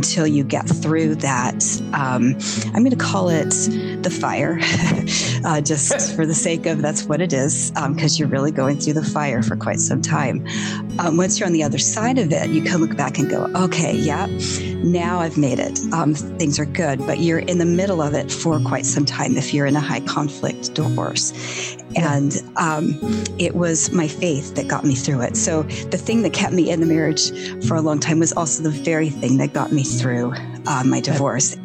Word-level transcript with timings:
Until 0.00 0.26
you 0.26 0.42
get 0.42 0.66
through 0.66 1.14
that. 1.14 1.62
Um, 1.92 2.34
I'm 2.72 2.82
going 2.82 2.88
to 2.88 2.96
call 2.96 3.28
it 3.28 3.50
the 4.02 4.08
fire, 4.08 4.58
uh, 5.44 5.60
just 5.60 6.16
for 6.16 6.24
the 6.24 6.32
sake 6.32 6.64
of 6.64 6.80
that's 6.80 7.04
what 7.04 7.20
it 7.20 7.34
is, 7.34 7.70
because 7.72 8.14
um, 8.14 8.18
you're 8.18 8.28
really 8.28 8.50
going 8.50 8.78
through 8.78 8.94
the 8.94 9.04
fire 9.04 9.42
for 9.42 9.56
quite 9.56 9.78
some 9.78 10.00
time. 10.00 10.46
Um, 10.98 11.18
once 11.18 11.38
you're 11.38 11.46
on 11.46 11.52
the 11.52 11.62
other 11.62 11.76
side 11.76 12.16
of 12.16 12.32
it, 12.32 12.48
you 12.48 12.62
can 12.62 12.80
look 12.80 12.96
back 12.96 13.18
and 13.18 13.28
go, 13.28 13.44
okay, 13.54 13.94
yeah, 13.94 14.26
now 14.82 15.18
I've 15.18 15.36
made 15.36 15.58
it. 15.58 15.78
Um, 15.92 16.14
things 16.14 16.58
are 16.58 16.64
good, 16.64 17.00
but 17.00 17.18
you're 17.18 17.40
in 17.40 17.58
the 17.58 17.66
middle 17.66 18.00
of 18.00 18.14
it 18.14 18.32
for 18.32 18.58
quite 18.60 18.86
some 18.86 19.04
time 19.04 19.36
if 19.36 19.52
you're 19.52 19.66
in 19.66 19.76
a 19.76 19.80
high 19.80 20.00
conflict 20.00 20.72
divorce. 20.72 21.76
And 21.96 22.42
um, 22.56 22.98
it 23.38 23.54
was 23.54 23.90
my 23.92 24.06
faith 24.06 24.54
that 24.54 24.68
got 24.68 24.84
me 24.84 24.94
through 24.94 25.22
it. 25.22 25.36
So 25.36 25.62
the 25.62 25.98
thing 25.98 26.22
that 26.22 26.32
kept 26.32 26.52
me 26.52 26.70
in 26.70 26.80
the 26.80 26.86
marriage 26.86 27.30
for 27.66 27.74
a 27.76 27.80
long 27.80 27.98
time 27.98 28.20
was 28.20 28.32
also 28.32 28.62
the 28.62 28.70
very 28.70 29.10
thing 29.10 29.38
that 29.38 29.52
got 29.52 29.72
me 29.72 29.82
through 29.82 30.34
uh, 30.66 30.84
my 30.84 31.00
divorce. 31.00 31.56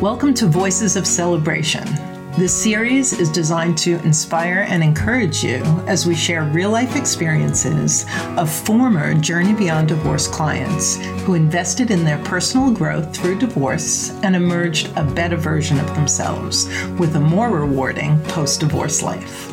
Welcome 0.00 0.32
to 0.34 0.46
Voices 0.46 0.96
of 0.96 1.06
Celebration. 1.06 2.07
This 2.36 2.54
series 2.54 3.18
is 3.18 3.30
designed 3.30 3.78
to 3.78 3.96
inspire 4.04 4.64
and 4.68 4.82
encourage 4.82 5.42
you 5.42 5.62
as 5.88 6.06
we 6.06 6.14
share 6.14 6.44
real 6.44 6.70
life 6.70 6.94
experiences 6.94 8.06
of 8.36 8.48
former 8.48 9.14
Journey 9.14 9.54
Beyond 9.54 9.88
Divorce 9.88 10.28
clients 10.28 10.96
who 11.24 11.34
invested 11.34 11.90
in 11.90 12.04
their 12.04 12.22
personal 12.24 12.70
growth 12.70 13.16
through 13.16 13.38
divorce 13.38 14.10
and 14.22 14.36
emerged 14.36 14.92
a 14.96 15.02
better 15.02 15.36
version 15.36 15.80
of 15.80 15.86
themselves 15.96 16.66
with 16.98 17.16
a 17.16 17.20
more 17.20 17.50
rewarding 17.50 18.22
post 18.24 18.60
divorce 18.60 19.02
life. 19.02 19.48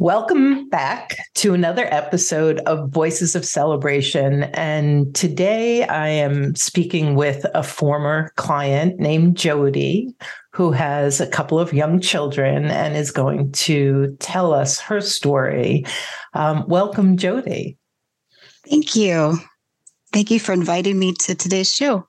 Welcome 0.00 0.68
back 0.68 1.18
to 1.34 1.54
another 1.54 1.92
episode 1.92 2.60
of 2.60 2.90
Voices 2.90 3.34
of 3.34 3.44
Celebration. 3.44 4.44
And 4.54 5.12
today 5.12 5.82
I 5.88 6.06
am 6.06 6.54
speaking 6.54 7.16
with 7.16 7.44
a 7.52 7.64
former 7.64 8.30
client 8.36 9.00
named 9.00 9.36
Jodi, 9.36 10.14
who 10.52 10.70
has 10.70 11.20
a 11.20 11.26
couple 11.26 11.58
of 11.58 11.72
young 11.72 11.98
children 11.98 12.66
and 12.66 12.96
is 12.96 13.10
going 13.10 13.50
to 13.50 14.16
tell 14.20 14.54
us 14.54 14.78
her 14.78 15.00
story. 15.00 15.84
Um, 16.32 16.64
welcome, 16.68 17.16
Jodi. 17.16 17.76
Thank 18.70 18.94
you. 18.94 19.36
Thank 20.12 20.30
you 20.30 20.38
for 20.38 20.52
inviting 20.52 20.96
me 20.96 21.12
to 21.22 21.34
today's 21.34 21.74
show. 21.74 22.06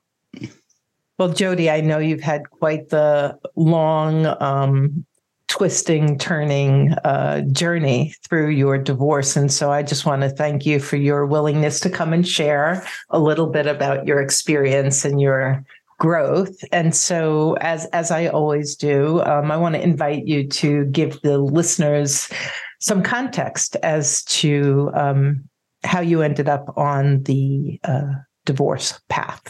Well, 1.18 1.30
Jodi, 1.32 1.68
I 1.68 1.80
know 1.80 1.98
you've 1.98 2.22
had 2.22 2.48
quite 2.50 2.90
the 2.90 3.36
long 3.56 4.26
um, 4.40 5.04
twisting, 5.50 6.16
turning 6.16 6.92
uh, 7.04 7.40
journey 7.52 8.14
through 8.22 8.48
your 8.48 8.78
divorce. 8.78 9.36
And 9.36 9.52
so 9.52 9.72
I 9.72 9.82
just 9.82 10.06
want 10.06 10.22
to 10.22 10.30
thank 10.30 10.64
you 10.64 10.78
for 10.78 10.96
your 10.96 11.26
willingness 11.26 11.80
to 11.80 11.90
come 11.90 12.12
and 12.12 12.26
share 12.26 12.86
a 13.10 13.18
little 13.18 13.48
bit 13.48 13.66
about 13.66 14.06
your 14.06 14.20
experience 14.20 15.04
and 15.04 15.20
your 15.20 15.62
growth. 15.98 16.56
And 16.72 16.94
so, 16.94 17.54
as 17.60 17.84
as 17.86 18.10
I 18.10 18.28
always 18.28 18.76
do, 18.76 19.20
um, 19.22 19.50
I 19.50 19.56
want 19.56 19.74
to 19.74 19.82
invite 19.82 20.26
you 20.26 20.48
to 20.48 20.86
give 20.86 21.20
the 21.22 21.38
listeners 21.38 22.30
some 22.78 23.02
context 23.02 23.76
as 23.82 24.22
to 24.24 24.90
um, 24.94 25.48
how 25.82 26.00
you 26.00 26.22
ended 26.22 26.48
up 26.48 26.72
on 26.76 27.24
the 27.24 27.80
uh, 27.84 28.12
divorce 28.46 28.98
path. 29.08 29.42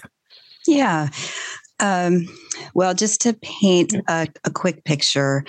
Yeah. 0.66 1.08
Um, 1.80 2.26
well, 2.74 2.94
just 2.94 3.20
to 3.22 3.32
paint 3.42 3.94
a, 4.08 4.28
a, 4.44 4.50
quick 4.50 4.84
picture, 4.84 5.44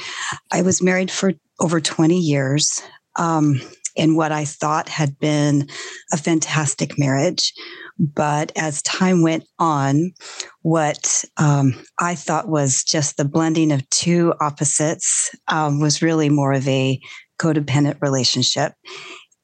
I 0.52 0.62
was 0.62 0.82
married 0.82 1.12
for 1.12 1.34
over 1.60 1.82
20 1.82 2.18
years 2.18 2.82
um, 3.18 3.60
in 3.96 4.16
what 4.16 4.32
I 4.32 4.46
thought 4.46 4.88
had 4.88 5.20
been 5.20 5.68
a 6.14 6.18
fantastic 6.18 6.98
marriage. 6.98 7.54
But 8.00 8.52
as 8.56 8.82
time 8.82 9.22
went 9.22 9.46
on, 9.60 10.14
what 10.62 11.24
um, 11.38 11.74
I 12.00 12.16
thought 12.16 12.48
was 12.48 12.84
just 12.84 13.18
the 13.18 13.26
blending 13.26 13.72
of 13.72 13.88
two 13.90 14.34
opposites 14.42 15.30
um, 15.50 15.80
was 15.80 16.02
really 16.02 16.30
more 16.30 16.54
of 16.54 16.68
a 16.68 17.00
codependent 17.40 18.02
relationship. 18.02 18.74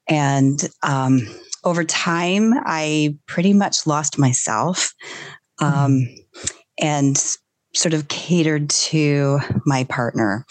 And 0.07 0.67
um, 0.83 1.27
over 1.63 1.83
time, 1.83 2.53
I 2.65 3.17
pretty 3.27 3.53
much 3.53 3.85
lost 3.85 4.17
myself. 4.17 4.93
Um, 5.59 6.07
and 6.79 7.17
sort 7.73 7.93
of 7.93 8.07
catered 8.07 8.69
to 8.69 9.39
my 9.65 9.83
partner. 9.85 10.45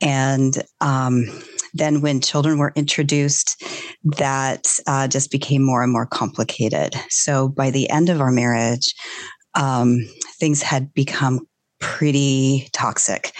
And 0.00 0.62
um, 0.80 1.24
then 1.72 2.00
when 2.00 2.20
children 2.20 2.58
were 2.58 2.72
introduced, 2.76 3.62
that 4.04 4.78
uh, 4.86 5.08
just 5.08 5.30
became 5.30 5.62
more 5.62 5.82
and 5.82 5.92
more 5.92 6.06
complicated. 6.06 6.94
So 7.08 7.48
by 7.48 7.70
the 7.70 7.88
end 7.90 8.08
of 8.08 8.20
our 8.20 8.30
marriage, 8.30 8.94
um, 9.54 10.00
things 10.38 10.62
had 10.62 10.92
become 10.94 11.46
pretty 11.80 12.68
toxic 12.72 13.32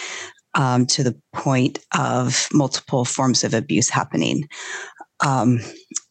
um, 0.55 0.87
to 0.87 1.03
the 1.03 1.19
point 1.33 1.79
of 1.99 2.49
multiple 2.53 3.05
forms 3.05 3.45
of 3.45 3.55
abuse 3.55 3.89
happening. 3.89 4.49
Um, 5.25 5.61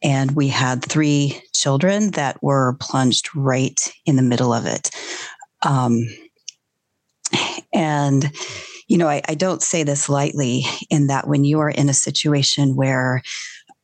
and 0.02 0.32
we 0.32 0.48
had 0.48 0.84
three 0.84 1.40
children 1.54 2.12
that 2.12 2.42
were 2.42 2.76
plunged 2.80 3.28
right 3.34 3.92
in 4.06 4.16
the 4.16 4.22
middle 4.22 4.52
of 4.52 4.66
it. 4.66 4.90
Um, 5.64 6.00
and, 7.72 8.30
you 8.86 8.98
know, 8.98 9.08
I, 9.08 9.22
I, 9.28 9.34
don't 9.34 9.62
say 9.62 9.82
this 9.82 10.08
lightly 10.08 10.64
in 10.90 11.06
that 11.08 11.26
when 11.26 11.44
you 11.44 11.60
are 11.60 11.70
in 11.70 11.88
a 11.88 11.94
situation 11.94 12.76
where 12.76 13.22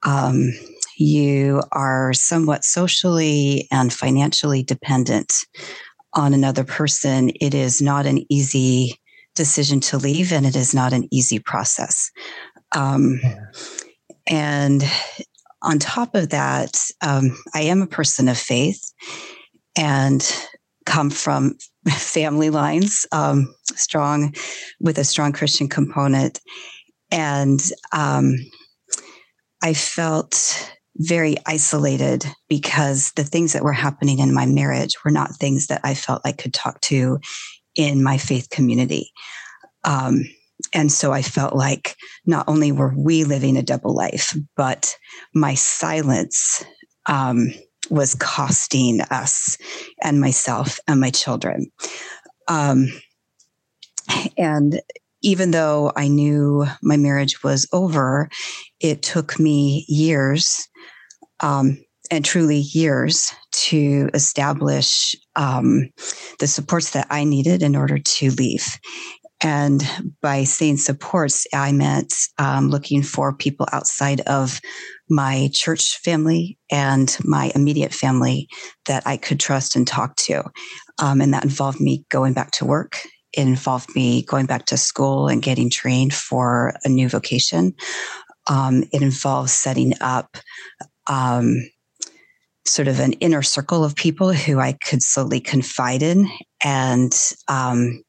um, 0.02 0.52
you 0.96 1.62
are 1.72 2.12
somewhat 2.12 2.64
socially 2.64 3.66
and 3.72 3.92
financially 3.92 4.62
dependent 4.62 5.32
on 6.12 6.34
another 6.34 6.64
person, 6.64 7.30
it 7.40 7.54
is 7.54 7.80
not 7.80 8.06
an 8.06 8.24
easy 8.28 9.00
decision 9.34 9.80
to 9.80 9.96
leave 9.96 10.32
and 10.32 10.44
it 10.44 10.56
is 10.56 10.74
not 10.74 10.92
an 10.92 11.08
easy 11.10 11.38
process. 11.38 12.10
Um, 12.72 13.20
and 14.26 14.84
on 15.62 15.78
top 15.78 16.14
of 16.14 16.30
that, 16.30 16.78
um, 17.02 17.36
I 17.54 17.62
am 17.62 17.82
a 17.82 17.86
person 17.86 18.28
of 18.28 18.38
faith. 18.38 18.92
And 19.76 20.20
come 20.90 21.08
from 21.08 21.56
family 21.88 22.50
lines, 22.50 23.06
um, 23.12 23.54
strong 23.76 24.34
with 24.80 24.98
a 24.98 25.04
strong 25.04 25.32
Christian 25.32 25.68
component, 25.68 26.40
and 27.12 27.60
um, 27.92 28.34
I 29.62 29.72
felt 29.72 30.72
very 30.96 31.36
isolated 31.46 32.26
because 32.48 33.12
the 33.12 33.24
things 33.24 33.52
that 33.52 33.62
were 33.62 33.72
happening 33.72 34.18
in 34.18 34.34
my 34.34 34.46
marriage 34.46 34.96
were 35.04 35.12
not 35.12 35.36
things 35.36 35.68
that 35.68 35.80
I 35.84 35.94
felt 35.94 36.22
I 36.24 36.32
could 36.32 36.52
talk 36.52 36.80
to 36.82 37.20
in 37.76 38.02
my 38.02 38.18
faith 38.18 38.50
community. 38.50 39.12
Um, 39.84 40.24
and 40.74 40.90
so 40.90 41.12
I 41.12 41.22
felt 41.22 41.54
like 41.54 41.96
not 42.26 42.48
only 42.48 42.72
were 42.72 42.92
we 42.96 43.24
living 43.24 43.56
a 43.56 43.62
double 43.62 43.94
life, 43.94 44.36
but 44.56 44.94
my 45.34 45.54
silence 45.54 46.64
um, 47.06 47.48
was 47.90 48.14
costing 48.14 49.00
us 49.02 49.58
and 50.02 50.20
myself 50.20 50.78
and 50.86 51.00
my 51.00 51.10
children. 51.10 51.70
Um, 52.48 52.86
and 54.38 54.80
even 55.22 55.50
though 55.50 55.92
I 55.96 56.08
knew 56.08 56.66
my 56.82 56.96
marriage 56.96 57.42
was 57.42 57.68
over, 57.72 58.28
it 58.80 59.02
took 59.02 59.38
me 59.38 59.84
years, 59.88 60.68
um, 61.40 61.78
and 62.10 62.24
truly 62.24 62.58
years, 62.58 63.32
to 63.52 64.08
establish 64.14 65.14
um, 65.36 65.90
the 66.38 66.46
supports 66.46 66.90
that 66.90 67.06
I 67.10 67.24
needed 67.24 67.62
in 67.62 67.76
order 67.76 67.98
to 67.98 68.30
leave. 68.30 68.78
And 69.42 69.82
by 70.20 70.44
saying 70.44 70.78
supports, 70.78 71.46
I 71.54 71.72
meant 71.72 72.14
um, 72.38 72.68
looking 72.68 73.02
for 73.02 73.34
people 73.34 73.66
outside 73.72 74.20
of 74.22 74.60
my 75.10 75.50
church 75.52 75.98
family 75.98 76.58
and 76.70 77.16
my 77.24 77.50
immediate 77.54 77.92
family 77.92 78.48
that 78.86 79.02
I 79.06 79.16
could 79.16 79.40
trust 79.40 79.76
and 79.76 79.86
talk 79.86 80.16
to. 80.16 80.44
Um, 80.98 81.20
and 81.20 81.34
that 81.34 81.44
involved 81.44 81.80
me 81.80 82.04
going 82.10 82.32
back 82.32 82.52
to 82.52 82.64
work. 82.64 83.00
It 83.32 83.42
involved 83.42 83.94
me 83.94 84.22
going 84.22 84.46
back 84.46 84.66
to 84.66 84.76
school 84.76 85.28
and 85.28 85.42
getting 85.42 85.70
trained 85.70 86.14
for 86.14 86.74
a 86.84 86.88
new 86.88 87.08
vocation. 87.08 87.74
Um, 88.48 88.84
it 88.92 89.02
involves 89.02 89.52
setting 89.52 89.94
up 90.00 90.36
um, 91.08 91.56
sort 92.66 92.88
of 92.88 93.00
an 93.00 93.12
inner 93.14 93.42
circle 93.42 93.84
of 93.84 93.96
people 93.96 94.32
who 94.32 94.58
I 94.58 94.72
could 94.72 95.02
slowly 95.02 95.40
confide 95.40 96.02
in 96.02 96.28
and 96.64 97.12
um, 97.48 98.02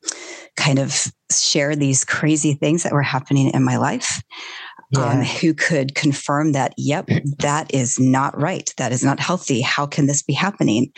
kind 0.55 0.79
of 0.79 1.05
share 1.31 1.75
these 1.75 2.03
crazy 2.03 2.53
things 2.53 2.83
that 2.83 2.91
were 2.91 3.01
happening 3.01 3.49
in 3.51 3.63
my 3.63 3.77
life. 3.77 4.21
Um, 4.95 5.01
yeah. 5.01 5.11
Um, 5.11 5.23
who 5.23 5.53
could 5.53 5.95
confirm 5.95 6.51
that, 6.51 6.73
yep, 6.77 7.07
that 7.39 7.73
is 7.73 7.99
not 7.99 8.39
right. 8.39 8.73
That 8.77 8.91
is 8.91 9.03
not 9.03 9.19
healthy. 9.19 9.61
How 9.61 9.85
can 9.85 10.07
this 10.07 10.21
be 10.21 10.33
happening? 10.33 10.91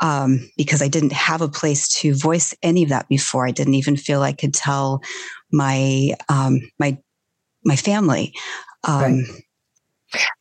Um, 0.00 0.50
because 0.56 0.82
I 0.82 0.88
didn't 0.88 1.12
have 1.12 1.42
a 1.42 1.48
place 1.48 1.88
to 2.00 2.14
voice 2.14 2.52
any 2.62 2.82
of 2.82 2.88
that 2.88 3.08
before. 3.08 3.46
I 3.46 3.52
didn't 3.52 3.74
even 3.74 3.96
feel 3.96 4.22
I 4.22 4.32
could 4.32 4.52
tell 4.52 5.00
my 5.52 6.14
um, 6.28 6.60
my 6.80 6.98
my 7.64 7.76
family. 7.76 8.34
Um, 8.82 9.24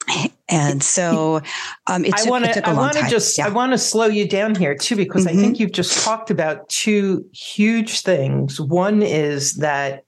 right. 0.08 0.32
And 0.50 0.84
so 0.84 1.42
um, 1.88 2.04
it, 2.04 2.16
took, 2.18 2.28
I 2.28 2.30
want 2.30 2.46
to 2.46 2.68
I 2.68 2.74
want 2.74 2.98
to 2.98 3.08
just 3.08 3.38
yeah. 3.38 3.46
I 3.46 3.50
want 3.50 3.72
to 3.72 3.78
slow 3.78 4.08
you 4.08 4.28
down 4.28 4.56
here 4.56 4.76
too 4.76 4.96
because 4.96 5.26
mm-hmm. 5.26 5.38
I 5.38 5.42
think 5.42 5.60
you've 5.60 5.72
just 5.72 6.04
talked 6.04 6.30
about 6.30 6.68
two 6.70 7.26
huge 7.34 8.02
things. 8.02 8.60
One 8.60 9.02
is 9.02 9.56
that 9.58 10.04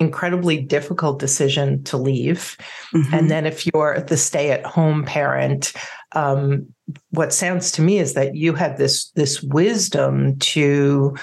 incredibly 0.00 0.60
difficult 0.60 1.18
decision 1.18 1.82
to 1.84 1.96
leave, 1.96 2.56
mm-hmm. 2.94 3.14
and 3.14 3.30
then 3.30 3.46
if 3.46 3.66
you're 3.66 4.00
the 4.00 4.16
stay 4.16 4.50
at 4.50 4.64
home 4.64 5.04
parent, 5.04 5.72
um, 6.12 6.66
what 7.10 7.32
sounds 7.32 7.70
to 7.72 7.82
me 7.82 7.98
is 7.98 8.14
that 8.14 8.34
you 8.34 8.54
had 8.54 8.76
this 8.78 9.10
this 9.10 9.42
wisdom 9.42 10.38
to 10.38 11.16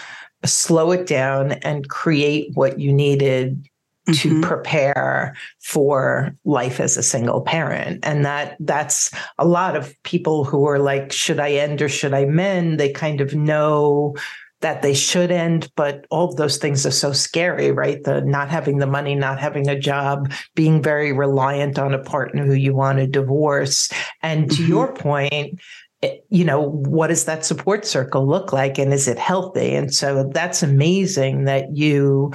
slow 0.43 0.91
it 0.91 1.07
down 1.07 1.53
and 1.53 1.89
create 1.89 2.51
what 2.53 2.79
you 2.79 2.93
needed 2.93 3.67
to 4.07 4.29
mm-hmm. 4.29 4.41
prepare 4.41 5.35
for 5.61 6.35
life 6.45 6.79
as 6.79 6.95
a 6.95 7.01
single 7.01 7.41
parent 7.41 7.99
and 8.03 8.23
that 8.23 8.55
that's 8.59 9.11
a 9.39 9.45
lot 9.45 9.75
of 9.75 9.95
people 10.03 10.43
who 10.43 10.67
are 10.67 10.77
like 10.77 11.11
should 11.11 11.39
i 11.39 11.51
end 11.51 11.81
or 11.81 11.89
should 11.89 12.13
i 12.13 12.23
mend 12.25 12.79
they 12.79 12.91
kind 12.91 13.19
of 13.19 13.33
know 13.33 14.15
that 14.61 14.81
they 14.81 14.93
should 14.93 15.31
end 15.31 15.71
but 15.75 16.05
all 16.09 16.29
of 16.29 16.35
those 16.37 16.57
things 16.57 16.85
are 16.85 16.91
so 16.91 17.11
scary 17.11 17.71
right 17.71 18.03
the 18.03 18.21
not 18.21 18.49
having 18.49 18.77
the 18.77 18.87
money 18.87 19.15
not 19.15 19.39
having 19.39 19.67
a 19.67 19.79
job 19.79 20.31
being 20.55 20.81
very 20.81 21.11
reliant 21.11 21.77
on 21.77 21.93
a 21.93 22.03
partner 22.03 22.45
who 22.45 22.53
you 22.53 22.73
want 22.73 22.97
to 22.97 23.07
divorce 23.07 23.89
and 24.21 24.49
to 24.49 24.57
mm-hmm. 24.57 24.69
your 24.71 24.93
point 24.93 25.59
eh, 26.03 26.15
you 26.29 26.43
know 26.43 26.61
what 26.61 27.07
does 27.07 27.25
that 27.25 27.45
support 27.45 27.85
circle 27.85 28.27
look 28.27 28.53
like 28.53 28.77
and 28.77 28.93
is 28.93 29.07
it 29.07 29.19
healthy 29.19 29.75
and 29.75 29.93
so 29.93 30.29
that's 30.33 30.63
amazing 30.63 31.45
that 31.45 31.75
you 31.75 32.31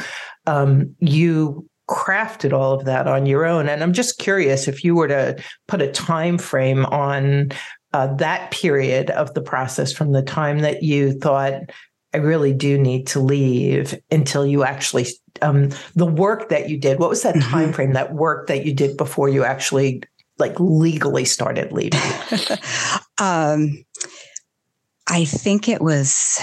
um, 0.47 0.95
you 1.01 1.69
crafted 1.91 2.53
all 2.53 2.73
of 2.73 2.85
that 2.85 3.09
on 3.09 3.27
your 3.27 3.45
own. 3.45 3.69
And 3.69 3.83
I'm 3.83 3.93
just 3.93 4.19
curious 4.19 4.69
if 4.69 4.85
you 4.85 4.95
were 4.95 5.09
to 5.09 5.43
put 5.67 5.83
a 5.83 5.91
time 5.91 6.39
frame 6.39 6.87
on 6.87 7.51
uh, 7.93 8.15
that 8.15 8.53
period 8.53 9.11
of 9.11 9.35
the 9.35 9.43
process 9.43 9.93
from 9.93 10.13
the 10.13 10.23
time 10.23 10.61
that 10.61 10.85
you 10.85 11.13
thought 11.13 11.55
I 12.13 12.19
really 12.19 12.53
do 12.53 12.79
need 12.79 13.07
to 13.09 13.21
leave 13.21 14.01
until 14.11 14.47
you 14.47 14.65
actually 14.65 15.07
um, 15.43 15.71
the 15.95 16.07
work 16.07 16.49
that 16.49 16.69
you 16.69 16.77
did. 16.77 16.99
What 16.99 17.09
was 17.09 17.23
that 17.23 17.35
mm-hmm. 17.35 17.51
time 17.51 17.73
frame? 17.73 17.93
That 17.93 18.15
work 18.15 18.49
that 18.49 18.65
you 18.67 18.75
did 18.75 18.97
before 18.97 19.29
you 19.29 19.45
actually 19.45 20.03
like 20.39 20.59
legally 20.59 21.25
started 21.25 21.71
leaving? 21.71 22.01
um, 23.19 23.85
I 25.09 25.25
think 25.25 25.69
it 25.69 25.81
was. 25.81 26.41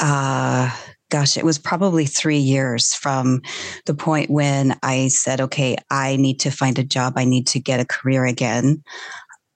Uh, 0.00 0.74
gosh, 1.10 1.36
it 1.36 1.44
was 1.44 1.58
probably 1.58 2.06
three 2.06 2.38
years 2.38 2.94
from 2.94 3.42
the 3.84 3.94
point 3.94 4.30
when 4.30 4.78
I 4.82 5.08
said, 5.08 5.42
okay, 5.42 5.76
I 5.90 6.16
need 6.16 6.40
to 6.40 6.50
find 6.50 6.78
a 6.78 6.84
job. 6.84 7.14
I 7.16 7.24
need 7.24 7.46
to 7.48 7.60
get 7.60 7.80
a 7.80 7.84
career 7.84 8.24
again. 8.24 8.82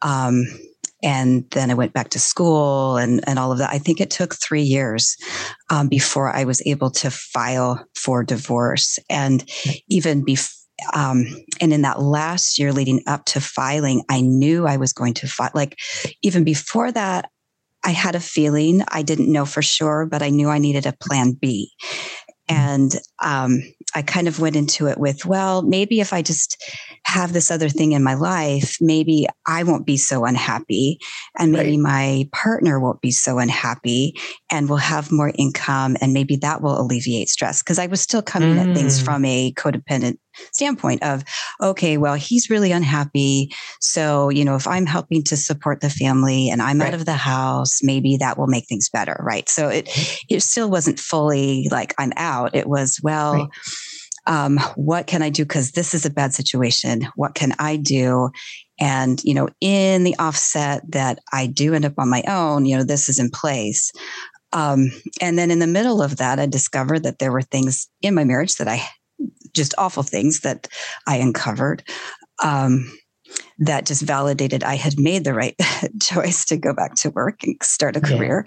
Um, 0.02 0.44
and 1.06 1.48
then 1.52 1.70
I 1.70 1.74
went 1.74 1.92
back 1.92 2.08
to 2.10 2.18
school 2.18 2.96
and, 2.96 3.20
and 3.28 3.38
all 3.38 3.52
of 3.52 3.58
that. 3.58 3.70
I 3.70 3.78
think 3.78 4.00
it 4.00 4.10
took 4.10 4.34
three 4.34 4.62
years 4.62 5.16
um, 5.70 5.86
before 5.86 6.34
I 6.34 6.42
was 6.42 6.60
able 6.66 6.90
to 6.90 7.12
file 7.12 7.86
for 7.94 8.24
divorce. 8.24 8.98
And 9.08 9.48
even 9.88 10.24
before, 10.24 10.52
um, 10.92 11.24
and 11.60 11.72
in 11.72 11.82
that 11.82 12.02
last 12.02 12.58
year 12.58 12.72
leading 12.72 13.02
up 13.06 13.24
to 13.26 13.40
filing, 13.40 14.02
I 14.10 14.20
knew 14.20 14.66
I 14.66 14.78
was 14.78 14.92
going 14.92 15.14
to 15.14 15.28
file. 15.28 15.52
Like 15.54 15.76
even 16.22 16.42
before 16.42 16.90
that, 16.90 17.30
I 17.84 17.90
had 17.90 18.16
a 18.16 18.20
feeling, 18.20 18.82
I 18.88 19.02
didn't 19.02 19.32
know 19.32 19.44
for 19.44 19.62
sure, 19.62 20.06
but 20.06 20.22
I 20.22 20.30
knew 20.30 20.48
I 20.48 20.58
needed 20.58 20.86
a 20.86 20.96
plan 21.00 21.36
B. 21.40 21.70
And 22.48 22.92
um, 23.22 23.62
I 23.94 24.02
kind 24.02 24.28
of 24.28 24.40
went 24.40 24.56
into 24.56 24.88
it 24.88 24.98
with, 24.98 25.24
well, 25.24 25.62
maybe 25.62 26.00
if 26.00 26.12
I 26.12 26.20
just 26.20 26.62
have 27.04 27.32
this 27.32 27.50
other 27.50 27.68
thing 27.68 27.92
in 27.92 28.02
my 28.02 28.14
life, 28.14 28.76
maybe 28.80 29.26
I 29.46 29.62
won't 29.62 29.86
be 29.86 29.96
so 29.96 30.24
unhappy. 30.24 30.98
And 31.38 31.52
maybe 31.52 31.78
right. 31.78 31.78
my 31.78 32.28
partner 32.32 32.78
won't 32.78 33.00
be 33.00 33.10
so 33.10 33.38
unhappy 33.38 34.14
and 34.50 34.68
we'll 34.68 34.78
have 34.78 35.10
more 35.10 35.32
income. 35.36 35.96
And 36.00 36.12
maybe 36.12 36.36
that 36.36 36.60
will 36.60 36.78
alleviate 36.78 37.28
stress. 37.28 37.62
Cause 37.62 37.78
I 37.78 37.86
was 37.86 38.00
still 38.00 38.22
coming 38.22 38.56
mm. 38.56 38.68
at 38.68 38.76
things 38.76 39.00
mm. 39.00 39.04
from 39.04 39.24
a 39.24 39.52
codependent 39.52 40.18
standpoint 40.52 41.02
of, 41.02 41.24
okay, 41.62 41.96
well, 41.98 42.14
he's 42.14 42.50
really 42.50 42.72
unhappy. 42.72 43.52
So, 43.80 44.28
you 44.28 44.44
know, 44.44 44.56
if 44.56 44.66
I'm 44.66 44.86
helping 44.86 45.22
to 45.24 45.36
support 45.36 45.80
the 45.80 45.90
family 45.90 46.48
and 46.50 46.62
I'm 46.62 46.80
right. 46.80 46.88
out 46.88 46.94
of 46.94 47.06
the 47.06 47.14
house, 47.14 47.80
maybe 47.82 48.16
that 48.18 48.38
will 48.38 48.46
make 48.46 48.66
things 48.66 48.88
better. 48.88 49.20
Right. 49.22 49.48
So 49.48 49.68
it, 49.68 49.88
it 50.28 50.40
still 50.40 50.70
wasn't 50.70 50.98
fully 50.98 51.68
like 51.70 51.94
I'm 51.98 52.12
out. 52.16 52.54
It 52.54 52.68
was, 52.68 53.00
well, 53.02 53.34
right 53.34 53.48
um, 54.26 54.58
what 54.74 55.06
can 55.06 55.22
I 55.22 55.30
do? 55.30 55.44
Because 55.44 55.72
this 55.72 55.94
is 55.94 56.04
a 56.04 56.10
bad 56.10 56.34
situation. 56.34 57.06
What 57.14 57.34
can 57.34 57.54
I 57.58 57.76
do? 57.76 58.30
And, 58.78 59.22
you 59.24 59.34
know, 59.34 59.48
in 59.60 60.04
the 60.04 60.16
offset 60.18 60.82
that 60.90 61.20
I 61.32 61.46
do 61.46 61.74
end 61.74 61.84
up 61.84 61.94
on 61.98 62.10
my 62.10 62.22
own, 62.26 62.66
you 62.66 62.76
know, 62.76 62.84
this 62.84 63.08
is 63.08 63.18
in 63.18 63.30
place. 63.30 63.92
Um, 64.52 64.90
and 65.20 65.38
then 65.38 65.50
in 65.50 65.58
the 65.58 65.66
middle 65.66 66.02
of 66.02 66.16
that, 66.16 66.38
I 66.38 66.46
discovered 66.46 67.02
that 67.04 67.18
there 67.18 67.32
were 67.32 67.42
things 67.42 67.88
in 68.02 68.14
my 68.14 68.24
marriage 68.24 68.56
that 68.56 68.68
I 68.68 68.86
just 69.56 69.74
awful 69.78 70.02
things 70.02 70.40
that 70.40 70.68
I 71.06 71.16
uncovered. 71.16 71.82
Um, 72.44 72.92
that 73.58 73.86
just 73.86 74.02
validated 74.02 74.62
I 74.62 74.76
had 74.76 75.00
made 75.00 75.24
the 75.24 75.34
right 75.34 75.56
choice 76.02 76.44
to 76.46 76.56
go 76.56 76.72
back 76.72 76.94
to 76.96 77.10
work 77.10 77.42
and 77.42 77.56
start 77.62 77.96
a 77.96 78.00
career. 78.00 78.44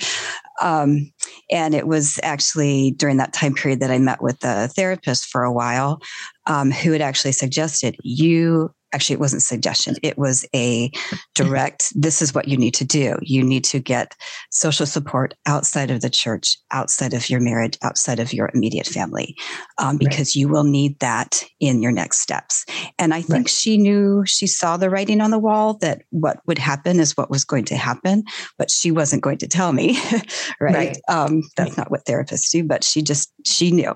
Yeah. 0.62 0.82
Um, 0.82 1.12
and 1.52 1.74
it 1.74 1.88
was 1.88 2.20
actually 2.24 2.92
during 2.92 3.18
that 3.18 3.34
time 3.34 3.54
period 3.54 3.80
that 3.82 3.92
I 3.92 3.98
met 3.98 4.22
with 4.22 4.44
a 4.44 4.68
therapist 4.70 5.26
for 5.26 5.44
a 5.44 5.52
while 5.52 6.00
um, 6.46 6.72
who 6.72 6.92
had 6.92 7.02
actually 7.02 7.32
suggested 7.34 7.98
you 8.04 8.74
actually 8.94 9.16
it 9.16 9.20
wasn't 9.20 9.44
suggestion. 9.44 9.96
It 10.04 10.18
was 10.18 10.46
a 10.56 10.92
direct 11.36 11.92
this 11.96 12.22
is 12.22 12.34
what 12.34 12.48
you 12.48 12.58
need 12.58 12.74
to 12.76 12.86
do. 12.86 13.18
You 13.22 13.44
need 13.44 13.64
to 13.66 13.80
get 13.80 14.16
social 14.52 14.86
support 14.86 15.34
outside 15.46 15.92
of 15.92 16.02
the 16.02 16.10
church 16.10 16.58
outside 16.72 17.14
of 17.14 17.30
your 17.30 17.40
marriage 17.40 17.78
outside 17.84 18.20
of 18.20 18.34
your 18.34 18.50
immediate 18.54 18.88
family 18.88 19.36
um, 19.78 19.98
because 19.98 20.30
right. 20.30 20.36
you 20.36 20.48
will 20.48 20.64
need 20.64 21.00
that 21.00 21.44
in 21.60 21.82
your 21.82 21.92
next 21.92 22.20
steps. 22.20 22.66
And 22.98 23.14
i 23.14 23.22
think 23.22 23.46
right. 23.46 23.50
she 23.50 23.78
knew 23.78 24.24
she 24.26 24.48
saw 24.48 24.78
the 24.78 24.90
writing 24.90 25.22
on 25.22 25.32
the 25.32 25.40
wall 25.40 25.76
that 25.76 26.04
what 26.10 26.38
would 26.46 26.58
happen 26.58 27.00
is 27.00 27.16
what 27.18 27.30
was 27.30 27.44
going 27.44 27.66
to 27.66 27.76
happen 27.76 28.24
but 28.58 28.70
she 28.72 28.92
wasn't 28.92 29.22
going 29.22 29.38
to 29.38 29.48
tell 29.48 29.72
me 29.72 30.00
right, 30.60 30.76
right. 30.76 30.98
Um, 31.08 31.42
that's 31.56 31.78
not 31.78 31.92
what 31.92 32.06
therapists 32.06 32.52
do 32.52 32.64
but 32.64 32.84
she 32.84 33.02
just 33.02 33.32
she 33.46 33.72
knew. 33.72 33.94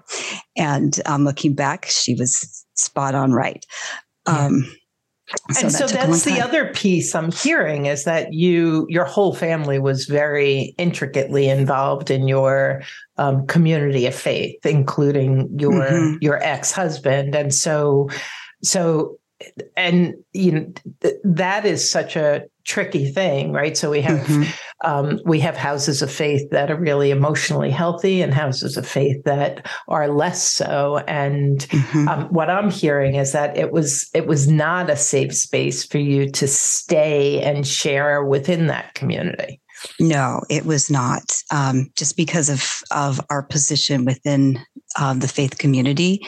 And 0.58 1.00
um, 1.06 1.24
looking 1.24 1.54
back 1.54 1.86
she 1.86 2.16
was 2.16 2.66
spot 2.76 3.16
on 3.16 3.32
right. 3.32 3.66
Um, 4.26 4.66
so 5.52 5.66
and 5.66 5.74
that 5.74 5.78
so 5.78 5.88
that's 5.88 6.24
the 6.24 6.40
other 6.40 6.72
piece 6.74 7.14
I'm 7.16 7.32
hearing 7.32 7.86
is 7.88 8.04
that 8.04 8.34
you, 8.34 8.86
your 8.90 9.06
whole 9.06 9.34
family 9.34 9.80
was 9.80 10.06
very 10.06 10.76
intricately 10.78 11.50
involved 11.50 12.12
in 12.12 12.28
your 12.28 12.84
um, 13.18 13.46
community 13.48 14.06
of 14.06 14.16
faith, 14.16 14.66
including 14.66 15.50
your 15.60 15.72
mm-hmm. 15.72 16.18
your 16.22 16.42
ex 16.44 16.72
husband, 16.72 17.36
and 17.36 17.54
so 17.54 18.10
so 18.64 19.18
and 19.76 20.14
you 20.34 20.52
know 20.52 20.74
th- 21.02 21.16
that 21.24 21.66
is 21.66 21.90
such 21.90 22.16
a 22.16 22.44
tricky 22.66 23.12
thing 23.12 23.52
right 23.52 23.76
so 23.76 23.90
we 23.90 24.02
have 24.02 24.20
mm-hmm. 24.20 24.90
um, 24.90 25.20
we 25.26 25.40
have 25.40 25.58
houses 25.58 26.02
of 26.02 26.12
faith 26.12 26.50
that 26.52 26.72
are 26.72 26.80
really 26.80 27.12
emotionally 27.12 27.70
healthy 27.70 28.22
and 28.22 28.34
houses 28.34 28.78
of 28.78 28.88
faith 28.88 29.22
that 29.26 29.68
are 29.88 30.08
less 30.08 30.44
so 30.44 30.98
and 31.08 31.62
mm-hmm. 31.70 32.08
um, 32.08 32.26
what 32.28 32.50
i'm 32.50 32.70
hearing 32.70 33.16
is 33.16 33.32
that 33.34 33.58
it 33.58 33.72
was 33.72 34.10
it 34.14 34.28
was 34.28 34.48
not 34.48 34.90
a 34.90 34.96
safe 34.96 35.36
space 35.36 35.84
for 35.86 35.98
you 35.98 36.30
to 36.30 36.48
stay 36.48 37.42
and 37.42 37.68
share 37.68 38.24
within 38.24 38.68
that 38.68 38.94
community 38.94 39.60
no, 40.00 40.42
it 40.50 40.66
was 40.66 40.90
not. 40.90 41.24
Um, 41.52 41.92
just 41.96 42.16
because 42.18 42.50
of 42.50 42.82
of 42.92 43.20
our 43.30 43.44
position 43.44 44.06
within 44.06 44.60
um, 45.00 45.20
the 45.20 45.28
faith 45.28 45.58
community, 45.58 46.26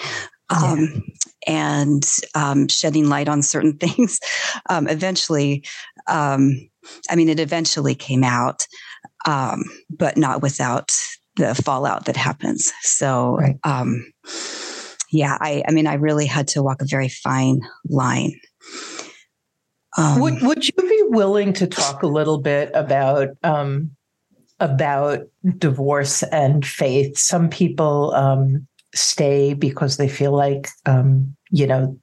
um, 0.49 1.03
yeah. 1.47 1.71
and 1.73 2.11
um, 2.35 2.67
shedding 2.67 3.09
light 3.09 3.27
on 3.27 3.41
certain 3.41 3.77
things. 3.77 4.19
Um, 4.69 4.87
eventually, 4.87 5.65
um, 6.07 6.69
I 7.09 7.15
mean, 7.15 7.29
it 7.29 7.39
eventually 7.39 7.95
came 7.95 8.23
out, 8.23 8.67
um, 9.25 9.63
but 9.89 10.17
not 10.17 10.41
without 10.41 10.95
the 11.35 11.55
fallout 11.55 12.05
that 12.05 12.15
happens. 12.15 12.71
So, 12.81 13.37
right. 13.37 13.57
Um, 13.63 14.11
yeah, 15.11 15.37
I, 15.39 15.63
I 15.67 15.71
mean, 15.71 15.87
I 15.87 15.95
really 15.95 16.25
had 16.25 16.47
to 16.49 16.63
walk 16.63 16.81
a 16.81 16.85
very 16.85 17.09
fine 17.09 17.61
line. 17.89 18.39
would 20.19 20.41
Would 20.41 20.67
you 20.67 20.73
be 20.75 21.03
willing 21.07 21.53
to 21.53 21.67
talk 21.67 22.03
a 22.03 22.07
little 22.07 22.37
bit 22.37 22.69
about 22.73 23.29
about 24.59 25.27
divorce 25.57 26.23
and 26.23 26.65
faith? 26.65 27.17
Some 27.17 27.49
people 27.49 28.13
stay 28.95 29.53
because 29.53 29.97
they 29.97 30.07
feel 30.07 30.31
like 30.31 30.69
um, 30.85 31.35
you 31.51 31.67
know 31.67 31.97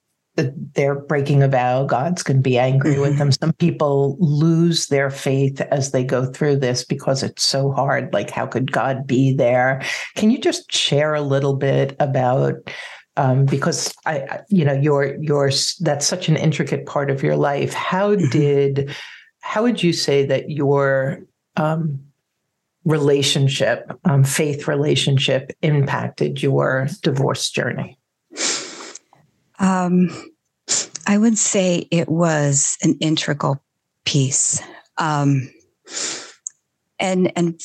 they're 0.74 0.98
breaking 0.98 1.42
a 1.42 1.48
vow 1.48 1.84
god's 1.84 2.22
going 2.22 2.38
to 2.38 2.42
be 2.42 2.58
angry 2.58 2.92
mm-hmm. 2.92 3.02
with 3.02 3.18
them 3.18 3.30
some 3.30 3.52
people 3.54 4.16
lose 4.18 4.86
their 4.86 5.10
faith 5.10 5.60
as 5.60 5.90
they 5.90 6.02
go 6.02 6.24
through 6.24 6.56
this 6.56 6.84
because 6.84 7.22
it's 7.22 7.42
so 7.42 7.70
hard 7.70 8.10
like 8.14 8.30
how 8.30 8.46
could 8.46 8.72
god 8.72 9.06
be 9.06 9.34
there 9.34 9.82
can 10.16 10.30
you 10.30 10.38
just 10.38 10.72
share 10.72 11.12
a 11.12 11.20
little 11.20 11.54
bit 11.54 11.94
about 12.00 12.54
um, 13.16 13.44
because 13.44 13.92
I, 14.06 14.40
you 14.48 14.64
know, 14.64 14.72
your 14.72 15.16
your 15.20 15.50
that's 15.80 16.06
such 16.06 16.28
an 16.28 16.36
intricate 16.36 16.86
part 16.86 17.10
of 17.10 17.22
your 17.22 17.36
life. 17.36 17.74
How 17.74 18.14
mm-hmm. 18.14 18.30
did, 18.30 18.96
how 19.40 19.62
would 19.62 19.82
you 19.82 19.92
say 19.92 20.24
that 20.26 20.50
your 20.50 21.20
um, 21.56 22.00
relationship, 22.84 23.90
um, 24.04 24.24
faith 24.24 24.66
relationship, 24.66 25.52
impacted 25.62 26.42
your 26.42 26.88
divorce 27.02 27.50
journey? 27.50 27.98
Um, 29.58 30.10
I 31.06 31.18
would 31.18 31.38
say 31.38 31.86
it 31.90 32.08
was 32.08 32.76
an 32.82 32.96
integral 33.00 33.62
piece, 34.04 34.60
um, 34.98 35.48
and 36.98 37.32
and 37.36 37.60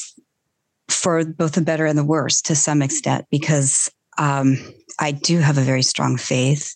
for 0.87 1.25
both 1.25 1.53
the 1.53 1.61
better 1.61 1.85
and 1.85 1.97
the 1.97 2.03
worse 2.03 2.41
to 2.43 2.55
some 2.55 2.81
extent, 2.81 3.25
because 3.29 3.89
um, 4.17 4.57
I 4.99 5.11
do 5.11 5.39
have 5.39 5.57
a 5.57 5.61
very 5.61 5.83
strong 5.83 6.17
faith, 6.17 6.75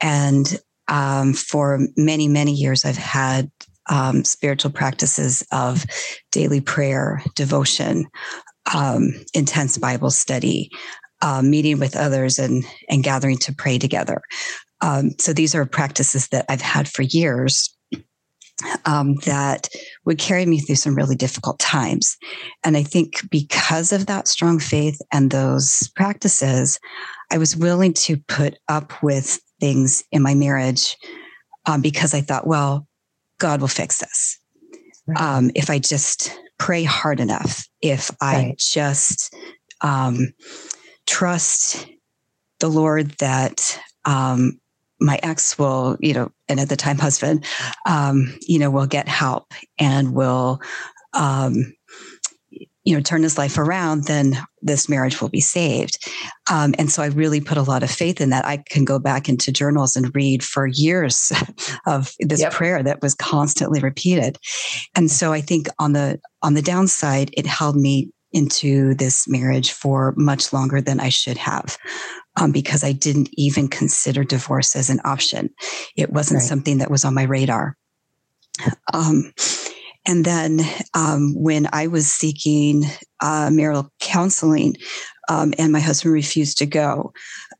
and 0.00 0.60
um, 0.88 1.34
for 1.34 1.80
many 1.96 2.28
many 2.28 2.52
years 2.52 2.84
I've 2.84 2.96
had 2.96 3.50
um, 3.88 4.24
spiritual 4.24 4.70
practices 4.70 5.44
of 5.52 5.84
daily 6.32 6.60
prayer, 6.60 7.22
devotion, 7.34 8.06
um, 8.74 9.12
intense 9.34 9.78
Bible 9.78 10.10
study, 10.10 10.70
uh, 11.22 11.42
meeting 11.42 11.78
with 11.78 11.96
others, 11.96 12.38
and 12.38 12.64
and 12.88 13.02
gathering 13.02 13.38
to 13.38 13.54
pray 13.54 13.78
together. 13.78 14.20
Um, 14.80 15.10
so 15.18 15.32
these 15.32 15.54
are 15.54 15.66
practices 15.66 16.28
that 16.28 16.46
I've 16.48 16.60
had 16.62 16.88
for 16.88 17.02
years. 17.02 17.74
Um, 18.84 19.14
that 19.24 19.68
would 20.04 20.18
carry 20.18 20.44
me 20.44 20.58
through 20.58 20.76
some 20.76 20.96
really 20.96 21.14
difficult 21.14 21.60
times. 21.60 22.16
And 22.64 22.76
I 22.76 22.82
think 22.82 23.30
because 23.30 23.92
of 23.92 24.06
that 24.06 24.26
strong 24.26 24.58
faith 24.58 25.00
and 25.12 25.30
those 25.30 25.88
practices, 25.94 26.80
I 27.30 27.38
was 27.38 27.56
willing 27.56 27.92
to 27.94 28.16
put 28.26 28.58
up 28.68 29.00
with 29.00 29.38
things 29.60 30.02
in 30.10 30.22
my 30.22 30.34
marriage 30.34 30.96
um, 31.66 31.82
because 31.82 32.14
I 32.14 32.20
thought, 32.20 32.48
well, 32.48 32.87
God 33.38 33.60
will 33.60 33.68
fix 33.68 33.98
this. 33.98 34.38
Right. 35.06 35.20
Um, 35.20 35.50
if 35.54 35.70
I 35.70 35.78
just 35.78 36.36
pray 36.58 36.84
hard 36.84 37.20
enough, 37.20 37.66
if 37.80 38.10
I 38.20 38.54
just 38.58 39.34
um, 39.80 40.34
trust 41.06 41.86
the 42.60 42.68
Lord 42.68 43.10
that 43.18 43.80
um, 44.04 44.60
my 45.00 45.18
ex 45.22 45.58
will, 45.58 45.96
you 46.00 46.12
know, 46.12 46.32
and 46.48 46.58
at 46.60 46.68
the 46.68 46.76
time 46.76 46.98
husband, 46.98 47.44
um, 47.86 48.36
you 48.42 48.58
know, 48.58 48.70
will 48.70 48.86
get 48.86 49.08
help 49.08 49.54
and 49.78 50.12
will 50.12 50.60
um, 51.14 51.74
you 52.88 52.94
know 52.94 53.02
turn 53.02 53.22
his 53.22 53.36
life 53.36 53.58
around 53.58 54.04
then 54.04 54.34
this 54.62 54.88
marriage 54.88 55.20
will 55.20 55.28
be 55.28 55.40
saved. 55.42 56.08
Um, 56.50 56.74
and 56.78 56.90
so 56.90 57.02
i 57.02 57.06
really 57.06 57.40
put 57.40 57.58
a 57.58 57.62
lot 57.62 57.82
of 57.82 57.90
faith 57.90 58.18
in 58.20 58.30
that. 58.30 58.46
I 58.46 58.56
can 58.56 58.84
go 58.84 58.98
back 58.98 59.28
into 59.28 59.52
journals 59.52 59.94
and 59.94 60.14
read 60.16 60.42
for 60.42 60.66
years 60.66 61.30
of 61.86 62.14
this 62.18 62.40
yep. 62.40 62.52
prayer 62.52 62.82
that 62.82 63.02
was 63.02 63.14
constantly 63.14 63.80
repeated. 63.80 64.38
And 64.94 65.10
so 65.10 65.32
i 65.32 65.42
think 65.42 65.68
on 65.78 65.92
the 65.92 66.18
on 66.42 66.54
the 66.54 66.62
downside 66.62 67.30
it 67.34 67.46
held 67.46 67.76
me 67.76 68.10
into 68.32 68.94
this 68.94 69.28
marriage 69.28 69.72
for 69.72 70.14
much 70.16 70.52
longer 70.52 70.80
than 70.80 71.00
i 71.00 71.08
should 71.08 71.38
have 71.38 71.78
um, 72.36 72.52
because 72.52 72.84
i 72.84 72.92
didn't 72.92 73.30
even 73.34 73.68
consider 73.68 74.24
divorce 74.24 74.74
as 74.74 74.88
an 74.88 75.00
option. 75.04 75.50
It 75.94 76.10
wasn't 76.10 76.40
right. 76.40 76.48
something 76.48 76.78
that 76.78 76.90
was 76.90 77.04
on 77.04 77.14
my 77.14 77.24
radar. 77.24 77.76
Um, 78.92 79.32
and 80.08 80.24
then 80.24 80.60
um, 80.94 81.34
when 81.34 81.68
I 81.70 81.86
was 81.86 82.10
seeking 82.10 82.84
uh, 83.20 83.50
marital 83.52 83.92
counseling 84.00 84.74
um, 85.28 85.52
and 85.58 85.70
my 85.70 85.80
husband 85.80 86.14
refused 86.14 86.56
to 86.58 86.66
go, 86.66 87.12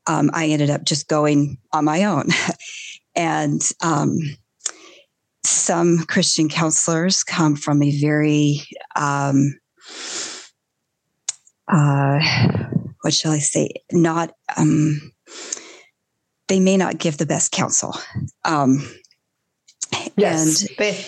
um, 0.07 0.31
I 0.33 0.47
ended 0.47 0.71
up 0.71 0.83
just 0.83 1.07
going 1.07 1.59
on 1.71 1.85
my 1.85 2.05
own. 2.05 2.29
and 3.15 3.61
um, 3.83 4.17
some 5.45 5.99
Christian 6.07 6.49
counselors 6.49 7.23
come 7.23 7.55
from 7.55 7.83
a 7.83 8.01
very, 8.01 8.63
um, 8.95 9.59
uh, 11.71 12.19
what 13.01 13.13
shall 13.13 13.31
I 13.31 13.39
say, 13.39 13.69
not, 13.91 14.31
um, 14.57 15.11
they 16.47 16.59
may 16.59 16.77
not 16.77 16.97
give 16.97 17.19
the 17.19 17.27
best 17.27 17.51
counsel. 17.51 17.93
yes, 20.17 20.63
and, 20.63 20.77
they, 20.79 21.05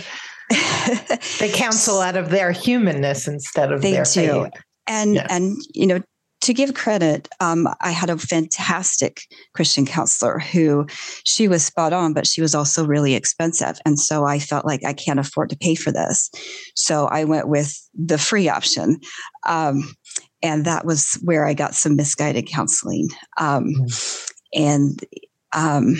they 1.39 1.49
counsel 1.51 1.99
out 1.99 2.15
of 2.15 2.29
their 2.29 2.51
humanness 2.51 3.27
instead 3.27 3.71
of 3.71 3.81
they 3.81 3.91
their 3.91 4.03
do. 4.03 4.43
faith. 4.43 4.53
And 4.87 5.15
yeah. 5.15 5.27
and 5.29 5.57
you 5.73 5.87
know, 5.87 6.01
to 6.41 6.53
give 6.53 6.73
credit, 6.73 7.27
um, 7.39 7.67
I 7.81 7.91
had 7.91 8.09
a 8.09 8.17
fantastic 8.17 9.21
Christian 9.53 9.85
counselor 9.85 10.39
who 10.39 10.87
she 11.23 11.47
was 11.47 11.63
spot 11.63 11.93
on, 11.93 12.13
but 12.13 12.27
she 12.27 12.41
was 12.41 12.55
also 12.55 12.85
really 12.85 13.13
expensive. 13.13 13.79
And 13.85 13.99
so 13.99 14.25
I 14.25 14.39
felt 14.39 14.65
like 14.65 14.83
I 14.83 14.93
can't 14.93 15.19
afford 15.19 15.51
to 15.51 15.57
pay 15.57 15.75
for 15.75 15.91
this. 15.91 16.29
So 16.75 17.05
I 17.05 17.23
went 17.25 17.47
with 17.47 17.79
the 17.93 18.17
free 18.17 18.49
option. 18.49 18.99
Um, 19.47 19.93
and 20.41 20.65
that 20.65 20.85
was 20.85 21.19
where 21.23 21.45
I 21.45 21.53
got 21.53 21.75
some 21.75 21.95
misguided 21.95 22.47
counseling. 22.47 23.09
Um, 23.37 23.65
mm. 23.67 24.31
And 24.53 25.05
um, 25.53 25.95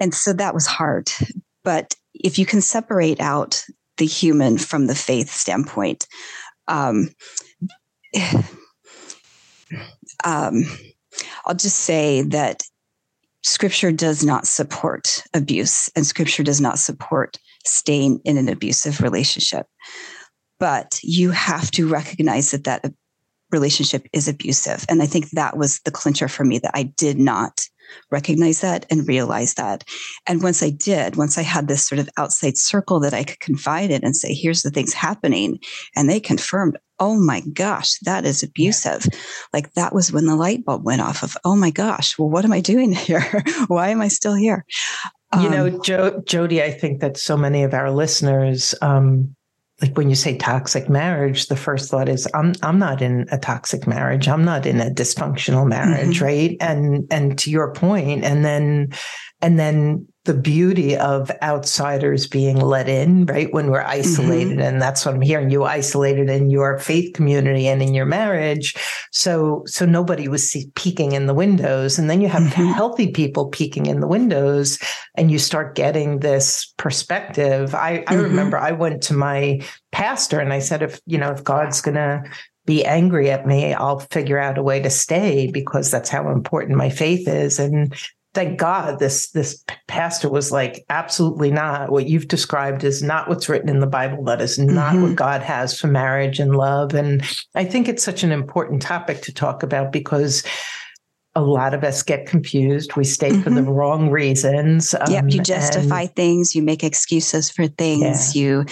and 0.00 0.14
so 0.14 0.32
that 0.32 0.54
was 0.54 0.66
hard. 0.66 1.10
But 1.62 1.94
if 2.14 2.38
you 2.38 2.46
can 2.46 2.60
separate 2.60 3.20
out 3.20 3.64
the 3.96 4.06
human 4.06 4.58
from 4.58 4.86
the 4.86 4.94
faith 4.94 5.30
standpoint, 5.30 6.06
um, 6.68 7.10
um, 10.24 10.64
I'll 11.46 11.54
just 11.54 11.78
say 11.78 12.22
that 12.22 12.62
scripture 13.42 13.92
does 13.92 14.24
not 14.24 14.46
support 14.46 15.22
abuse 15.34 15.90
and 15.94 16.06
scripture 16.06 16.42
does 16.42 16.60
not 16.60 16.78
support 16.78 17.38
staying 17.66 18.20
in 18.24 18.36
an 18.38 18.48
abusive 18.48 19.00
relationship. 19.00 19.66
But 20.58 20.98
you 21.02 21.30
have 21.30 21.70
to 21.72 21.86
recognize 21.88 22.52
that 22.52 22.64
that 22.64 22.84
relationship 23.50 24.06
is 24.12 24.28
abusive. 24.28 24.84
And 24.88 25.02
I 25.02 25.06
think 25.06 25.30
that 25.30 25.56
was 25.56 25.80
the 25.80 25.90
clincher 25.90 26.28
for 26.28 26.44
me 26.44 26.58
that 26.58 26.72
I 26.74 26.84
did 26.84 27.18
not 27.18 27.62
recognize 28.10 28.60
that 28.60 28.86
and 28.90 29.08
realize 29.08 29.54
that. 29.54 29.84
And 30.26 30.42
once 30.42 30.62
I 30.62 30.70
did, 30.70 31.16
once 31.16 31.38
I 31.38 31.42
had 31.42 31.68
this 31.68 31.86
sort 31.86 31.98
of 31.98 32.08
outside 32.16 32.56
circle 32.56 33.00
that 33.00 33.14
I 33.14 33.24
could 33.24 33.40
confide 33.40 33.90
in 33.90 34.04
and 34.04 34.16
say, 34.16 34.32
here's 34.34 34.62
the 34.62 34.70
things 34.70 34.92
happening, 34.92 35.58
and 35.96 36.08
they 36.08 36.20
confirmed, 36.20 36.78
oh 37.00 37.18
my 37.18 37.42
gosh, 37.52 37.98
that 38.00 38.24
is 38.24 38.42
abusive. 38.42 39.06
Like 39.52 39.72
that 39.74 39.94
was 39.94 40.12
when 40.12 40.26
the 40.26 40.36
light 40.36 40.64
bulb 40.64 40.84
went 40.84 41.00
off 41.00 41.22
of, 41.22 41.36
oh 41.44 41.56
my 41.56 41.70
gosh, 41.70 42.18
well, 42.18 42.30
what 42.30 42.44
am 42.44 42.52
I 42.52 42.60
doing 42.60 42.92
here? 43.06 43.42
Why 43.66 43.88
am 43.88 44.00
I 44.00 44.08
still 44.08 44.34
here? 44.34 44.64
You 45.42 45.50
know, 45.50 45.66
um, 45.66 45.82
jo- 45.82 46.22
Jodi, 46.24 46.62
I 46.62 46.70
think 46.70 47.00
that 47.00 47.16
so 47.16 47.36
many 47.36 47.64
of 47.64 47.74
our 47.74 47.90
listeners, 47.90 48.72
um, 48.82 49.34
like 49.84 49.98
when 49.98 50.08
you 50.08 50.14
say 50.14 50.38
toxic 50.38 50.88
marriage, 50.88 51.48
the 51.48 51.56
first 51.56 51.90
thought 51.90 52.08
is 52.08 52.26
I'm 52.32 52.54
I'm 52.62 52.78
not 52.78 53.02
in 53.02 53.26
a 53.30 53.38
toxic 53.38 53.86
marriage. 53.86 54.28
I'm 54.28 54.44
not 54.44 54.64
in 54.64 54.80
a 54.80 54.90
dysfunctional 54.90 55.66
marriage, 55.66 56.16
mm-hmm. 56.16 56.24
right? 56.24 56.56
And 56.60 57.06
and 57.10 57.38
to 57.40 57.50
your 57.50 57.72
point, 57.74 58.24
and 58.24 58.44
then 58.44 58.92
and 59.42 59.58
then 59.58 60.06
the 60.24 60.34
beauty 60.34 60.96
of 60.96 61.30
outsiders 61.42 62.26
being 62.26 62.56
let 62.56 62.88
in, 62.88 63.26
right? 63.26 63.52
When 63.52 63.70
we're 63.70 63.82
isolated. 63.82 64.54
Mm-hmm. 64.54 64.60
And 64.60 64.82
that's 64.82 65.04
what 65.04 65.14
I'm 65.14 65.20
hearing 65.20 65.50
you 65.50 65.64
isolated 65.64 66.30
in 66.30 66.48
your 66.48 66.78
faith 66.78 67.12
community 67.12 67.68
and 67.68 67.82
in 67.82 67.92
your 67.92 68.06
marriage. 68.06 68.74
So, 69.12 69.64
so 69.66 69.84
nobody 69.84 70.28
was 70.28 70.48
see, 70.48 70.70
peeking 70.76 71.12
in 71.12 71.26
the 71.26 71.34
windows. 71.34 71.98
And 71.98 72.08
then 72.08 72.22
you 72.22 72.28
have 72.28 72.42
mm-hmm. 72.42 72.72
healthy 72.72 73.10
people 73.10 73.48
peeking 73.48 73.84
in 73.84 74.00
the 74.00 74.08
windows 74.08 74.78
and 75.14 75.30
you 75.30 75.38
start 75.38 75.74
getting 75.74 76.20
this 76.20 76.72
perspective. 76.78 77.74
I, 77.74 77.98
mm-hmm. 77.98 78.14
I 78.14 78.16
remember 78.16 78.56
I 78.56 78.72
went 78.72 79.02
to 79.04 79.14
my 79.14 79.60
pastor 79.92 80.40
and 80.40 80.54
I 80.54 80.60
said, 80.60 80.82
if, 80.82 81.00
you 81.04 81.18
know, 81.18 81.32
if 81.32 81.44
God's 81.44 81.82
going 81.82 81.96
to 81.96 82.24
be 82.64 82.82
angry 82.84 83.30
at 83.30 83.46
me, 83.46 83.74
I'll 83.74 83.98
figure 83.98 84.38
out 84.38 84.56
a 84.56 84.62
way 84.62 84.80
to 84.80 84.88
stay 84.88 85.50
because 85.50 85.90
that's 85.90 86.08
how 86.08 86.30
important 86.30 86.78
my 86.78 86.88
faith 86.88 87.28
is. 87.28 87.58
And 87.58 87.94
thank 88.34 88.58
God 88.58 88.98
this 88.98 89.30
this 89.30 89.64
pastor 89.86 90.28
was 90.28 90.52
like, 90.52 90.84
absolutely 90.90 91.50
not. 91.50 91.90
What 91.90 92.08
you've 92.08 92.28
described 92.28 92.84
is 92.84 93.02
not 93.02 93.28
what's 93.28 93.48
written 93.48 93.68
in 93.68 93.80
the 93.80 93.86
Bible. 93.86 94.24
That 94.24 94.40
is 94.40 94.58
not 94.58 94.94
mm-hmm. 94.94 95.02
what 95.02 95.16
God 95.16 95.42
has 95.42 95.78
for 95.78 95.86
marriage 95.86 96.40
and 96.40 96.56
love. 96.56 96.94
And 96.94 97.22
I 97.54 97.64
think 97.64 97.88
it's 97.88 98.02
such 98.02 98.22
an 98.22 98.32
important 98.32 98.82
topic 98.82 99.22
to 99.22 99.32
talk 99.32 99.62
about 99.62 99.92
because 99.92 100.42
a 101.36 101.42
lot 101.42 101.74
of 101.74 101.82
us 101.82 102.02
get 102.02 102.26
confused. 102.26 102.94
We 102.96 103.04
stay 103.04 103.30
mm-hmm. 103.30 103.42
for 103.42 103.50
the 103.50 103.60
mm-hmm. 103.60 103.70
wrong 103.70 104.10
reasons. 104.10 104.94
Um, 104.94 105.12
yep, 105.12 105.24
you 105.28 105.42
justify 105.42 106.02
and, 106.02 106.14
things. 106.14 106.54
You 106.54 106.62
make 106.62 106.84
excuses 106.84 107.50
for 107.50 107.66
things. 107.66 108.36
Yeah. 108.36 108.42
You 108.42 108.66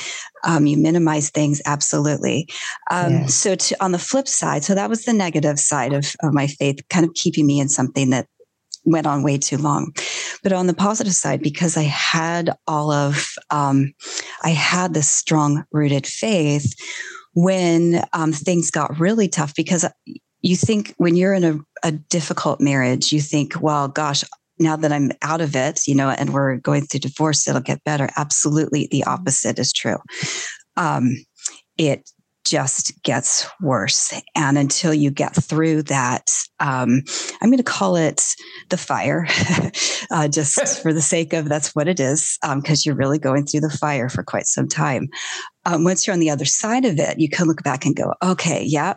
um, 0.45 0.67
you 0.67 0.77
minimize 0.77 1.31
things. 1.31 1.61
Absolutely. 1.67 2.49
Um, 2.91 3.13
yeah. 3.13 3.27
So 3.27 3.55
to, 3.55 3.85
on 3.85 3.93
the 3.93 3.99
flip 3.99 4.29
side, 4.29 4.65
so 4.65 4.75
that 4.75 4.89
was 4.89 5.05
the 5.05 5.13
negative 5.13 5.59
side 5.59 5.93
of, 5.93 6.15
of 6.23 6.33
my 6.33 6.47
faith, 6.47 6.79
kind 6.89 7.05
of 7.05 7.15
keeping 7.15 7.47
me 7.47 7.61
in 7.61 7.69
something 7.69 8.11
that 8.11 8.27
went 8.85 9.07
on 9.07 9.23
way 9.23 9.39
too 9.39 9.57
long. 9.57 9.93
But 10.43 10.53
on 10.53 10.67
the 10.67 10.75
positive 10.75 11.15
side, 11.15 11.43
because 11.43 11.77
I 11.77 11.85
had 11.85 12.51
all 12.67 12.91
of, 12.91 13.29
um, 13.51 13.93
I 14.43 14.51
had 14.51 14.95
this 14.95 15.11
strong 15.11 15.65
rooted 15.73 16.07
faith 16.07 16.75
when 17.35 18.05
um, 18.13 18.33
things 18.33 18.71
got 18.71 18.99
really 18.99 19.29
tough, 19.29 19.55
because 19.55 19.87
you 20.41 20.57
think 20.57 20.95
when 20.97 21.17
you're 21.17 21.35
in 21.35 21.45
a, 21.45 21.59
a 21.83 21.93
difficult 21.93 22.61
marriage, 22.61 23.13
you 23.13 23.21
think, 23.21 23.63
well, 23.63 23.89
gosh, 23.89 24.25
now 24.59 24.77
that 24.77 24.93
I'm 24.93 25.13
out 25.23 25.41
of 25.41 25.57
it, 25.57 25.87
you 25.87 25.95
know, 25.95 26.11
and 26.11 26.33
we're 26.33 26.57
going 26.57 26.83
through 26.83 27.01
divorce, 27.01 27.49
it'll 27.49 27.61
get 27.61 27.85
better. 27.85 28.09
Absolutely, 28.17 28.89
the 28.91 29.05
opposite 29.05 29.59
is 29.59 29.73
true. 29.73 29.99
Um, 30.77 31.17
it 31.79 32.11
just 32.45 33.03
gets 33.03 33.47
worse. 33.61 34.13
And 34.35 34.59
until 34.59 34.93
you 34.93 35.11
get 35.11 35.35
through 35.35 35.85
that, 35.85 36.31
um, 36.61 37.03
I'm 37.41 37.49
going 37.49 37.59
to 37.59 37.63
call 37.63 37.97
it 37.97 38.35
the 38.69 38.77
fire, 38.77 39.27
uh, 40.11 40.29
just 40.29 40.83
for 40.83 40.93
the 40.93 41.03
sake 41.03 41.33
of 41.33 41.49
that's 41.49 41.75
what 41.75 41.89
it 41.89 42.01
is, 42.01 42.39
because 42.43 42.53
um, 42.53 42.83
you're 42.85 42.95
really 42.95 43.19
going 43.19 43.47
through 43.47 43.61
the 43.61 43.71
fire 43.71 44.09
for 44.09 44.23
quite 44.23 44.47
some 44.47 44.69
time 44.69 45.09
um, 45.65 45.85
once 45.85 46.07
you're 46.07 46.15
on 46.15 46.21
the 46.21 46.31
other 46.31 46.45
side 46.45 46.85
of 46.85 46.99
it, 46.99 47.19
you 47.19 47.29
can 47.29 47.47
look 47.47 47.63
back 47.63 47.85
and 47.85 47.95
go, 47.95 48.13
okay, 48.23 48.65
yeah, 48.65 48.95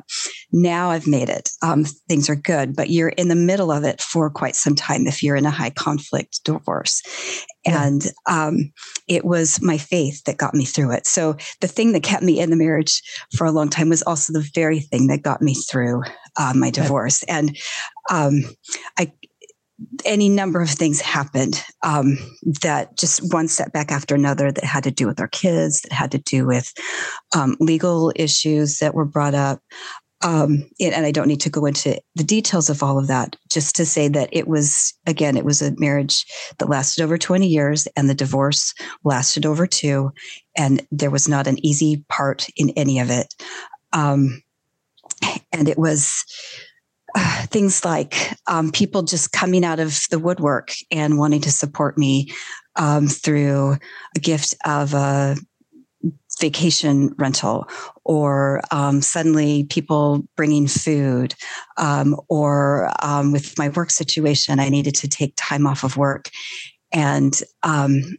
now 0.52 0.90
I've 0.90 1.08
made 1.08 1.30
it. 1.30 1.50
Um, 1.62 1.86
things 2.08 2.30
are 2.30 2.36
good, 2.36 2.76
but 2.76 2.90
you're 2.90 3.10
in 3.10 3.28
the 3.28 3.36
middle 3.36 3.72
of 3.72 3.84
it 3.84 4.02
for 4.02 4.30
quite 4.30 4.56
some 4.56 4.76
time 4.76 5.06
if 5.08 5.22
you're 5.22 5.36
in 5.36 5.46
a 5.46 5.52
high 5.52 5.70
conflict 5.70 6.44
divorce. 6.44 7.02
Yeah. 7.66 7.86
And 7.86 8.08
um, 8.28 8.72
it 9.08 9.26
was 9.26 9.62
my 9.62 9.78
faith 9.78 10.24
that 10.26 10.38
got 10.38 10.54
me 10.54 10.66
through 10.66 10.92
it. 10.92 11.08
So 11.08 11.36
the 11.62 11.68
thing 11.68 11.92
that 11.94 12.04
kept 12.04 12.24
me 12.24 12.40
in 12.40 12.50
the 12.50 12.56
marriage 12.56 13.02
for 13.36 13.46
a 13.46 13.52
long 13.52 13.70
time 13.70 13.90
was 13.90 14.04
also 14.04 14.34
the 14.34 14.48
very 14.54 14.80
thing 14.80 15.08
that 15.08 15.24
got 15.24 15.42
me 15.42 15.56
through 15.56 16.04
uh, 16.38 16.54
my 16.56 16.70
divorce. 16.70 17.24
And 17.24 17.58
um, 18.10 18.42
I, 18.98 19.12
any 20.06 20.30
number 20.30 20.62
of 20.62 20.70
things 20.70 21.02
happened 21.02 21.64
um, 21.84 22.18
that 22.62 22.98
just 22.98 23.34
one 23.34 23.48
setback 23.48 23.92
after 23.92 24.16
another 24.16 24.52
that 24.52 24.64
had 24.64 24.84
to 24.84 24.92
do 24.92 25.08
with 25.08 25.20
our 25.20 25.28
kids, 25.28 25.82
that 25.82 25.92
had 25.92 26.12
to 26.12 26.18
do 26.20 26.46
with 26.46 26.72
um, 27.36 27.58
legal 27.60 28.12
issues 28.16 28.78
that 28.80 28.94
were 28.94 29.06
brought 29.06 29.36
up. 29.36 29.60
Um, 30.24 30.68
and 30.80 31.06
I 31.06 31.12
don't 31.12 31.28
need 31.28 31.42
to 31.42 31.50
go 31.50 31.66
into 31.66 32.02
the 32.16 32.24
details 32.24 32.70
of 32.70 32.82
all 32.82 32.98
of 32.98 33.08
that, 33.08 33.36
just 33.52 33.76
to 33.76 33.86
say 33.86 34.08
that 34.08 34.30
it 34.32 34.48
was, 34.48 34.94
again, 35.06 35.38
it 35.38 35.46
was 35.46 35.62
a 35.62 35.76
marriage 35.78 36.26
that 36.58 36.70
lasted 36.70 37.04
over 37.04 37.18
20 37.18 37.46
years 37.46 37.86
and 37.96 38.10
the 38.10 38.16
divorce 38.16 38.74
lasted 39.04 39.46
over 39.46 39.68
two. 39.68 40.12
And 40.58 40.86
there 40.90 41.12
was 41.12 41.28
not 41.28 41.48
an 41.48 41.64
easy 41.64 42.04
part 42.10 42.48
in 42.56 42.70
any 42.72 43.00
of 43.00 43.10
it. 43.12 43.36
Um, 43.92 44.42
and 45.52 45.68
it 45.68 45.78
was, 45.78 46.24
things 47.48 47.86
like 47.86 48.16
um, 48.48 48.72
people 48.72 49.04
just 49.04 49.32
coming 49.32 49.64
out 49.64 49.80
of 49.80 50.00
the 50.12 50.20
woodwork 50.20 50.72
and 50.92 51.18
wanting 51.18 51.42
to 51.42 51.52
support 51.52 51.98
me 51.98 52.32
um, 52.76 53.08
through 53.08 53.78
a 54.16 54.20
gift 54.20 54.56
of 54.66 54.94
a 54.94 55.36
vacation 56.40 57.16
rental 57.18 57.68
or 58.04 58.62
um, 58.72 59.02
suddenly 59.02 59.64
people 59.66 60.24
bringing 60.36 60.68
food 60.68 61.34
um, 61.78 62.16
or 62.28 62.92
um, 63.02 63.32
with 63.32 63.58
my 63.58 63.70
work 63.70 63.90
situation 63.90 64.60
i 64.60 64.70
needed 64.70 64.94
to 64.94 65.08
take 65.08 65.34
time 65.38 65.66
off 65.66 65.84
of 65.84 65.98
work. 65.98 66.30
And 66.92 67.40
um, 67.64 68.18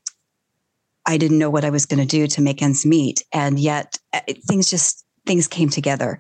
i 1.07 1.17
didn't 1.17 1.39
know 1.39 1.51
what 1.51 1.65
i 1.65 1.71
was 1.71 1.87
going 1.87 2.01
to 2.01 2.07
do 2.07 2.27
to 2.27 2.41
make 2.41 2.63
ends 2.63 2.87
meet. 2.87 3.23
And 3.33 3.61
yet 3.61 3.99
uh, 4.13 4.21
things 4.49 4.71
just 4.71 5.06
things 5.27 5.49
came 5.49 5.69
together. 5.69 6.19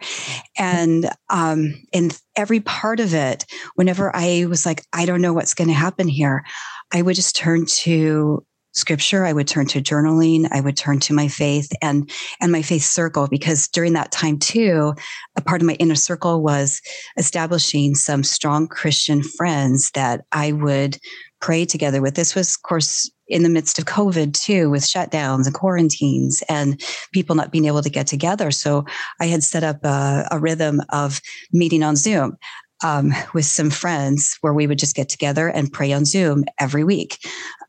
And 0.58 1.08
um, 1.30 1.74
in 1.92 2.10
every 2.36 2.60
part 2.60 3.00
of 3.00 3.14
it, 3.14 3.46
whenever 3.76 4.14
I 4.14 4.46
was 4.48 4.66
like, 4.66 4.82
I 4.92 5.06
don't 5.06 5.22
know 5.22 5.32
what's 5.32 5.54
going 5.54 5.68
to 5.68 5.74
happen 5.74 6.08
here, 6.08 6.44
I 6.92 7.02
would 7.02 7.16
just 7.16 7.36
turn 7.36 7.66
to 7.66 8.44
scripture 8.76 9.24
i 9.24 9.32
would 9.32 9.48
turn 9.48 9.66
to 9.66 9.80
journaling 9.80 10.46
i 10.52 10.60
would 10.60 10.76
turn 10.76 11.00
to 11.00 11.14
my 11.14 11.28
faith 11.28 11.72
and 11.80 12.10
and 12.42 12.52
my 12.52 12.60
faith 12.60 12.82
circle 12.82 13.26
because 13.26 13.68
during 13.68 13.94
that 13.94 14.12
time 14.12 14.38
too 14.38 14.92
a 15.34 15.40
part 15.40 15.62
of 15.62 15.66
my 15.66 15.72
inner 15.74 15.94
circle 15.94 16.42
was 16.42 16.82
establishing 17.16 17.94
some 17.94 18.22
strong 18.22 18.68
christian 18.68 19.22
friends 19.22 19.90
that 19.92 20.26
i 20.32 20.52
would 20.52 20.98
pray 21.40 21.64
together 21.64 22.02
with 22.02 22.16
this 22.16 22.34
was 22.34 22.54
of 22.54 22.62
course 22.62 23.10
in 23.28 23.42
the 23.42 23.48
midst 23.48 23.78
of 23.78 23.84
COVID 23.84 24.32
too, 24.40 24.70
with 24.70 24.82
shutdowns 24.82 25.46
and 25.46 25.54
quarantines 25.54 26.42
and 26.48 26.80
people 27.12 27.34
not 27.34 27.50
being 27.50 27.66
able 27.66 27.82
to 27.82 27.90
get 27.90 28.06
together. 28.06 28.50
So 28.50 28.84
I 29.20 29.26
had 29.26 29.42
set 29.42 29.64
up 29.64 29.84
a, 29.84 30.26
a 30.30 30.38
rhythm 30.38 30.80
of 30.90 31.20
meeting 31.52 31.82
on 31.82 31.96
Zoom. 31.96 32.36
Um, 32.84 33.14
with 33.32 33.46
some 33.46 33.70
friends 33.70 34.36
where 34.42 34.52
we 34.52 34.66
would 34.66 34.78
just 34.78 34.94
get 34.94 35.08
together 35.08 35.48
and 35.48 35.72
pray 35.72 35.94
on 35.94 36.04
Zoom 36.04 36.44
every 36.60 36.84
week. 36.84 37.16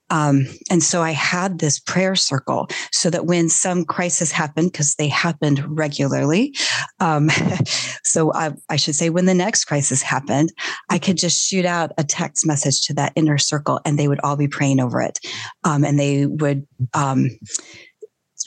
Um, 0.10 0.48
and 0.70 0.82
so 0.82 1.02
I 1.02 1.12
had 1.12 1.60
this 1.60 1.80
prayer 1.80 2.15
circle 2.15 2.67
so 2.91 3.10
that 3.10 3.26
when 3.26 3.50
some 3.50 3.84
crisis 3.86 4.32
happened, 4.32 4.72
because 4.72 4.96
they 4.96 5.08
happened 5.08 5.63
regularly, 5.67 6.56
um, 7.00 7.30
so 8.04 8.34
I, 8.34 8.54
I, 8.70 8.78
should 8.78 8.96
say 8.96 9.10
when 9.10 9.26
the 9.26 9.34
next 9.34 9.65
crisis 9.65 10.02
happened, 10.02 10.54
I 10.89 10.98
could 10.98 11.17
just 11.17 11.46
shoot 11.46 11.65
out 11.65 11.91
a 11.98 12.04
text 12.04 12.46
message 12.46 12.82
to 12.88 12.93
that 12.96 13.13
inner 13.15 13.38
circle 13.38 13.82
and 13.86 14.00
they 14.00 14.08
would 14.08 14.22
all 14.22 14.38
be 14.38 14.48
praying 14.48 14.80
over 14.80 15.02
it. 15.02 15.20
Um, 15.63 15.84
and 15.84 16.00
they 16.00 16.26
would, 16.26 16.65
um, 16.93 17.30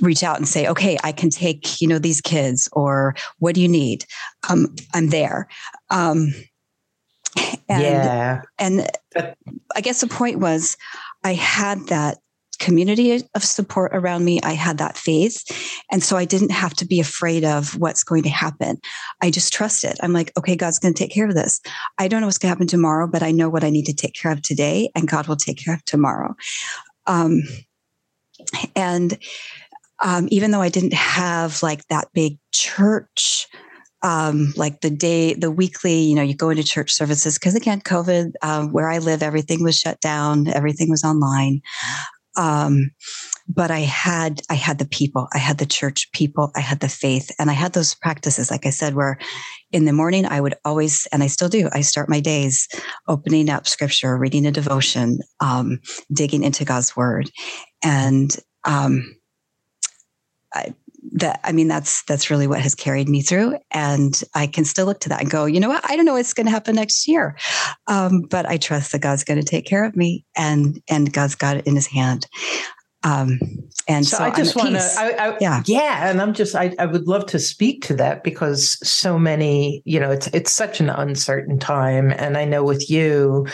reach 0.00 0.22
out 0.22 0.38
and 0.38 0.48
say, 0.48 0.66
okay, 0.66 0.96
I 1.02 1.12
can 1.12 1.30
take, 1.30 1.80
you 1.80 1.88
know, 1.88 1.98
these 1.98 2.20
kids 2.20 2.68
or 2.72 3.14
what 3.38 3.54
do 3.54 3.60
you 3.60 3.68
need? 3.68 4.06
Um, 4.48 4.74
I'm 4.94 5.08
there. 5.08 5.48
Um, 5.90 6.32
and, 7.68 7.82
yeah. 7.82 8.42
And 8.58 8.88
I 9.76 9.80
guess 9.80 10.00
the 10.00 10.06
point 10.06 10.38
was 10.38 10.76
I 11.24 11.34
had 11.34 11.86
that 11.88 12.18
community 12.60 13.22
of 13.34 13.42
support 13.42 13.90
around 13.94 14.24
me. 14.24 14.38
I 14.42 14.52
had 14.52 14.78
that 14.78 14.96
faith. 14.96 15.42
And 15.90 16.04
so 16.04 16.16
I 16.16 16.26
didn't 16.26 16.52
have 16.52 16.74
to 16.74 16.86
be 16.86 17.00
afraid 17.00 17.42
of 17.42 17.76
what's 17.78 18.04
going 18.04 18.22
to 18.24 18.28
happen. 18.28 18.78
I 19.22 19.30
just 19.30 19.52
trusted. 19.52 19.96
I'm 20.02 20.12
like, 20.12 20.30
okay, 20.38 20.56
God's 20.56 20.78
going 20.78 20.94
to 20.94 20.98
take 20.98 21.10
care 21.10 21.26
of 21.26 21.34
this. 21.34 21.60
I 21.98 22.06
don't 22.06 22.20
know 22.20 22.26
what's 22.26 22.38
going 22.38 22.50
to 22.50 22.54
happen 22.54 22.66
tomorrow, 22.66 23.08
but 23.08 23.22
I 23.22 23.32
know 23.32 23.48
what 23.48 23.64
I 23.64 23.70
need 23.70 23.86
to 23.86 23.94
take 23.94 24.14
care 24.14 24.30
of 24.30 24.42
today, 24.42 24.90
and 24.94 25.08
God 25.08 25.26
will 25.26 25.36
take 25.36 25.58
care 25.58 25.74
of 25.74 25.84
tomorrow. 25.86 26.34
Um, 27.06 27.42
and 28.76 29.18
um, 30.02 30.28
even 30.30 30.50
though 30.50 30.62
I 30.62 30.68
didn't 30.68 30.94
have 30.94 31.62
like 31.62 31.86
that 31.88 32.08
big 32.12 32.38
church 32.52 33.46
um, 34.02 34.52
like 34.56 34.80
the 34.80 34.90
day, 34.90 35.34
the 35.34 35.50
weekly, 35.50 36.00
you 36.00 36.14
know, 36.14 36.22
you 36.22 36.34
go 36.34 36.50
into 36.50 36.64
church 36.64 36.92
services 36.92 37.38
because 37.38 37.54
again, 37.54 37.80
COVID, 37.80 38.32
uh, 38.42 38.66
where 38.66 38.90
I 38.90 38.98
live, 38.98 39.22
everything 39.22 39.62
was 39.62 39.78
shut 39.78 40.00
down, 40.00 40.48
everything 40.48 40.90
was 40.90 41.04
online. 41.04 41.60
Um, 42.36 42.92
but 43.48 43.70
I 43.70 43.80
had, 43.80 44.40
I 44.48 44.54
had 44.54 44.78
the 44.78 44.86
people, 44.86 45.28
I 45.34 45.38
had 45.38 45.58
the 45.58 45.66
church 45.66 46.10
people, 46.12 46.52
I 46.54 46.60
had 46.60 46.80
the 46.80 46.88
faith, 46.88 47.30
and 47.38 47.50
I 47.50 47.54
had 47.54 47.72
those 47.72 47.94
practices, 47.94 48.50
like 48.50 48.64
I 48.64 48.70
said, 48.70 48.94
where 48.94 49.18
in 49.72 49.84
the 49.84 49.92
morning 49.92 50.24
I 50.24 50.40
would 50.40 50.54
always, 50.64 51.08
and 51.12 51.22
I 51.22 51.26
still 51.26 51.48
do, 51.48 51.68
I 51.72 51.80
start 51.80 52.08
my 52.08 52.20
days 52.20 52.68
opening 53.08 53.50
up 53.50 53.66
scripture, 53.66 54.16
reading 54.16 54.46
a 54.46 54.52
devotion, 54.52 55.18
um, 55.40 55.80
digging 56.12 56.44
into 56.44 56.64
God's 56.64 56.96
word, 56.96 57.30
and 57.82 58.34
um, 58.64 59.16
I, 60.54 60.74
that 61.12 61.40
I 61.44 61.52
mean 61.52 61.68
that's 61.68 62.02
that's 62.04 62.30
really 62.30 62.46
what 62.46 62.60
has 62.60 62.74
carried 62.74 63.08
me 63.08 63.22
through, 63.22 63.58
and 63.70 64.22
I 64.34 64.46
can 64.46 64.64
still 64.64 64.86
look 64.86 65.00
to 65.00 65.08
that 65.10 65.20
and 65.20 65.30
go, 65.30 65.44
you 65.44 65.60
know 65.60 65.68
what? 65.68 65.88
I 65.88 65.96
don't 65.96 66.04
know 66.04 66.14
what's 66.14 66.34
going 66.34 66.46
to 66.46 66.52
happen 66.52 66.76
next 66.76 67.08
year, 67.08 67.36
um, 67.86 68.22
but 68.22 68.46
I 68.46 68.56
trust 68.56 68.92
that 68.92 69.00
God's 69.00 69.24
going 69.24 69.40
to 69.40 69.46
take 69.46 69.66
care 69.66 69.84
of 69.84 69.96
me, 69.96 70.24
and 70.36 70.80
and 70.88 71.12
God's 71.12 71.34
got 71.34 71.56
it 71.56 71.66
in 71.66 71.74
His 71.74 71.86
hand. 71.86 72.26
Um, 73.02 73.38
and 73.88 74.06
so, 74.06 74.18
so 74.18 74.24
I 74.24 74.30
just 74.30 74.54
want 74.54 74.74
to, 74.74 75.36
yeah, 75.40 75.62
yeah, 75.64 76.10
and 76.10 76.20
I'm 76.20 76.34
just, 76.34 76.54
I, 76.54 76.74
I 76.78 76.84
would 76.84 77.08
love 77.08 77.24
to 77.26 77.38
speak 77.38 77.82
to 77.86 77.94
that 77.94 78.22
because 78.22 78.76
so 78.86 79.18
many, 79.18 79.82
you 79.86 79.98
know, 79.98 80.10
it's 80.10 80.26
it's 80.28 80.52
such 80.52 80.80
an 80.80 80.90
uncertain 80.90 81.58
time, 81.58 82.10
and 82.10 82.36
I 82.36 82.44
know 82.44 82.62
with 82.62 82.90
you, 82.90 83.46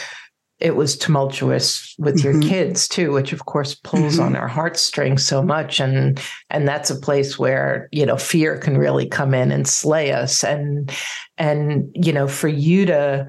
it 0.58 0.74
was 0.74 0.96
tumultuous 0.96 1.94
with 1.98 2.16
mm-hmm. 2.16 2.40
your 2.40 2.50
kids 2.50 2.88
too 2.88 3.12
which 3.12 3.32
of 3.32 3.44
course 3.46 3.74
pulls 3.74 4.14
mm-hmm. 4.14 4.24
on 4.24 4.36
our 4.36 4.48
heartstrings 4.48 5.26
so 5.26 5.42
much 5.42 5.80
and 5.80 6.20
and 6.50 6.66
that's 6.66 6.90
a 6.90 6.96
place 6.96 7.38
where 7.38 7.88
you 7.92 8.06
know 8.06 8.16
fear 8.16 8.58
can 8.58 8.78
really 8.78 9.06
come 9.06 9.34
in 9.34 9.52
and 9.52 9.68
slay 9.68 10.12
us 10.12 10.42
and 10.42 10.90
and 11.36 11.90
you 11.94 12.12
know 12.12 12.26
for 12.26 12.48
you 12.48 12.86
to 12.86 13.26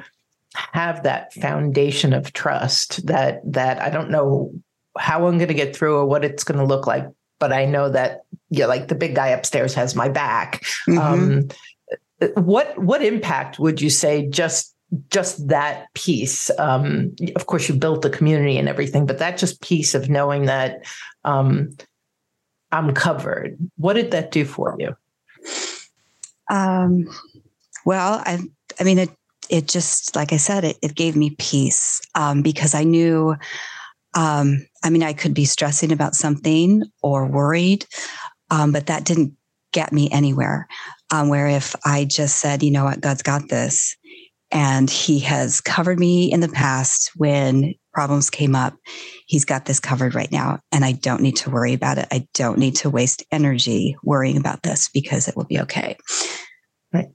have 0.56 1.04
that 1.04 1.34
foundation 1.34 2.14
of 2.14 2.34
trust 2.34 3.06
that 3.06 3.42
that 3.46 3.80
I 3.82 3.90
don't 3.90 4.10
know 4.10 4.52
how 4.98 5.28
I'm 5.28 5.38
going 5.38 5.50
to 5.50 5.54
get 5.54 5.76
through 5.76 5.98
or 5.98 6.06
what 6.06 6.26
it's 6.26 6.44
going 6.44 6.60
to 6.60 6.66
look 6.66 6.88
like 6.88 7.06
but 7.40 7.54
I 7.54 7.66
know 7.66 7.90
that 7.90 8.22
you 8.50 8.62
know, 8.62 8.68
like 8.68 8.88
the 8.88 8.96
big 8.96 9.16
guy 9.16 9.28
upstairs 9.28 9.74
has 9.74 9.96
my 9.96 10.10
back 10.10 10.64
mm-hmm. 10.88 10.98
um 10.98 11.48
what 12.44 12.78
what 12.80 13.04
impact 13.04 13.60
would 13.60 13.82
you 13.82 13.90
say 13.90 14.28
just 14.28 14.74
just 15.10 15.48
that 15.50 15.94
piece 15.94 16.50
um, 16.60 17.14
of 17.36 17.46
course 17.46 17.68
you 17.68 17.76
built 17.76 18.02
the 18.02 18.10
community 18.10 18.58
and 18.58 18.70
everything 18.70 19.06
but 19.06 19.20
that 19.20 19.38
just 19.38 19.62
piece 19.62 19.94
of 19.94 20.10
knowing 20.10 20.46
that 20.46 20.86
um, 21.26 21.76
i'm 22.72 22.94
covered 22.94 23.58
what 23.76 23.94
did 23.94 24.12
that 24.12 24.32
do 24.32 24.46
for 24.46 24.76
you? 24.80 24.96
Um, 26.50 27.06
well 27.86 28.22
i 28.26 28.40
i 28.80 28.84
mean 28.84 28.98
it 28.98 29.10
it 29.50 29.68
just 29.68 30.16
like 30.16 30.32
i 30.32 30.38
said 30.38 30.64
it, 30.64 30.78
it 30.82 30.96
gave 30.96 31.16
me 31.16 31.36
peace 31.38 32.02
um, 32.16 32.42
because 32.42 32.74
i 32.74 32.84
knew 32.84 33.36
um, 34.14 34.66
i 34.84 34.90
mean 34.90 35.04
i 35.04 35.12
could 35.12 35.34
be 35.34 35.46
stressing 35.46 35.92
about 35.92 36.16
something 36.16 36.84
or 37.02 37.26
worried 37.26 37.86
um, 38.50 38.72
but 38.72 38.86
that 38.86 39.04
didn't 39.04 39.36
get 39.74 39.92
me 39.92 40.10
anywhere 40.12 40.66
where 41.26 41.48
if 41.48 41.76
i 41.84 42.06
just 42.06 42.40
said 42.40 42.64
you 42.64 42.72
know 42.72 42.86
what? 42.86 43.02
God's 43.02 43.22
got 43.22 43.50
this 43.50 43.98
and 44.52 44.90
he 44.90 45.20
has 45.20 45.62
covered 45.62 46.00
me 46.00 46.32
in 46.32 46.40
the 46.40 46.48
past 46.48 47.12
when 47.16 47.74
problems 47.94 48.30
came 48.30 48.56
up. 48.56 48.76
He's 49.26 49.44
got 49.44 49.66
this 49.66 49.80
covered 49.80 50.16
right 50.16 50.32
now. 50.32 50.60
And 50.72 50.86
I 50.86 50.94
don't 50.94 51.22
need 51.22 51.36
to 51.38 51.50
worry 51.50 51.74
about 51.74 51.98
it. 51.98 52.08
I 52.12 52.28
don't 52.34 52.58
need 52.58 52.76
to 52.78 52.90
waste 52.90 53.26
energy 53.32 53.98
worrying 54.04 54.38
about 54.38 54.64
this 54.64 54.88
because 54.88 55.28
it 55.28 55.36
will 55.36 55.46
be 55.46 55.60
okay. 55.62 55.98
Right. 56.94 57.08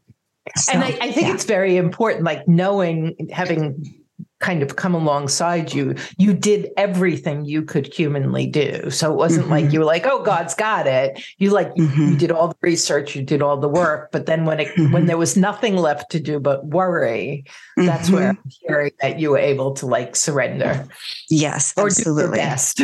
So, 0.57 0.73
and 0.73 0.83
I, 0.83 0.88
I 0.88 1.12
think 1.12 1.29
yeah. 1.29 1.35
it's 1.35 1.45
very 1.45 1.77
important, 1.77 2.25
like 2.25 2.47
knowing, 2.49 3.16
having 3.33 4.02
kind 4.42 4.62
of 4.62 4.76
come 4.76 4.94
alongside 4.94 5.72
you, 5.72 5.94
you 6.18 6.35
did 6.35 6.68
everything 6.76 7.46
you 7.46 7.62
could 7.62 7.87
humanly 7.94 8.46
do. 8.46 8.90
So 8.90 9.11
it 9.11 9.16
wasn't 9.16 9.44
mm-hmm. 9.44 9.52
like 9.52 9.72
you 9.72 9.78
were 9.78 9.87
like, 9.87 10.05
"Oh, 10.05 10.22
God's 10.22 10.55
got 10.55 10.87
it." 10.87 11.22
You 11.38 11.50
like 11.50 11.72
mm-hmm. 11.74 12.09
you, 12.09 12.16
did 12.16 12.31
all 12.31 12.48
the 12.48 12.57
research, 12.61 13.16
you 13.16 13.22
did 13.22 13.40
all 13.40 13.57
the 13.57 13.68
work, 13.68 14.11
but 14.12 14.26
then 14.26 14.44
when 14.44 14.61
it 14.61 14.68
mm-hmm. 14.76 14.92
when 14.92 15.07
there 15.07 15.16
was 15.16 15.37
nothing 15.37 15.76
left 15.76 16.11
to 16.11 16.20
do 16.20 16.38
but 16.38 16.66
worry, 16.66 17.44
that's 17.76 18.11
where 18.11 18.33
mm-hmm. 18.33 18.40
I'm 18.44 18.52
hearing 18.61 18.92
that 19.00 19.18
you 19.18 19.31
were 19.31 19.38
able 19.38 19.72
to 19.74 19.87
like 19.87 20.16
surrender. 20.16 20.87
Yes, 21.31 21.72
or 21.76 21.87
absolutely. 21.87 22.22
do 22.22 22.28
your 22.28 22.37
best. 22.37 22.83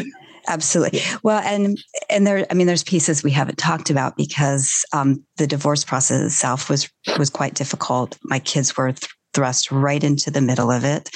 Absolutely. 0.48 1.00
Well, 1.22 1.40
and 1.40 1.78
and 2.08 2.26
there, 2.26 2.46
I 2.50 2.54
mean, 2.54 2.66
there's 2.66 2.84
pieces 2.84 3.22
we 3.22 3.30
haven't 3.30 3.58
talked 3.58 3.90
about 3.90 4.16
because 4.16 4.84
um, 4.94 5.22
the 5.36 5.46
divorce 5.46 5.84
process 5.84 6.22
itself 6.22 6.70
was 6.70 6.88
was 7.18 7.28
quite 7.28 7.54
difficult. 7.54 8.16
My 8.22 8.38
kids 8.38 8.76
were 8.76 8.92
th- 8.92 9.10
thrust 9.38 9.70
right 9.70 10.02
into 10.02 10.32
the 10.32 10.40
middle 10.40 10.68
of 10.68 10.82
it. 10.82 11.10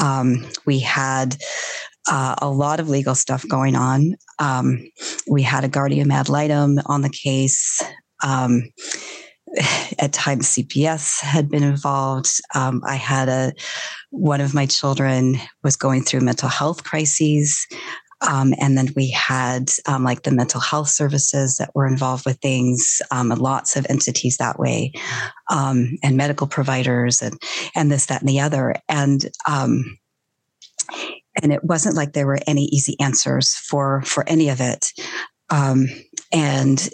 Um, 0.00 0.46
we 0.64 0.78
had 0.78 1.36
uh, 2.08 2.36
a 2.40 2.48
lot 2.48 2.78
of 2.78 2.88
legal 2.88 3.16
stuff 3.16 3.44
going 3.48 3.74
on. 3.74 4.14
Um, 4.38 4.88
we 5.28 5.42
had 5.42 5.64
a 5.64 5.68
guardian 5.68 6.12
ad 6.12 6.28
litem 6.28 6.78
on 6.86 7.02
the 7.02 7.10
case. 7.10 7.82
Um, 8.22 8.70
at 9.98 10.12
times, 10.12 10.54
CPS 10.54 11.20
had 11.20 11.48
been 11.48 11.64
involved. 11.64 12.30
Um, 12.54 12.80
I 12.86 12.94
had 12.94 13.28
a 13.28 13.52
one 14.10 14.40
of 14.40 14.54
my 14.54 14.66
children 14.66 15.34
was 15.64 15.74
going 15.74 16.04
through 16.04 16.20
mental 16.20 16.48
health 16.48 16.84
crises. 16.84 17.66
Um, 18.26 18.52
and 18.60 18.76
then 18.76 18.88
we 18.96 19.10
had 19.10 19.70
um, 19.86 20.02
like 20.02 20.22
the 20.22 20.32
mental 20.32 20.60
health 20.60 20.88
services 20.88 21.56
that 21.56 21.70
were 21.74 21.86
involved 21.86 22.26
with 22.26 22.38
things, 22.40 23.00
um, 23.10 23.30
and 23.30 23.40
lots 23.40 23.76
of 23.76 23.86
entities 23.88 24.36
that 24.38 24.58
way, 24.58 24.92
um, 25.50 25.96
and 26.02 26.16
medical 26.16 26.46
providers, 26.46 27.22
and 27.22 27.40
and 27.76 27.92
this, 27.92 28.06
that, 28.06 28.20
and 28.20 28.28
the 28.28 28.40
other, 28.40 28.74
and 28.88 29.26
um, 29.46 29.98
and 31.42 31.52
it 31.52 31.62
wasn't 31.62 31.94
like 31.94 32.12
there 32.12 32.26
were 32.26 32.40
any 32.46 32.64
easy 32.64 32.96
answers 33.00 33.54
for 33.54 34.02
for 34.02 34.28
any 34.28 34.48
of 34.48 34.60
it, 34.60 34.92
um, 35.50 35.86
and 36.32 36.90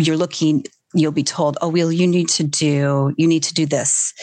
you're 0.00 0.16
looking 0.16 0.64
you'll 0.94 1.12
be 1.12 1.22
told 1.22 1.58
oh 1.60 1.68
well 1.68 1.92
you 1.92 2.06
need 2.06 2.28
to 2.28 2.42
do 2.42 3.12
you 3.18 3.26
need 3.26 3.42
to 3.42 3.52
do 3.52 3.66
this 3.66 4.14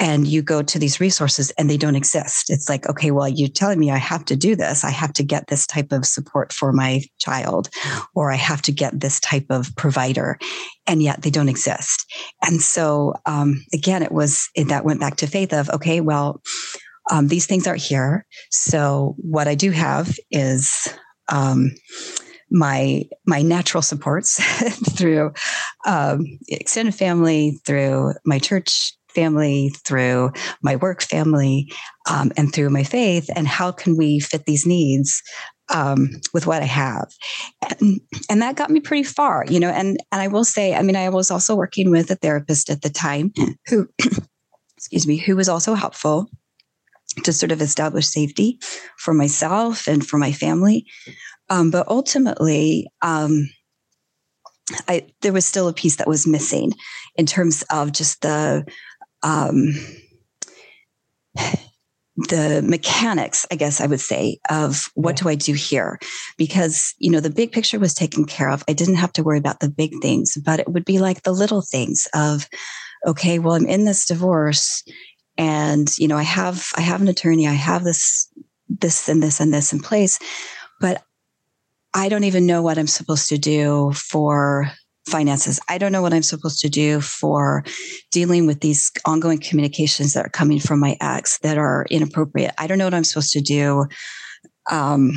and 0.00 0.26
you 0.26 0.40
go 0.40 0.62
to 0.62 0.78
these 0.78 0.98
resources 0.98 1.50
and 1.52 1.68
they 1.68 1.76
don't 1.76 1.94
exist. 1.94 2.48
It's 2.48 2.70
like, 2.70 2.88
okay, 2.88 3.10
well, 3.10 3.28
you're 3.28 3.48
telling 3.48 3.78
me 3.78 3.90
I 3.90 3.98
have 3.98 4.24
to 4.24 4.34
do 4.34 4.56
this. 4.56 4.82
I 4.82 4.90
have 4.90 5.12
to 5.12 5.22
get 5.22 5.46
this 5.48 5.66
type 5.66 5.92
of 5.92 6.06
support 6.06 6.54
for 6.54 6.72
my 6.72 7.02
child, 7.18 7.68
or 8.14 8.32
I 8.32 8.36
have 8.36 8.62
to 8.62 8.72
get 8.72 8.98
this 8.98 9.20
type 9.20 9.44
of 9.50 9.76
provider, 9.76 10.38
and 10.86 11.02
yet 11.02 11.20
they 11.20 11.30
don't 11.30 11.50
exist. 11.50 12.06
And 12.42 12.62
so, 12.62 13.14
um, 13.26 13.62
again, 13.74 14.02
it 14.02 14.10
was 14.10 14.48
it, 14.56 14.68
that 14.68 14.86
went 14.86 15.00
back 15.00 15.16
to 15.16 15.26
faith 15.26 15.52
of, 15.52 15.68
okay, 15.68 16.00
well, 16.00 16.40
um, 17.10 17.28
these 17.28 17.46
things 17.46 17.66
aren't 17.66 17.82
here. 17.82 18.24
So 18.50 19.14
what 19.18 19.48
I 19.48 19.54
do 19.54 19.70
have 19.70 20.16
is 20.30 20.88
um, 21.28 21.72
my 22.50 23.04
my 23.26 23.42
natural 23.42 23.82
supports 23.82 24.42
through 24.96 25.32
um, 25.86 26.24
extended 26.48 26.94
family, 26.94 27.60
through 27.64 28.14
my 28.24 28.38
church 28.38 28.94
family, 29.10 29.70
through 29.84 30.32
my 30.62 30.76
work 30.76 31.02
family, 31.02 31.72
um, 32.10 32.32
and 32.36 32.52
through 32.52 32.70
my 32.70 32.84
faith, 32.84 33.28
and 33.34 33.46
how 33.46 33.72
can 33.72 33.96
we 33.96 34.20
fit 34.20 34.44
these 34.46 34.66
needs 34.66 35.22
um, 35.72 36.10
with 36.34 36.46
what 36.46 36.62
I 36.62 36.66
have, 36.66 37.12
and, 37.80 38.00
and 38.28 38.42
that 38.42 38.56
got 38.56 38.70
me 38.70 38.80
pretty 38.80 39.04
far, 39.04 39.44
you 39.48 39.60
know. 39.60 39.70
And 39.70 39.98
and 40.10 40.20
I 40.20 40.28
will 40.28 40.44
say, 40.44 40.74
I 40.74 40.82
mean, 40.82 40.96
I 40.96 41.08
was 41.08 41.30
also 41.30 41.54
working 41.54 41.90
with 41.90 42.10
a 42.10 42.16
therapist 42.16 42.70
at 42.70 42.82
the 42.82 42.90
time 42.90 43.32
who, 43.68 43.88
excuse 44.76 45.06
me, 45.06 45.16
who 45.16 45.36
was 45.36 45.48
also 45.48 45.74
helpful 45.74 46.28
to 47.24 47.32
sort 47.32 47.52
of 47.52 47.60
establish 47.60 48.06
safety 48.06 48.58
for 48.96 49.14
myself 49.14 49.86
and 49.86 50.06
for 50.06 50.18
my 50.18 50.32
family, 50.32 50.86
um, 51.48 51.70
but 51.70 51.86
ultimately. 51.88 52.86
Um, 53.02 53.50
I, 54.86 55.08
there 55.22 55.32
was 55.32 55.44
still 55.44 55.66
a 55.66 55.72
piece 55.72 55.96
that 55.96 56.06
was 56.06 56.28
missing 56.28 56.72
in 57.16 57.26
terms 57.26 57.64
of 57.70 57.90
just 57.90 58.22
the 58.22 58.64
um, 59.22 59.74
the 62.16 62.62
mechanics, 62.62 63.46
I 63.50 63.56
guess 63.56 63.80
I 63.80 63.86
would 63.86 64.00
say, 64.00 64.38
of 64.50 64.90
what 64.94 65.16
do 65.16 65.28
I 65.28 65.34
do 65.34 65.54
here? 65.54 65.98
Because, 66.36 66.94
you 66.98 67.10
know, 67.10 67.20
the 67.20 67.30
big 67.30 67.52
picture 67.52 67.78
was 67.78 67.94
taken 67.94 68.24
care 68.24 68.50
of. 68.50 68.64
I 68.68 68.72
didn't 68.72 68.96
have 68.96 69.12
to 69.14 69.22
worry 69.22 69.38
about 69.38 69.60
the 69.60 69.70
big 69.70 69.92
things, 70.02 70.36
but 70.44 70.60
it 70.60 70.68
would 70.68 70.84
be 70.84 70.98
like 70.98 71.22
the 71.22 71.32
little 71.32 71.62
things 71.62 72.08
of, 72.14 72.48
okay, 73.06 73.38
well, 73.38 73.54
I'm 73.54 73.66
in 73.66 73.84
this 73.84 74.06
divorce 74.06 74.82
and, 75.38 75.96
you 75.98 76.08
know, 76.08 76.18
I 76.18 76.22
have, 76.22 76.68
I 76.76 76.82
have 76.82 77.00
an 77.00 77.08
attorney, 77.08 77.46
I 77.46 77.52
have 77.52 77.84
this, 77.84 78.30
this 78.68 79.08
and 79.08 79.22
this 79.22 79.40
and 79.40 79.54
this 79.54 79.72
in 79.72 79.80
place, 79.80 80.18
but 80.80 81.02
I 81.94 82.08
don't 82.08 82.24
even 82.24 82.46
know 82.46 82.62
what 82.62 82.78
I'm 82.78 82.86
supposed 82.86 83.28
to 83.30 83.38
do 83.38 83.92
for 83.92 84.70
finances. 85.06 85.60
I 85.68 85.78
don't 85.78 85.92
know 85.92 86.02
what 86.02 86.12
I'm 86.12 86.22
supposed 86.22 86.60
to 86.60 86.68
do 86.68 87.00
for 87.00 87.64
dealing 88.10 88.46
with 88.46 88.60
these 88.60 88.90
ongoing 89.06 89.38
communications 89.38 90.12
that 90.12 90.26
are 90.26 90.30
coming 90.30 90.60
from 90.60 90.78
my 90.78 90.96
ex 91.00 91.38
that 91.38 91.58
are 91.58 91.86
inappropriate. 91.90 92.52
I 92.58 92.66
don't 92.66 92.78
know 92.78 92.84
what 92.84 92.94
I'm 92.94 93.04
supposed 93.04 93.32
to 93.32 93.40
do 93.40 93.86
um, 94.70 95.12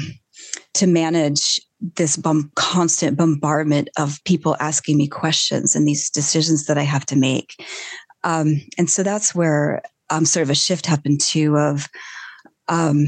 to 0.76 0.88
manage 0.88 1.60
this 1.96 2.18
constant 2.56 3.18
bombardment 3.18 3.90
of 3.98 4.24
people 4.24 4.56
asking 4.60 4.98
me 4.98 5.08
questions 5.08 5.76
and 5.76 5.88
these 5.88 6.10
decisions 6.10 6.66
that 6.66 6.78
I 6.78 6.84
have 6.84 7.06
to 7.08 7.18
make. 7.18 7.56
Um, 8.24 8.62
and 8.78 8.90
so 8.90 9.04
that's 9.04 9.36
where 9.36 9.82
um, 10.10 10.26
sort 10.26 10.44
of 10.44 10.50
a 10.50 10.56
shift 10.56 10.86
happened 10.86 11.20
too. 11.20 11.58
Of 11.58 11.90
um, 12.70 13.08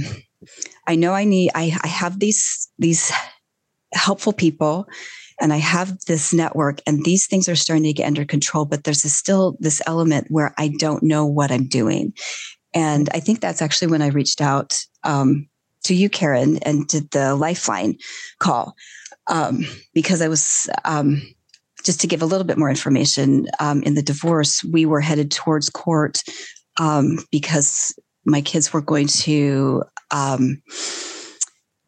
I 0.87 0.95
know 0.95 1.13
I 1.13 1.23
need 1.23 1.51
I, 1.55 1.77
I 1.81 1.87
have 1.87 2.19
these 2.19 2.69
these 2.77 3.11
helpful 3.93 4.33
people 4.33 4.87
and 5.39 5.51
I 5.51 5.57
have 5.57 5.99
this 6.05 6.33
network 6.33 6.79
and 6.87 7.03
these 7.03 7.27
things 7.27 7.49
are 7.49 7.55
starting 7.55 7.83
to 7.83 7.93
get 7.93 8.07
under 8.07 8.25
control, 8.25 8.65
but 8.65 8.83
there's 8.83 9.03
still 9.11 9.57
this 9.59 9.81
element 9.85 10.27
where 10.29 10.53
I 10.57 10.69
don't 10.79 11.03
know 11.03 11.25
what 11.25 11.51
I'm 11.51 11.67
doing. 11.67 12.13
And 12.73 13.09
I 13.13 13.19
think 13.19 13.39
that's 13.39 13.61
actually 13.61 13.87
when 13.87 14.01
I 14.01 14.07
reached 14.07 14.41
out 14.41 14.77
um, 15.03 15.47
to 15.83 15.93
you, 15.93 16.09
Karen, 16.09 16.57
and 16.59 16.87
did 16.87 17.11
the 17.11 17.35
Lifeline 17.35 17.97
call 18.39 18.75
um, 19.27 19.65
because 19.93 20.21
I 20.21 20.27
was, 20.27 20.69
um, 20.83 21.21
just 21.83 22.01
to 22.01 22.07
give 22.07 22.21
a 22.21 22.25
little 22.25 22.45
bit 22.45 22.57
more 22.57 22.69
information, 22.69 23.47
um, 23.59 23.83
in 23.83 23.93
the 23.93 24.01
divorce, 24.01 24.63
we 24.63 24.85
were 24.85 25.01
headed 25.01 25.31
towards 25.31 25.69
court 25.69 26.23
um, 26.79 27.19
because 27.31 27.97
my 28.25 28.41
kids 28.41 28.73
were 28.73 28.81
going 28.81 29.07
to. 29.07 29.83
Um, 30.11 30.61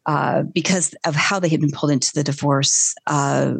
uh, 0.08 0.42
because 0.54 0.94
of 1.04 1.14
how 1.14 1.38
they 1.38 1.50
had 1.50 1.60
been 1.60 1.70
pulled 1.70 1.92
into 1.92 2.10
the 2.14 2.24
divorce, 2.24 2.94
uh, 3.08 3.52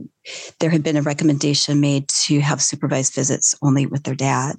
there 0.60 0.70
had 0.70 0.82
been 0.82 0.96
a 0.96 1.02
recommendation 1.02 1.78
made 1.78 2.08
to 2.08 2.40
have 2.40 2.62
supervised 2.62 3.12
visits 3.12 3.54
only 3.60 3.84
with 3.84 4.04
their 4.04 4.14
dad. 4.14 4.56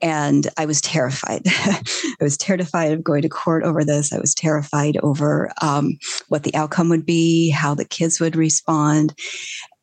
And 0.00 0.48
I 0.56 0.64
was 0.64 0.80
terrified. 0.80 1.42
I 1.46 1.82
was 2.22 2.38
terrified 2.38 2.92
of 2.92 3.04
going 3.04 3.20
to 3.20 3.28
court 3.28 3.64
over 3.64 3.84
this. 3.84 4.14
I 4.14 4.18
was 4.18 4.34
terrified 4.34 4.96
over 5.02 5.52
um, 5.60 5.98
what 6.28 6.44
the 6.44 6.54
outcome 6.54 6.88
would 6.88 7.04
be, 7.04 7.50
how 7.50 7.74
the 7.74 7.84
kids 7.84 8.18
would 8.18 8.34
respond. 8.34 9.14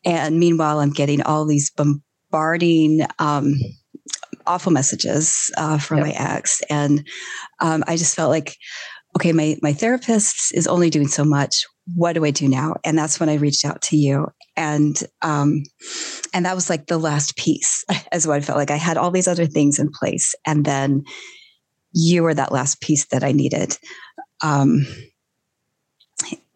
And 0.04 0.40
meanwhile, 0.40 0.80
I'm 0.80 0.90
getting 0.90 1.22
all 1.22 1.46
these 1.46 1.70
bombarding 1.70 3.06
um, 3.20 3.54
awful 4.48 4.72
messages 4.72 5.52
uh, 5.56 5.78
from 5.78 6.00
yep. 6.00 6.08
my 6.08 6.14
ex. 6.14 6.62
And 6.68 7.08
um, 7.60 7.84
I 7.86 7.96
just 7.96 8.16
felt 8.16 8.32
like, 8.32 8.58
okay, 9.18 9.32
my, 9.32 9.58
my 9.64 9.74
therapist 9.74 10.54
is 10.54 10.68
only 10.68 10.92
doing 10.92 11.08
so 11.08 11.26
much. 11.26 11.66
What 11.96 12.14
do 12.14 12.24
I 12.24 12.30
do 12.30 12.48
now? 12.48 12.76
And 12.84 12.96
that's 12.96 13.20
when 13.20 13.30
I 13.30 13.34
reached 13.34 13.66
out 13.66 13.82
to 13.84 13.98
you. 13.98 14.28
And, 14.56 14.96
um, 15.24 15.64
and 16.36 16.46
that 16.46 16.54
was 16.54 16.70
like 16.70 16.86
the 16.86 17.00
last 17.00 17.36
piece 17.36 17.84
as 18.12 18.28
what 18.28 18.38
I 18.38 18.42
felt 18.42 18.60
like 18.60 18.70
I 18.70 18.76
had 18.76 18.96
all 18.96 19.10
these 19.10 19.28
other 19.28 19.48
things 19.48 19.80
in 19.80 19.90
place. 19.90 20.36
And 20.46 20.66
then 20.66 21.04
you 21.94 22.22
were 22.22 22.36
that 22.36 22.52
last 22.52 22.80
piece 22.80 23.08
that 23.08 23.24
I 23.24 23.32
needed. 23.32 23.76
Um, 24.44 24.86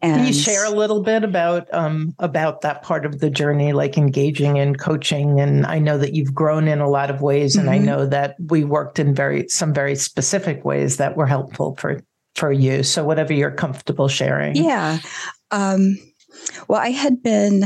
and 0.00 0.16
Can 0.18 0.26
you 0.26 0.32
share 0.32 0.64
a 0.64 0.70
little 0.70 1.02
bit 1.02 1.24
about 1.24 1.72
um, 1.72 2.14
about 2.18 2.62
that 2.62 2.82
part 2.82 3.06
of 3.06 3.20
the 3.20 3.30
journey, 3.30 3.72
like 3.72 3.96
engaging 3.96 4.56
in 4.56 4.74
coaching? 4.74 5.40
And 5.40 5.64
I 5.64 5.78
know 5.78 5.96
that 5.96 6.12
you've 6.12 6.34
grown 6.34 6.66
in 6.66 6.80
a 6.80 6.90
lot 6.90 7.08
of 7.08 7.22
ways, 7.22 7.54
and 7.54 7.68
mm-hmm. 7.68 7.74
I 7.74 7.86
know 7.86 8.06
that 8.06 8.34
we 8.48 8.64
worked 8.64 8.98
in 8.98 9.14
very 9.14 9.46
some 9.48 9.72
very 9.72 9.94
specific 9.94 10.64
ways 10.64 10.96
that 10.96 11.16
were 11.16 11.26
helpful 11.26 11.76
for 11.76 12.02
for 12.34 12.52
you. 12.52 12.82
So 12.82 13.04
whatever 13.04 13.32
you're 13.32 13.50
comfortable 13.50 14.08
sharing. 14.08 14.56
Yeah. 14.56 14.98
Um, 15.50 15.98
well, 16.68 16.80
I 16.80 16.90
had 16.90 17.22
been, 17.22 17.64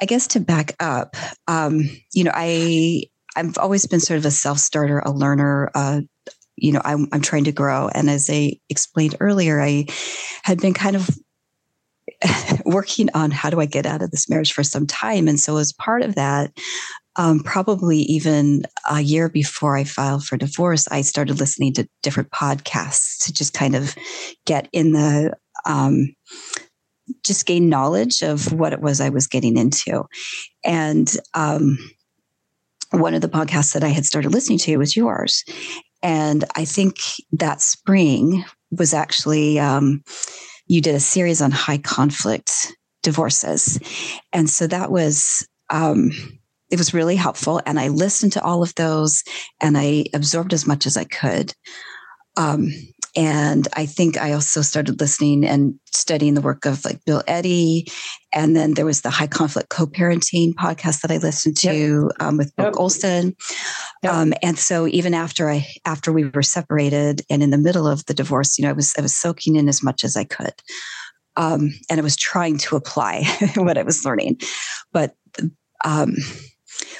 I 0.00 0.06
guess, 0.06 0.26
to 0.28 0.40
back 0.40 0.74
up. 0.80 1.16
Um, 1.46 1.90
you 2.12 2.24
know, 2.24 2.32
I 2.34 3.04
I've 3.36 3.58
always 3.58 3.86
been 3.86 4.00
sort 4.00 4.18
of 4.18 4.26
a 4.26 4.30
self 4.30 4.58
starter, 4.58 4.98
a 4.98 5.12
learner, 5.12 5.70
uh, 5.74 6.00
you 6.56 6.72
know, 6.72 6.80
I'm, 6.84 7.06
I'm 7.12 7.20
trying 7.20 7.44
to 7.44 7.52
grow. 7.52 7.88
And 7.88 8.10
as 8.10 8.28
I 8.30 8.54
explained 8.68 9.16
earlier, 9.20 9.60
I 9.60 9.86
had 10.42 10.60
been 10.60 10.74
kind 10.74 10.96
of 10.96 11.08
working 12.64 13.08
on 13.14 13.30
how 13.30 13.50
do 13.50 13.60
I 13.60 13.66
get 13.66 13.86
out 13.86 14.02
of 14.02 14.10
this 14.10 14.28
marriage 14.28 14.52
for 14.52 14.64
some 14.64 14.86
time. 14.86 15.28
And 15.28 15.38
so, 15.38 15.56
as 15.58 15.72
part 15.72 16.02
of 16.02 16.16
that, 16.16 16.50
um, 17.18 17.40
probably 17.40 17.98
even 17.98 18.62
a 18.88 19.00
year 19.00 19.28
before 19.28 19.76
I 19.76 19.84
filed 19.84 20.24
for 20.24 20.36
divorce, 20.36 20.86
I 20.88 21.02
started 21.02 21.40
listening 21.40 21.74
to 21.74 21.88
different 22.02 22.30
podcasts 22.30 23.24
to 23.26 23.32
just 23.32 23.52
kind 23.52 23.74
of 23.74 23.94
get 24.46 24.68
in 24.72 24.92
the, 24.92 25.36
um, 25.66 26.14
just 27.24 27.44
gain 27.44 27.68
knowledge 27.68 28.22
of 28.22 28.52
what 28.52 28.72
it 28.72 28.80
was 28.80 29.00
I 29.00 29.08
was 29.08 29.26
getting 29.26 29.56
into. 29.56 30.04
And 30.64 31.14
um, 31.34 31.76
one 32.92 33.14
of 33.14 33.20
the 33.20 33.28
podcasts 33.28 33.74
that 33.74 33.82
I 33.84 33.88
had 33.88 34.04
started 34.04 34.32
listening 34.32 34.58
to 34.58 34.76
was 34.76 34.96
yours. 34.96 35.44
And 36.02 36.44
I 36.54 36.64
think 36.64 36.96
that 37.32 37.60
spring 37.60 38.44
was 38.70 38.94
actually, 38.94 39.58
um, 39.58 40.04
you 40.68 40.80
did 40.80 40.94
a 40.94 41.00
series 41.00 41.42
on 41.42 41.50
high 41.50 41.78
conflict 41.78 42.72
divorces. 43.02 43.80
And 44.32 44.48
so 44.48 44.68
that 44.68 44.92
was, 44.92 45.46
um, 45.70 46.12
it 46.70 46.78
was 46.78 46.94
really 46.94 47.16
helpful. 47.16 47.60
And 47.66 47.78
I 47.78 47.88
listened 47.88 48.32
to 48.32 48.42
all 48.42 48.62
of 48.62 48.74
those 48.74 49.22
and 49.60 49.76
I 49.78 50.06
absorbed 50.14 50.52
as 50.52 50.66
much 50.66 50.86
as 50.86 50.96
I 50.96 51.04
could. 51.04 51.54
Um, 52.36 52.70
and 53.16 53.66
I 53.74 53.86
think 53.86 54.16
I 54.16 54.32
also 54.32 54.62
started 54.62 55.00
listening 55.00 55.44
and 55.44 55.74
studying 55.86 56.34
the 56.34 56.40
work 56.40 56.66
of 56.66 56.84
like 56.84 57.04
Bill 57.04 57.22
Eddy. 57.26 57.88
And 58.32 58.54
then 58.54 58.74
there 58.74 58.84
was 58.84 59.00
the 59.00 59.10
high 59.10 59.26
conflict 59.26 59.70
co 59.70 59.86
parenting 59.86 60.52
podcast 60.54 61.00
that 61.00 61.10
I 61.10 61.16
listened 61.16 61.56
to 61.58 62.10
yep. 62.10 62.12
um, 62.20 62.36
with 62.36 62.54
Brooke 62.54 62.74
yep. 62.74 62.80
Olson. 62.80 63.34
Yep. 64.02 64.12
Um, 64.12 64.34
and 64.42 64.58
so 64.58 64.86
even 64.86 65.14
after 65.14 65.50
I, 65.50 65.66
after 65.84 66.12
we 66.12 66.26
were 66.26 66.42
separated 66.42 67.22
and 67.28 67.42
in 67.42 67.50
the 67.50 67.58
middle 67.58 67.88
of 67.88 68.04
the 68.06 68.14
divorce, 68.14 68.58
you 68.58 68.62
know, 68.62 68.70
I 68.70 68.74
was, 68.74 68.94
I 68.96 69.00
was 69.00 69.16
soaking 69.16 69.56
in 69.56 69.68
as 69.68 69.82
much 69.82 70.04
as 70.04 70.16
I 70.16 70.24
could. 70.24 70.54
Um, 71.36 71.70
and 71.90 71.98
I 71.98 72.02
was 72.02 72.16
trying 72.16 72.58
to 72.58 72.76
apply 72.76 73.24
what 73.56 73.78
I 73.78 73.82
was 73.82 74.04
learning. 74.04 74.40
But, 74.92 75.14
um, 75.84 76.14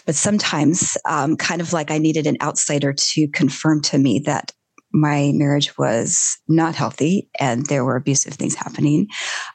but 0.09 0.15
sometimes, 0.15 0.97
um, 1.07 1.37
kind 1.37 1.61
of 1.61 1.75
like 1.75 1.91
I 1.91 1.99
needed 1.99 2.27
an 2.27 2.39
outsider 2.41 2.95
to 2.95 3.29
confirm 3.29 3.83
to 3.83 3.99
me 3.99 4.21
that 4.21 4.53
my 4.91 5.33
marriage 5.35 5.77
was 5.77 6.39
not 6.49 6.75
healthy 6.75 7.29
and 7.39 7.67
there 7.67 7.85
were 7.85 7.95
abusive 7.95 8.33
things 8.33 8.55
happening. 8.55 9.09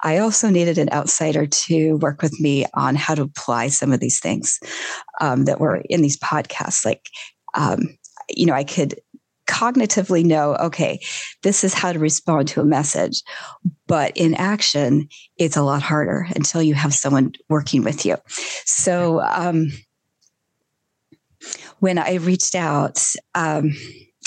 I 0.04 0.20
also 0.20 0.52
needed 0.52 0.78
an 0.78 0.92
outsider 0.92 1.48
to 1.48 1.94
work 1.94 2.22
with 2.22 2.40
me 2.40 2.68
on 2.76 2.94
how 2.94 3.16
to 3.16 3.24
apply 3.24 3.70
some 3.70 3.92
of 3.92 4.00
these 4.00 4.20
things 4.20 4.60
um, 5.20 5.46
that 5.46 5.60
were 5.60 5.82
in 5.90 6.04
these 6.04 6.20
podcasts. 6.20 6.86
Like, 6.86 7.08
um, 7.56 7.98
you 8.30 8.46
know, 8.46 8.54
I 8.54 8.64
could 8.64 9.00
cognitively 9.48 10.24
know, 10.24 10.54
okay, 10.58 11.00
this 11.42 11.64
is 11.64 11.74
how 11.74 11.94
to 11.94 11.98
respond 11.98 12.50
to 12.50 12.62
a 12.62 12.66
message. 12.66 13.24
But 13.88 14.16
in 14.16 14.36
action, 14.36 15.08
it's 15.36 15.58
a 15.58 15.64
lot 15.64 15.82
harder 15.82 16.28
until 16.36 16.62
you 16.62 16.76
have 16.76 16.94
someone 16.94 17.32
working 17.50 17.84
with 17.84 18.06
you. 18.06 18.18
So, 18.66 19.20
um, 19.22 19.70
when 21.84 21.98
I 21.98 22.14
reached 22.14 22.56
out, 22.56 22.98
um, 23.36 23.74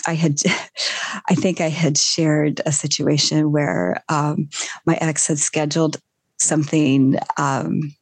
I 0.07 0.13
had, 0.13 0.43
I 1.31 1.35
think 1.35 1.63
I 1.63 1.71
had 1.71 1.97
shared 1.97 2.61
a 2.67 2.71
situation 2.71 3.51
where 3.51 4.05
um, 4.11 4.51
my 4.85 4.97
ex 4.97 5.27
had 5.27 5.39
scheduled 5.39 5.97
something 6.39 7.17
um, 7.39 7.95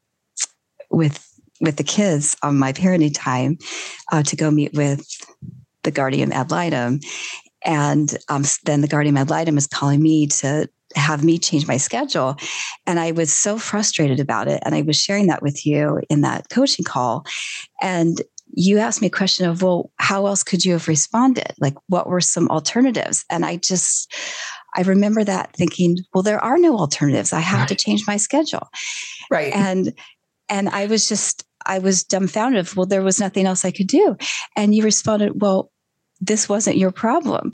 with 0.91 1.25
with 1.61 1.77
the 1.77 1.85
kids 1.85 2.37
on 2.43 2.59
my 2.59 2.73
parenting 2.73 3.15
time 3.15 3.57
uh, 4.11 4.25
to 4.25 4.35
go 4.35 4.51
meet 4.51 4.75
with 4.75 5.07
the 5.85 5.93
guardian 5.93 6.33
ad 6.33 6.51
litem, 6.51 6.99
and 7.65 8.17
um, 8.29 8.43
then 8.65 8.81
the 8.81 8.89
guardian 8.89 9.17
ad 9.17 9.31
litem 9.31 9.57
is 9.57 9.69
calling 9.69 10.03
me 10.03 10.27
to 10.27 10.69
have 10.97 11.25
me 11.25 11.39
change 11.39 11.67
my 11.67 11.77
schedule. 11.77 12.37
And 12.87 13.01
I 13.01 13.13
was 13.13 13.33
so 13.33 13.59
frustrated 13.59 14.21
about 14.21 14.49
it. 14.49 14.63
And 14.65 14.75
I 14.75 14.83
was 14.83 14.97
sharing 14.97 15.27
that 15.27 15.43
with 15.43 15.67
you 15.67 16.01
in 16.09 16.21
that 16.23 16.49
coaching 16.51 16.85
call. 16.85 17.25
And 17.83 18.21
you 18.57 18.79
asked 18.79 19.01
me 19.01 19.09
a 19.09 19.11
question 19.11 19.49
of, 19.49 19.63
well, 19.63 19.91
how 19.97 20.27
else 20.27 20.43
could 20.43 20.65
you 20.65 20.73
have 20.73 20.89
responded? 20.89 21.53
Like, 21.61 21.75
what 21.89 22.09
were 22.09 22.21
some 22.21 22.49
alternatives? 22.49 23.25
And 23.29 23.45
I 23.45 23.57
just, 23.57 24.13
I 24.77 24.83
remember 24.83 25.25
that 25.25 25.55
thinking, 25.57 25.99
well, 26.15 26.23
there 26.23 26.43
are 26.43 26.59
no 26.59 26.77
alternatives. 26.77 27.33
I 27.33 27.41
have 27.41 27.61
right. 27.61 27.69
to 27.69 27.75
change 27.75 28.07
my 28.07 28.17
schedule. 28.17 28.69
Right. 29.31 29.53
And, 29.55 29.93
and 30.49 30.69
I 30.69 30.87
was 30.87 31.09
just, 31.09 31.45
I 31.67 31.79
was 31.81 32.05
dumbfounded. 32.05 32.61
Of, 32.61 32.77
Well, 32.77 32.87
there 32.87 33.03
was 33.03 33.19
nothing 33.19 33.47
else 33.47 33.65
I 33.65 33.71
could 33.73 33.89
do. 33.89 34.17
And 34.57 34.75
you 34.75 34.85
responded, 34.85 35.41
well, 35.41 35.71
this 36.21 36.49
wasn't 36.49 36.77
your 36.77 36.93
problem. 36.93 37.51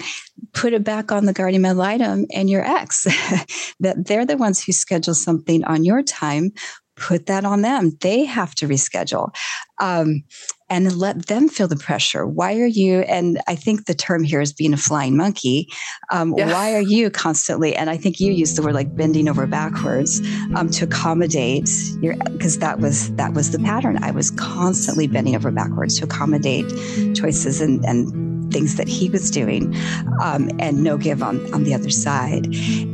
Put 0.53 0.75
it 0.75 0.85
back 0.85 1.11
on 1.11 1.25
the 1.25 1.33
guardian 1.33 1.65
ad 1.65 1.77
litem 1.77 2.27
and 2.33 2.51
your 2.51 2.65
ex. 2.65 3.05
that 3.81 4.07
they're 4.07 4.27
the 4.27 4.37
ones 4.37 4.63
who 4.63 4.73
schedule 4.73 5.15
something 5.15 5.65
on 5.65 5.85
your 5.85 6.03
time 6.03 6.53
put 7.01 7.27
that 7.27 7.45
on 7.45 7.63
them. 7.63 7.97
They 8.01 8.25
have 8.25 8.55
to 8.57 8.69
reschedule 8.69 9.35
um, 9.81 10.23
and 10.69 10.95
let 10.97 11.27
them 11.27 11.49
feel 11.49 11.67
the 11.67 11.77
pressure. 11.77 12.27
Why 12.27 12.59
are 12.61 12.67
you? 12.67 13.01
And 13.01 13.41
I 13.49 13.57
think 13.57 13.87
the 13.87 13.95
term 13.95 14.23
here 14.23 14.41
is 14.41 14.53
being 14.53 14.73
a 14.73 14.77
flying 14.77 15.17
monkey. 15.17 15.69
Um, 16.13 16.35
yeah. 16.37 16.53
Why 16.53 16.75
are 16.75 16.83
you 16.83 17.11
constantly? 17.11 17.75
And 17.75 17.91
I 17.91 17.97
think 17.97 18.21
you 18.21 18.33
used 18.33 18.57
the 18.57 18.63
word 18.63 18.75
like 18.75 18.95
bending 18.95 19.29
over 19.29 19.47
backwards 19.47 20.21
um, 20.55 20.69
to 20.71 20.85
accommodate 20.85 21.71
your, 22.01 22.15
because 22.31 22.59
that 22.59 22.79
was 22.79 23.13
that 23.17 23.33
was 23.33 23.51
the 23.51 23.59
pattern. 23.59 23.99
I 24.03 24.11
was 24.11 24.31
constantly 24.33 25.07
bending 25.09 25.35
over 25.35 25.51
backwards 25.51 25.99
to 25.99 26.05
accommodate 26.05 26.69
choices 27.17 27.61
and 27.61 27.85
and 27.85 28.31
things 28.53 28.77
that 28.77 28.89
he 28.89 29.09
was 29.09 29.31
doing 29.31 29.75
um, 30.21 30.51
and 30.59 30.83
no 30.83 30.99
give 30.99 31.23
on, 31.23 31.53
on 31.55 31.63
the 31.63 31.73
other 31.73 31.91
side. 31.91 32.47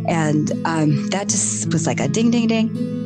And 0.07 0.53
um, 0.67 1.09
that 1.09 1.29
just 1.29 1.73
was 1.73 1.87
like 1.87 1.99
a 1.99 2.09
ding, 2.09 2.31
ding, 2.31 2.47
ding. 2.47 3.06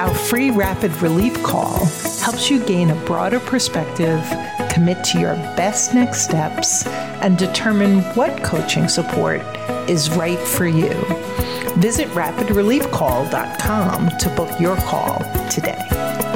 Our 0.00 0.14
free 0.14 0.50
rapid 0.50 0.96
relief 1.02 1.42
call 1.42 1.84
helps 2.22 2.48
you 2.48 2.64
gain 2.64 2.88
a 2.88 2.94
broader 3.04 3.38
perspective, 3.38 4.24
commit 4.70 5.04
to 5.04 5.20
your 5.20 5.34
best 5.58 5.92
next 5.92 6.22
steps, 6.22 6.86
and 7.20 7.36
determine 7.36 8.00
what 8.14 8.42
coaching 8.42 8.88
support 8.88 9.42
is 9.90 10.08
right 10.12 10.38
for 10.38 10.66
you. 10.66 10.88
Visit 11.76 12.08
rapidreliefcall.com 12.12 14.08
to 14.16 14.28
book 14.30 14.58
your 14.58 14.76
call 14.76 15.18
today. 15.50 16.29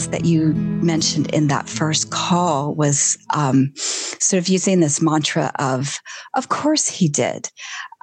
Else 0.00 0.06
that 0.06 0.24
you 0.24 0.54
mentioned 0.54 1.28
in 1.34 1.48
that 1.48 1.68
first 1.68 2.10
call 2.10 2.74
was 2.74 3.18
um, 3.34 3.70
sort 3.76 4.40
of 4.40 4.48
using 4.48 4.80
this 4.80 5.02
mantra 5.02 5.52
of, 5.58 5.98
of 6.34 6.48
course 6.48 6.88
he 6.88 7.06
did, 7.06 7.50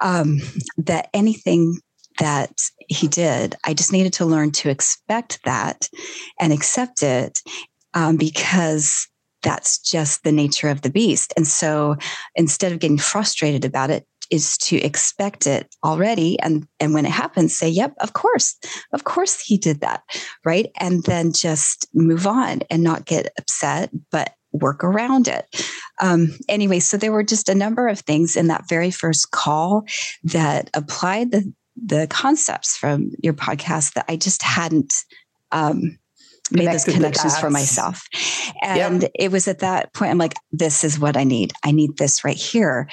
um, 0.00 0.38
that 0.76 1.08
anything 1.12 1.80
that 2.20 2.52
he 2.88 3.08
did, 3.08 3.56
I 3.64 3.74
just 3.74 3.92
needed 3.92 4.12
to 4.14 4.26
learn 4.26 4.52
to 4.52 4.70
expect 4.70 5.40
that 5.44 5.88
and 6.38 6.52
accept 6.52 7.02
it 7.02 7.42
um, 7.94 8.16
because 8.16 9.08
that's 9.42 9.78
just 9.78 10.22
the 10.22 10.32
nature 10.32 10.68
of 10.68 10.82
the 10.82 10.90
beast. 10.90 11.32
And 11.36 11.48
so 11.48 11.96
instead 12.36 12.70
of 12.70 12.78
getting 12.78 12.98
frustrated 12.98 13.64
about 13.64 13.90
it, 13.90 14.06
is 14.30 14.58
to 14.58 14.76
expect 14.76 15.46
it 15.46 15.74
already 15.84 16.38
and 16.40 16.66
and 16.80 16.94
when 16.94 17.06
it 17.06 17.10
happens 17.10 17.56
say 17.56 17.68
yep 17.68 17.94
of 18.00 18.12
course 18.12 18.56
of 18.92 19.04
course 19.04 19.40
he 19.40 19.56
did 19.56 19.80
that 19.80 20.02
right? 20.44 20.70
And 20.78 21.02
then 21.04 21.32
just 21.32 21.86
move 21.94 22.26
on 22.26 22.60
and 22.70 22.82
not 22.82 23.04
get 23.04 23.32
upset 23.38 23.90
but 24.10 24.34
work 24.52 24.82
around 24.82 25.28
it. 25.28 25.44
Um, 26.00 26.36
anyway 26.48 26.80
so 26.80 26.96
there 26.96 27.12
were 27.12 27.22
just 27.22 27.48
a 27.48 27.54
number 27.54 27.88
of 27.88 28.00
things 28.00 28.36
in 28.36 28.48
that 28.48 28.68
very 28.68 28.90
first 28.90 29.30
call 29.30 29.84
that 30.24 30.70
applied 30.74 31.32
the 31.32 31.52
the 31.80 32.06
concepts 32.08 32.76
from 32.76 33.12
your 33.22 33.34
podcast 33.34 33.92
that 33.92 34.04
i 34.08 34.16
just 34.16 34.42
hadn't 34.42 34.92
um, 35.52 35.96
made 36.50 36.68
those 36.68 36.84
connections 36.84 37.38
for 37.38 37.50
myself. 37.50 38.02
And 38.62 39.02
yep. 39.02 39.12
it 39.14 39.32
was 39.32 39.48
at 39.48 39.60
that 39.60 39.92
point, 39.94 40.10
I'm 40.10 40.18
like, 40.18 40.34
this 40.52 40.84
is 40.84 40.98
what 40.98 41.16
I 41.16 41.24
need. 41.24 41.52
I 41.64 41.70
need 41.70 41.96
this 41.96 42.24
right 42.24 42.36
here. 42.36 42.88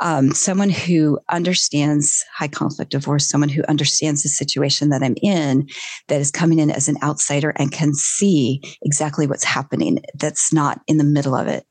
Um, 0.00 0.32
someone 0.32 0.70
who 0.70 1.18
understands 1.28 2.24
high 2.32 2.48
conflict 2.48 2.92
divorce, 2.92 3.28
someone 3.28 3.48
who 3.48 3.62
understands 3.68 4.22
the 4.22 4.28
situation 4.28 4.90
that 4.90 5.02
I'm 5.02 5.16
in, 5.22 5.68
that 6.06 6.20
is 6.20 6.30
coming 6.30 6.58
in 6.58 6.70
as 6.70 6.88
an 6.88 6.96
outsider 7.02 7.50
and 7.56 7.72
can 7.72 7.94
see 7.94 8.62
exactly 8.82 9.26
what's 9.26 9.44
happening, 9.44 10.00
that's 10.14 10.52
not 10.52 10.80
in 10.86 10.98
the 10.98 11.04
middle 11.04 11.34
of 11.34 11.48
it. 11.48 11.66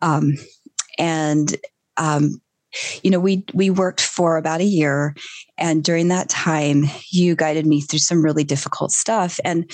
Um, 0.00 0.34
and 0.98 1.56
um, 1.96 2.40
you 3.02 3.10
know 3.10 3.20
we 3.20 3.44
we 3.54 3.70
worked 3.70 4.00
for 4.00 4.36
about 4.36 4.60
a 4.60 4.64
year 4.64 5.14
and 5.58 5.84
during 5.84 6.08
that 6.08 6.28
time 6.28 6.84
you 7.10 7.36
guided 7.36 7.66
me 7.66 7.80
through 7.80 8.00
some 8.00 8.22
really 8.22 8.44
difficult 8.44 8.90
stuff 8.90 9.38
and 9.44 9.70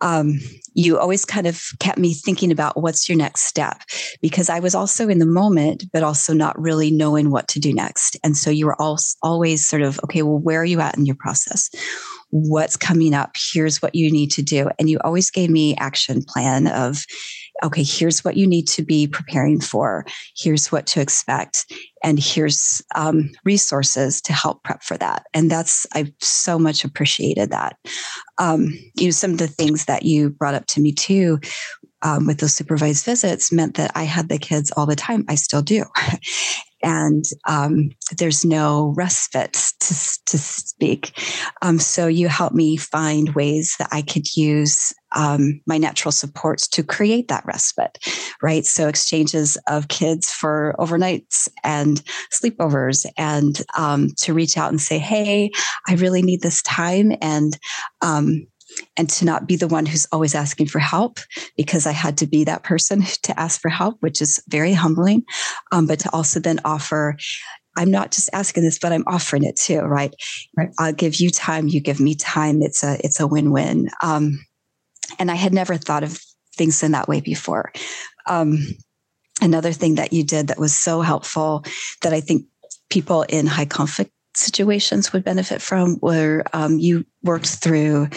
um, 0.00 0.38
you 0.74 0.98
always 0.98 1.24
kind 1.24 1.46
of 1.46 1.62
kept 1.80 1.98
me 1.98 2.14
thinking 2.14 2.52
about 2.52 2.80
what's 2.80 3.08
your 3.08 3.18
next 3.18 3.42
step 3.42 3.82
because 4.22 4.48
I 4.48 4.60
was 4.60 4.74
also 4.74 5.08
in 5.08 5.18
the 5.18 5.26
moment, 5.26 5.84
but 5.92 6.02
also 6.02 6.32
not 6.32 6.58
really 6.60 6.90
knowing 6.90 7.30
what 7.30 7.48
to 7.48 7.60
do 7.60 7.72
next. 7.72 8.16
And 8.22 8.36
so 8.36 8.50
you 8.50 8.66
were 8.66 8.80
all, 8.80 8.98
always 9.22 9.66
sort 9.66 9.82
of, 9.82 9.98
okay, 10.04 10.22
well, 10.22 10.38
where 10.38 10.60
are 10.60 10.64
you 10.64 10.80
at 10.80 10.96
in 10.96 11.06
your 11.06 11.16
process? 11.16 11.70
What's 12.30 12.76
coming 12.76 13.14
up? 13.14 13.34
Here's 13.52 13.82
what 13.82 13.94
you 13.94 14.10
need 14.10 14.30
to 14.32 14.42
do. 14.42 14.68
And 14.78 14.88
you 14.88 14.98
always 15.02 15.30
gave 15.30 15.50
me 15.50 15.74
action 15.76 16.22
plan 16.22 16.68
of, 16.68 17.04
okay, 17.62 17.82
here's 17.82 18.24
what 18.24 18.36
you 18.36 18.46
need 18.46 18.68
to 18.68 18.82
be 18.82 19.06
preparing 19.06 19.60
for. 19.60 20.04
Here's 20.36 20.70
what 20.70 20.86
to 20.88 21.00
expect. 21.00 21.66
And 22.04 22.18
here's 22.18 22.80
um, 22.94 23.30
resources 23.44 24.20
to 24.22 24.32
help 24.32 24.62
prep 24.62 24.82
for 24.82 24.96
that. 24.98 25.24
And 25.34 25.50
that's, 25.50 25.86
I've 25.94 26.12
so 26.20 26.58
much 26.58 26.84
appreciated 26.84 27.50
that. 27.50 27.76
Um, 28.38 28.68
you 28.96 29.06
know, 29.06 29.10
some 29.10 29.32
of 29.32 29.38
the 29.38 29.48
things 29.48 29.86
that 29.86 30.04
you 30.04 30.30
brought 30.30 30.54
up 30.54 30.66
to 30.66 30.80
me 30.80 30.92
too 30.92 31.40
um, 32.02 32.26
with 32.26 32.38
those 32.38 32.54
supervised 32.54 33.04
visits 33.04 33.50
meant 33.50 33.74
that 33.76 33.90
I 33.94 34.04
had 34.04 34.28
the 34.28 34.38
kids 34.38 34.70
all 34.76 34.86
the 34.86 34.96
time. 34.96 35.24
I 35.28 35.34
still 35.34 35.62
do. 35.62 35.84
and 36.82 37.24
um, 37.48 37.90
there's 38.16 38.44
no 38.44 38.94
respite 38.96 39.54
to, 39.80 39.94
to 40.26 40.38
speak. 40.38 41.12
Um, 41.62 41.78
so 41.78 42.06
you 42.06 42.28
helped 42.28 42.54
me 42.54 42.76
find 42.76 43.34
ways 43.34 43.74
that 43.78 43.88
I 43.90 44.02
could 44.02 44.36
use 44.36 44.92
um, 45.14 45.60
my 45.66 45.78
natural 45.78 46.12
supports 46.12 46.68
to 46.68 46.82
create 46.82 47.28
that 47.28 47.44
respite, 47.46 47.98
right? 48.42 48.64
So 48.64 48.88
exchanges 48.88 49.56
of 49.66 49.88
kids 49.88 50.30
for 50.30 50.74
overnights 50.78 51.48
and 51.64 52.02
sleepovers, 52.32 53.06
and 53.16 53.62
um, 53.76 54.08
to 54.18 54.34
reach 54.34 54.56
out 54.56 54.70
and 54.70 54.80
say, 54.80 54.98
"Hey, 54.98 55.50
I 55.86 55.94
really 55.94 56.22
need 56.22 56.42
this 56.42 56.62
time," 56.62 57.12
and 57.20 57.58
um, 58.02 58.46
and 58.96 59.08
to 59.10 59.24
not 59.24 59.46
be 59.46 59.56
the 59.56 59.68
one 59.68 59.86
who's 59.86 60.06
always 60.12 60.34
asking 60.34 60.66
for 60.68 60.78
help 60.78 61.18
because 61.56 61.86
I 61.86 61.92
had 61.92 62.18
to 62.18 62.26
be 62.26 62.44
that 62.44 62.64
person 62.64 63.02
to 63.22 63.38
ask 63.38 63.60
for 63.60 63.68
help, 63.68 63.96
which 64.00 64.20
is 64.20 64.42
very 64.48 64.72
humbling. 64.72 65.24
Um, 65.72 65.86
but 65.86 66.00
to 66.00 66.10
also 66.12 66.40
then 66.40 66.60
offer, 66.64 67.16
I'm 67.76 67.90
not 67.90 68.10
just 68.10 68.28
asking 68.32 68.64
this, 68.64 68.78
but 68.78 68.92
I'm 68.92 69.04
offering 69.06 69.44
it 69.44 69.56
too, 69.56 69.80
right? 69.80 70.12
right. 70.56 70.70
I'll 70.78 70.92
give 70.92 71.16
you 71.16 71.30
time, 71.30 71.68
you 71.68 71.80
give 71.80 72.00
me 72.00 72.14
time. 72.14 72.60
It's 72.60 72.82
a 72.82 72.98
it's 73.04 73.20
a 73.20 73.26
win 73.26 73.52
win. 73.52 73.88
Um, 74.02 74.44
and 75.18 75.30
I 75.30 75.34
had 75.34 75.54
never 75.54 75.76
thought 75.76 76.02
of 76.02 76.20
things 76.56 76.82
in 76.82 76.92
that 76.92 77.08
way 77.08 77.20
before. 77.20 77.72
Um, 78.26 78.58
another 79.40 79.72
thing 79.72 79.96
that 79.96 80.12
you 80.12 80.24
did 80.24 80.48
that 80.48 80.58
was 80.58 80.74
so 80.74 81.00
helpful 81.00 81.64
that 82.02 82.12
I 82.12 82.20
think 82.20 82.46
people 82.90 83.22
in 83.22 83.46
high 83.46 83.66
conflict 83.66 84.12
situations 84.34 85.12
would 85.12 85.24
benefit 85.24 85.60
from 85.60 85.96
where 85.96 86.44
um, 86.52 86.78
you 86.78 87.04
worked 87.22 87.48
through 87.48 88.08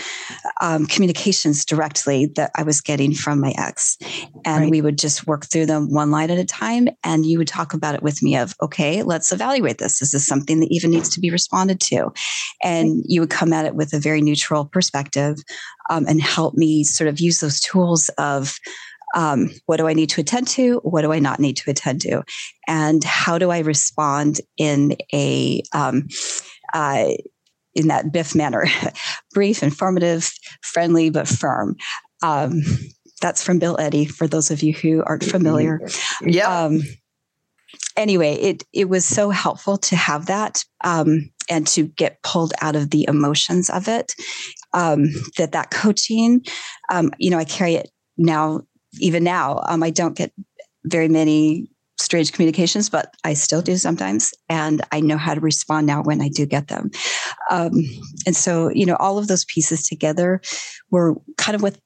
um, 0.61 0.85
communications 0.85 1.65
directly 1.65 2.27
that 2.35 2.51
I 2.55 2.63
was 2.63 2.79
getting 2.81 3.13
from 3.13 3.41
my 3.41 3.53
ex. 3.57 3.97
And 4.45 4.63
right. 4.63 4.71
we 4.71 4.81
would 4.81 4.97
just 4.97 5.27
work 5.27 5.45
through 5.45 5.65
them 5.65 5.91
one 5.91 6.11
line 6.11 6.29
at 6.29 6.37
a 6.37 6.45
time. 6.45 6.87
And 7.03 7.25
you 7.25 7.39
would 7.39 7.47
talk 7.47 7.73
about 7.73 7.95
it 7.95 8.03
with 8.03 8.21
me 8.21 8.37
of, 8.37 8.55
okay, 8.61 9.03
let's 9.03 9.31
evaluate 9.31 9.79
this. 9.79 10.01
Is 10.01 10.11
this 10.11 10.25
something 10.25 10.59
that 10.59 10.71
even 10.71 10.91
needs 10.91 11.09
to 11.09 11.19
be 11.19 11.31
responded 11.31 11.79
to? 11.81 12.13
And 12.63 13.03
you 13.07 13.21
would 13.21 13.31
come 13.31 13.51
at 13.51 13.65
it 13.65 13.75
with 13.75 13.91
a 13.93 13.99
very 13.99 14.21
neutral 14.21 14.65
perspective 14.65 15.37
um, 15.89 16.05
and 16.07 16.21
help 16.21 16.53
me 16.53 16.83
sort 16.83 17.07
of 17.07 17.19
use 17.19 17.39
those 17.39 17.59
tools 17.59 18.09
of 18.17 18.55
um, 19.15 19.49
what 19.65 19.77
do 19.77 19.87
I 19.87 19.93
need 19.93 20.09
to 20.11 20.21
attend 20.21 20.47
to? 20.49 20.79
What 20.83 21.01
do 21.01 21.11
I 21.11 21.19
not 21.19 21.39
need 21.39 21.57
to 21.57 21.69
attend 21.69 22.01
to? 22.01 22.23
And 22.67 23.03
how 23.03 23.37
do 23.37 23.49
I 23.49 23.59
respond 23.59 24.39
in 24.57 24.95
a 25.13 25.63
um, 25.73 26.07
uh, 26.73 27.09
in 27.73 27.87
that 27.87 28.11
BIFF 28.11 28.35
manner, 28.35 28.65
brief, 29.33 29.63
informative, 29.63 30.31
friendly, 30.61 31.09
but 31.09 31.27
firm. 31.27 31.75
Um, 32.23 32.61
that's 33.21 33.43
from 33.43 33.59
Bill 33.59 33.79
Eddy. 33.79 34.05
For 34.05 34.27
those 34.27 34.51
of 34.51 34.63
you 34.63 34.73
who 34.73 35.03
aren't 35.03 35.23
familiar, 35.23 35.81
yeah. 36.21 36.63
Um, 36.63 36.81
anyway, 37.95 38.33
it 38.33 38.63
it 38.73 38.89
was 38.89 39.05
so 39.05 39.29
helpful 39.29 39.77
to 39.77 39.95
have 39.95 40.25
that 40.25 40.63
um, 40.83 41.31
and 41.49 41.67
to 41.67 41.83
get 41.83 42.21
pulled 42.23 42.53
out 42.61 42.75
of 42.75 42.89
the 42.89 43.05
emotions 43.07 43.69
of 43.69 43.87
it. 43.87 44.13
Um, 44.73 45.09
that 45.37 45.51
that 45.51 45.69
coaching, 45.69 46.45
um, 46.89 47.11
you 47.19 47.29
know, 47.29 47.37
I 47.37 47.45
carry 47.45 47.75
it 47.75 47.91
now 48.17 48.61
even 48.99 49.23
now, 49.23 49.61
um, 49.67 49.83
I 49.83 49.89
don't 49.89 50.15
get 50.15 50.33
very 50.85 51.07
many 51.07 51.69
strange 52.01 52.31
communications, 52.31 52.89
but 52.89 53.13
I 53.23 53.33
still 53.33 53.61
do 53.61 53.77
sometimes. 53.77 54.33
And 54.49 54.81
I 54.91 54.99
know 54.99 55.17
how 55.17 55.33
to 55.33 55.41
respond 55.41 55.87
now 55.87 56.01
when 56.03 56.21
I 56.21 56.29
do 56.29 56.45
get 56.45 56.67
them. 56.67 56.91
Um, 57.49 57.71
and 58.25 58.35
so, 58.35 58.69
you 58.69 58.85
know, 58.85 58.95
all 58.95 59.17
of 59.17 59.27
those 59.27 59.45
pieces 59.45 59.85
together 59.85 60.41
were 60.89 61.15
kind 61.37 61.55
of 61.55 61.61
what 61.61 61.77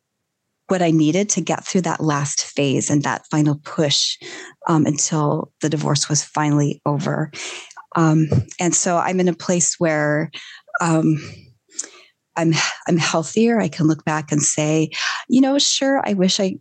what 0.68 0.82
I 0.82 0.90
needed 0.90 1.30
to 1.30 1.42
get 1.42 1.64
through 1.64 1.82
that 1.82 2.02
last 2.02 2.44
phase 2.44 2.90
and 2.90 3.04
that 3.04 3.28
final 3.30 3.60
push 3.64 4.18
um, 4.68 4.88
until 4.88 5.52
the 5.62 5.70
divorce 5.70 6.10
was 6.10 6.24
finally 6.24 6.82
over. 6.88 7.32
Um, 7.96 8.28
and 8.60 8.74
so 8.74 8.98
I'm 8.98 9.20
in 9.20 9.28
a 9.28 9.36
place 9.36 9.76
where 9.78 10.32
um, 10.82 11.18
I'm 12.36 12.54
I'm 12.88 12.98
healthier. 12.98 13.60
I 13.60 13.68
can 13.68 13.88
look 13.88 14.04
back 14.06 14.32
and 14.32 14.42
say, 14.42 14.90
you 15.30 15.40
know, 15.40 15.60
sure, 15.60 16.02
I 16.04 16.14
wish 16.14 16.40
I 16.40 16.56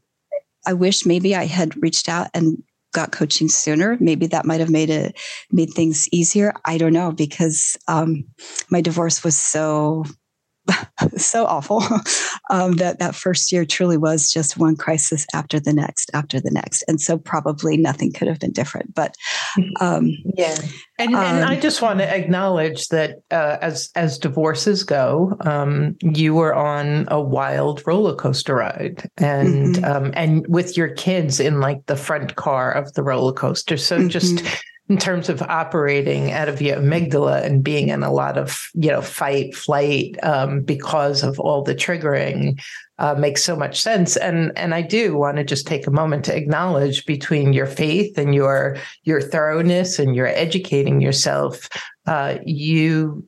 I 0.67 0.73
wish 0.73 1.07
maybe 1.07 1.35
I 1.35 1.47
had 1.47 1.81
reached 1.83 2.09
out 2.09 2.29
and 2.35 2.63
got 2.95 3.13
coaching 3.13 3.49
sooner. 3.49 3.99
Maybe 4.01 4.27
that 4.29 4.47
might 4.47 4.61
have 4.61 4.71
made 4.71 4.89
it 4.89 5.19
made 5.51 5.75
things 5.75 6.09
easier. 6.11 6.55
I 6.65 6.79
don't 6.79 6.95
know 6.95 7.13
because 7.13 7.77
um, 7.89 8.25
my 8.71 8.81
divorce 8.81 9.23
was 9.23 9.37
so 9.37 10.05
so 11.17 11.45
awful 11.45 11.83
um, 12.51 12.73
that 12.77 12.99
that 12.99 13.15
first 13.15 13.53
year 13.53 13.65
truly 13.65 13.97
was 13.97 14.31
just 14.31 14.57
one 14.57 14.77
crisis 14.77 15.27
after 15.35 15.61
the 15.61 15.73
next 15.73 16.11
after 16.15 16.41
the 16.41 16.51
next 16.51 16.83
and 16.89 17.01
so 17.01 17.19
probably 17.19 17.77
nothing 17.77 18.13
could 18.13 18.29
have 18.29 18.39
been 18.39 18.53
different 18.53 18.95
but 18.95 19.15
um, 19.81 20.11
yeah 20.37 20.57
and, 20.99 21.15
and 21.15 21.45
i 21.45 21.55
um, 21.55 21.61
just 21.61 21.83
want 21.83 21.99
to 21.99 22.15
acknowledge 22.15 22.89
that 22.89 23.19
uh, 23.31 23.59
as 23.61 23.91
as 23.95 24.19
divorces 24.19 24.83
go 24.83 25.37
um, 25.43 25.97
you 26.01 26.35
were 26.35 26.55
on 26.55 27.07
a 27.09 27.21
wild 27.21 27.83
roller 27.87 28.15
coaster 28.15 28.57
ride 28.57 29.09
and 29.19 29.77
mm-hmm. 29.77 29.85
Um, 29.85 30.13
and 30.15 30.47
with 30.49 30.77
your 30.77 30.89
kids 30.89 31.41
in 31.41 31.61
like 31.61 31.85
the 31.87 31.97
front 31.97 32.37
car 32.37 32.73
of 32.73 32.93
the 32.95 33.03
roller 33.03 33.33
coaster 33.33 33.77
so 33.77 33.99
mm-hmm. 33.99 34.09
just 34.09 34.43
in 34.89 34.99
terms 34.99 35.29
of 35.29 35.41
operating 35.43 36.31
out 36.31 36.49
of 36.49 36.61
your 36.61 36.77
amygdala 36.77 37.43
and 37.43 37.65
being 37.65 37.89
in 37.89 38.03
a 38.03 38.13
lot 38.13 38.37
of 38.37 38.69
you 38.75 38.91
know 38.91 39.01
fight 39.01 39.55
flight 39.55 40.17
um, 40.23 40.61
because 40.61 41.23
of 41.23 41.41
all 41.41 41.63
the 41.63 41.75
triggering 41.75 42.61
uh, 42.99 43.15
makes 43.15 43.43
so 43.43 43.57
much 43.57 43.81
sense. 43.81 44.17
And 44.17 44.53
and 44.57 44.75
i 44.75 44.83
do 44.83 45.17
want 45.17 45.39
to 45.39 45.45
just 45.45 45.67
take 45.67 45.87
a 45.87 45.91
moment 45.91 46.25
to 46.27 46.37
acknowledge 46.37 47.07
between 47.07 47.53
your 47.53 47.67
faith 47.67 48.19
and 48.19 48.35
your 48.35 48.77
your 49.05 49.21
thoroughness 49.21 49.99
and 49.99 50.15
your 50.15 50.27
educating 50.27 51.01
yourself 51.01 51.69
uh, 52.07 52.37
you 52.45 53.27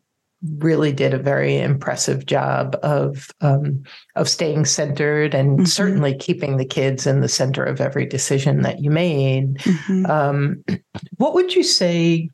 really 0.58 0.92
did 0.92 1.14
a 1.14 1.18
very 1.18 1.58
impressive 1.58 2.26
job 2.26 2.76
of 2.82 3.30
um, 3.40 3.82
of 4.14 4.28
staying 4.28 4.64
centered 4.64 5.34
and 5.34 5.58
mm-hmm. 5.58 5.64
certainly 5.64 6.16
keeping 6.16 6.56
the 6.56 6.64
kids 6.64 7.06
in 7.06 7.20
the 7.20 7.28
center 7.28 7.64
of 7.64 7.80
every 7.80 8.06
decision 8.06 8.62
that 8.62 8.80
you 8.80 8.90
made. 8.90 9.56
Mm-hmm. 9.58 10.06
Um, 10.06 10.64
what 11.16 11.34
would 11.34 11.54
you 11.54 11.62
say, 11.62 12.30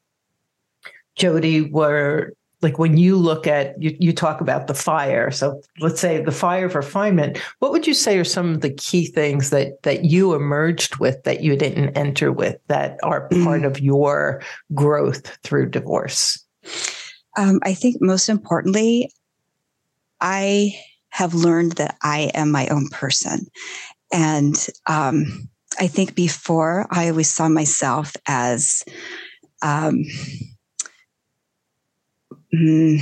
Jodi, 1.17 1.63
were 1.63 2.33
like 2.63 2.79
when 2.79 2.97
you 2.97 3.17
look 3.17 3.47
at 3.47 3.81
you, 3.83 3.97
you 3.99 4.13
talk 4.13 4.41
about 4.41 4.69
the 4.69 4.75
fire 4.75 5.31
so 5.31 5.61
let's 5.81 6.01
say 6.01 6.23
the 6.23 6.31
fire 6.31 6.67
of 6.67 6.75
refinement 6.75 7.39
what 7.59 7.73
would 7.73 7.87
you 7.87 7.95
say 7.95 8.17
are 8.19 8.25
some 8.25 8.53
of 8.53 8.61
the 8.61 8.73
key 8.73 9.05
things 9.05 9.51
that 9.51 9.83
that 9.83 10.05
you 10.05 10.33
emerged 10.33 10.97
with 10.97 11.23
that 11.25 11.43
you 11.43 11.57
didn't 11.57 11.91
enter 11.97 12.33
with 12.33 12.57
that 12.69 12.99
are 13.03 13.29
part 13.29 13.63
mm. 13.63 13.67
of 13.67 13.81
your 13.81 14.41
growth 14.75 15.37
through 15.43 15.69
divorce 15.69 16.39
um, 17.37 17.61
I 17.63 17.75
think 17.75 17.97
most 18.01 18.29
importantly, 18.29 19.13
I 20.21 20.75
have 21.11 21.35
learned 21.35 21.73
that 21.73 21.97
I 22.03 22.31
am 22.35 22.51
my 22.51 22.69
own 22.69 22.89
person. 22.89 23.47
And 24.13 24.55
um, 24.87 25.49
I 25.79 25.87
think 25.87 26.15
before 26.15 26.87
I 26.91 27.09
always 27.09 27.29
saw 27.29 27.49
myself 27.49 28.15
as 28.27 28.83
um, 29.63 30.05
mm, 32.55 33.01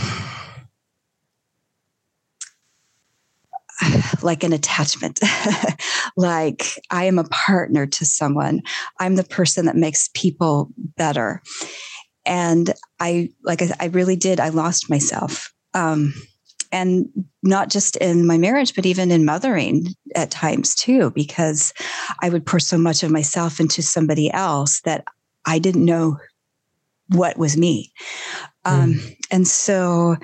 like 4.22 4.44
an 4.44 4.52
attachment. 4.52 5.20
like 6.16 6.78
I 6.90 7.04
am 7.04 7.18
a 7.18 7.24
partner 7.24 7.86
to 7.86 8.04
someone. 8.04 8.62
I'm 8.98 9.16
the 9.16 9.24
person 9.24 9.66
that 9.66 9.76
makes 9.76 10.10
people 10.14 10.70
better 10.96 11.42
and 12.30 12.72
I 13.00 13.30
like 13.42 13.60
I, 13.60 13.70
I 13.80 13.86
really 13.86 14.16
did. 14.16 14.40
I 14.40 14.48
lost 14.50 14.88
myself, 14.88 15.52
um, 15.74 16.14
and 16.72 17.08
not 17.42 17.68
just 17.68 17.96
in 17.96 18.26
my 18.26 18.38
marriage, 18.38 18.74
but 18.74 18.86
even 18.86 19.10
in 19.10 19.24
mothering 19.24 19.88
at 20.14 20.30
times 20.30 20.76
too, 20.76 21.10
because 21.10 21.74
I 22.22 22.28
would 22.28 22.46
pour 22.46 22.60
so 22.60 22.78
much 22.78 23.02
of 23.02 23.10
myself 23.10 23.58
into 23.58 23.82
somebody 23.82 24.32
else 24.32 24.80
that 24.82 25.04
I 25.44 25.58
didn't 25.58 25.84
know 25.84 26.18
what 27.08 27.36
was 27.36 27.56
me, 27.56 27.92
um, 28.64 28.94
mm. 28.94 29.16
and 29.32 29.46
so 29.46 30.16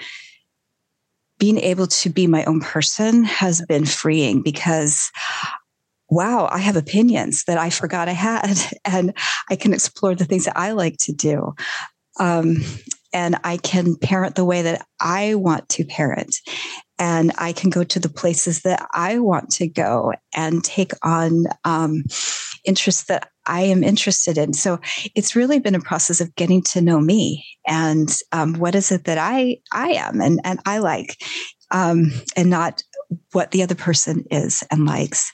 being 1.38 1.58
able 1.58 1.88
to 1.88 2.08
be 2.08 2.28
my 2.28 2.44
own 2.44 2.60
person 2.60 3.24
has 3.24 3.62
been 3.66 3.84
freeing 3.84 4.42
because 4.42 5.10
wow, 6.08 6.48
I 6.52 6.58
have 6.58 6.76
opinions 6.76 7.44
that 7.44 7.58
I 7.58 7.68
forgot 7.68 8.08
I 8.08 8.12
had, 8.12 8.56
and 8.84 9.12
I 9.50 9.56
can 9.56 9.72
explore 9.72 10.14
the 10.14 10.24
things 10.24 10.44
that 10.44 10.56
I 10.56 10.70
like 10.70 10.98
to 10.98 11.12
do. 11.12 11.54
Um, 12.18 12.56
and 13.12 13.36
I 13.44 13.56
can 13.56 13.96
parent 13.96 14.34
the 14.34 14.44
way 14.44 14.62
that 14.62 14.86
I 15.00 15.34
want 15.36 15.68
to 15.70 15.84
parent. 15.84 16.36
And 16.98 17.32
I 17.38 17.52
can 17.52 17.70
go 17.70 17.84
to 17.84 17.98
the 17.98 18.08
places 18.08 18.62
that 18.62 18.86
I 18.92 19.18
want 19.18 19.50
to 19.52 19.68
go 19.68 20.12
and 20.34 20.64
take 20.64 20.92
on 21.02 21.44
um, 21.64 22.04
interests 22.64 23.04
that 23.04 23.30
I 23.46 23.62
am 23.62 23.84
interested 23.84 24.36
in. 24.38 24.52
So 24.52 24.80
it's 25.14 25.36
really 25.36 25.60
been 25.60 25.74
a 25.74 25.80
process 25.80 26.20
of 26.20 26.34
getting 26.34 26.62
to 26.62 26.80
know 26.80 27.00
me 27.00 27.46
and 27.66 28.14
um, 28.32 28.54
what 28.54 28.74
is 28.74 28.90
it 28.90 29.04
that 29.04 29.18
I 29.18 29.58
I 29.72 29.90
am 29.90 30.20
and 30.20 30.40
and 30.44 30.60
I 30.66 30.78
like, 30.78 31.16
um, 31.70 32.10
and 32.36 32.50
not 32.50 32.82
what 33.32 33.52
the 33.52 33.62
other 33.62 33.74
person 33.74 34.24
is 34.30 34.62
and 34.70 34.84
likes. 34.84 35.32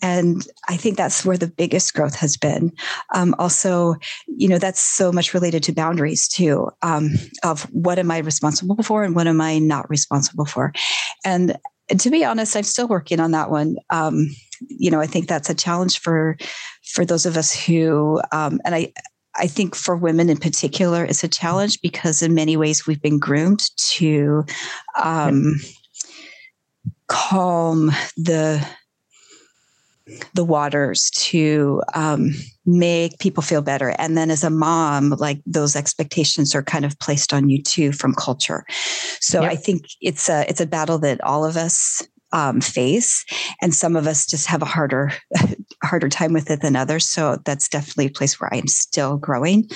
And 0.00 0.46
I 0.68 0.76
think 0.76 0.96
that's 0.96 1.24
where 1.24 1.36
the 1.36 1.48
biggest 1.48 1.94
growth 1.94 2.14
has 2.16 2.36
been. 2.36 2.72
Um, 3.14 3.34
also, 3.38 3.96
you 4.26 4.48
know, 4.48 4.58
that's 4.58 4.80
so 4.80 5.10
much 5.10 5.34
related 5.34 5.62
to 5.64 5.72
boundaries 5.72 6.28
too, 6.28 6.70
um, 6.82 7.10
of 7.42 7.62
what 7.72 7.98
am 7.98 8.10
I 8.10 8.18
responsible 8.18 8.82
for 8.82 9.02
and 9.02 9.14
what 9.14 9.26
am 9.26 9.40
I 9.40 9.58
not 9.58 9.90
responsible 9.90 10.44
for. 10.44 10.72
And 11.24 11.58
to 11.96 12.10
be 12.10 12.24
honest, 12.24 12.56
I'm 12.56 12.62
still 12.62 12.86
working 12.86 13.18
on 13.18 13.32
that 13.32 13.50
one. 13.50 13.76
Um, 13.90 14.28
you 14.68 14.90
know, 14.90 15.00
I 15.00 15.06
think 15.06 15.26
that's 15.26 15.50
a 15.50 15.54
challenge 15.54 15.98
for 15.98 16.36
for 16.84 17.04
those 17.04 17.26
of 17.26 17.36
us 17.36 17.54
who, 17.54 18.20
um, 18.32 18.60
and 18.64 18.74
I, 18.74 18.92
I 19.36 19.46
think 19.46 19.74
for 19.74 19.96
women 19.96 20.30
in 20.30 20.38
particular, 20.38 21.04
it's 21.04 21.22
a 21.22 21.28
challenge 21.28 21.80
because 21.80 22.22
in 22.22 22.34
many 22.34 22.56
ways 22.56 22.86
we've 22.86 23.00
been 23.00 23.18
groomed 23.18 23.70
to 23.76 24.44
um, 25.02 25.60
calm 27.08 27.90
the 28.16 28.66
the 30.34 30.44
waters 30.44 31.10
to 31.10 31.82
um, 31.94 32.30
make 32.66 33.18
people 33.18 33.42
feel 33.42 33.62
better. 33.62 33.94
And 33.98 34.16
then 34.16 34.30
as 34.30 34.44
a 34.44 34.50
mom, 34.50 35.10
like 35.10 35.40
those 35.46 35.76
expectations 35.76 36.54
are 36.54 36.62
kind 36.62 36.84
of 36.84 36.98
placed 36.98 37.32
on 37.32 37.48
you 37.48 37.62
too 37.62 37.92
from 37.92 38.14
culture. 38.14 38.64
So 39.20 39.42
yep. 39.42 39.52
I 39.52 39.56
think 39.56 39.86
it's 40.00 40.28
a 40.28 40.48
it's 40.48 40.60
a 40.60 40.66
battle 40.66 40.98
that 40.98 41.22
all 41.22 41.44
of 41.44 41.56
us 41.56 42.06
um, 42.32 42.60
face, 42.60 43.24
and 43.62 43.74
some 43.74 43.96
of 43.96 44.06
us 44.06 44.26
just 44.26 44.46
have 44.46 44.62
a 44.62 44.66
harder 44.66 45.12
harder 45.82 46.08
time 46.08 46.32
with 46.32 46.50
it 46.50 46.60
than 46.60 46.76
others. 46.76 47.06
So 47.06 47.38
that's 47.44 47.68
definitely 47.68 48.06
a 48.06 48.10
place 48.10 48.40
where 48.40 48.52
I 48.52 48.58
am 48.58 48.66
still 48.66 49.16
growing, 49.16 49.68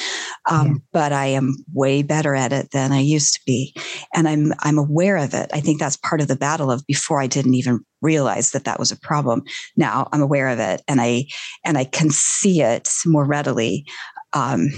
um, 0.50 0.66
yeah. 0.66 0.74
but 0.92 1.12
I 1.12 1.26
am 1.26 1.57
way 1.72 2.03
better 2.03 2.34
at 2.34 2.53
it 2.53 2.70
than 2.72 2.92
I 2.92 3.00
used 3.00 3.34
to 3.34 3.40
be, 3.46 3.74
and 4.14 4.28
I'm 4.28 4.53
I'm 4.61 4.78
aware 4.78 5.16
of 5.16 5.34
it. 5.34 5.50
I 5.53 5.61
think 5.61 5.78
that's 5.78 5.96
part 5.96 6.20
of 6.20 6.28
the 6.28 6.36
battle 6.36 6.70
of 6.70 6.86
before 6.86 7.20
I 7.20 7.26
didn't 7.26 7.55
even 7.55 7.80
realize 8.00 8.50
that 8.50 8.64
that 8.64 8.78
was 8.78 8.90
a 8.90 8.98
problem. 8.98 9.42
Now 9.76 10.09
I'm 10.12 10.22
aware 10.22 10.48
of 10.48 10.59
it, 10.59 10.82
and 10.88 11.00
I 11.00 11.26
and 11.64 11.78
I 11.78 11.84
can 11.84 12.11
see 12.11 12.62
it 12.62 12.88
more 13.07 13.24
readily. 13.24 13.86
Um, 14.34 14.68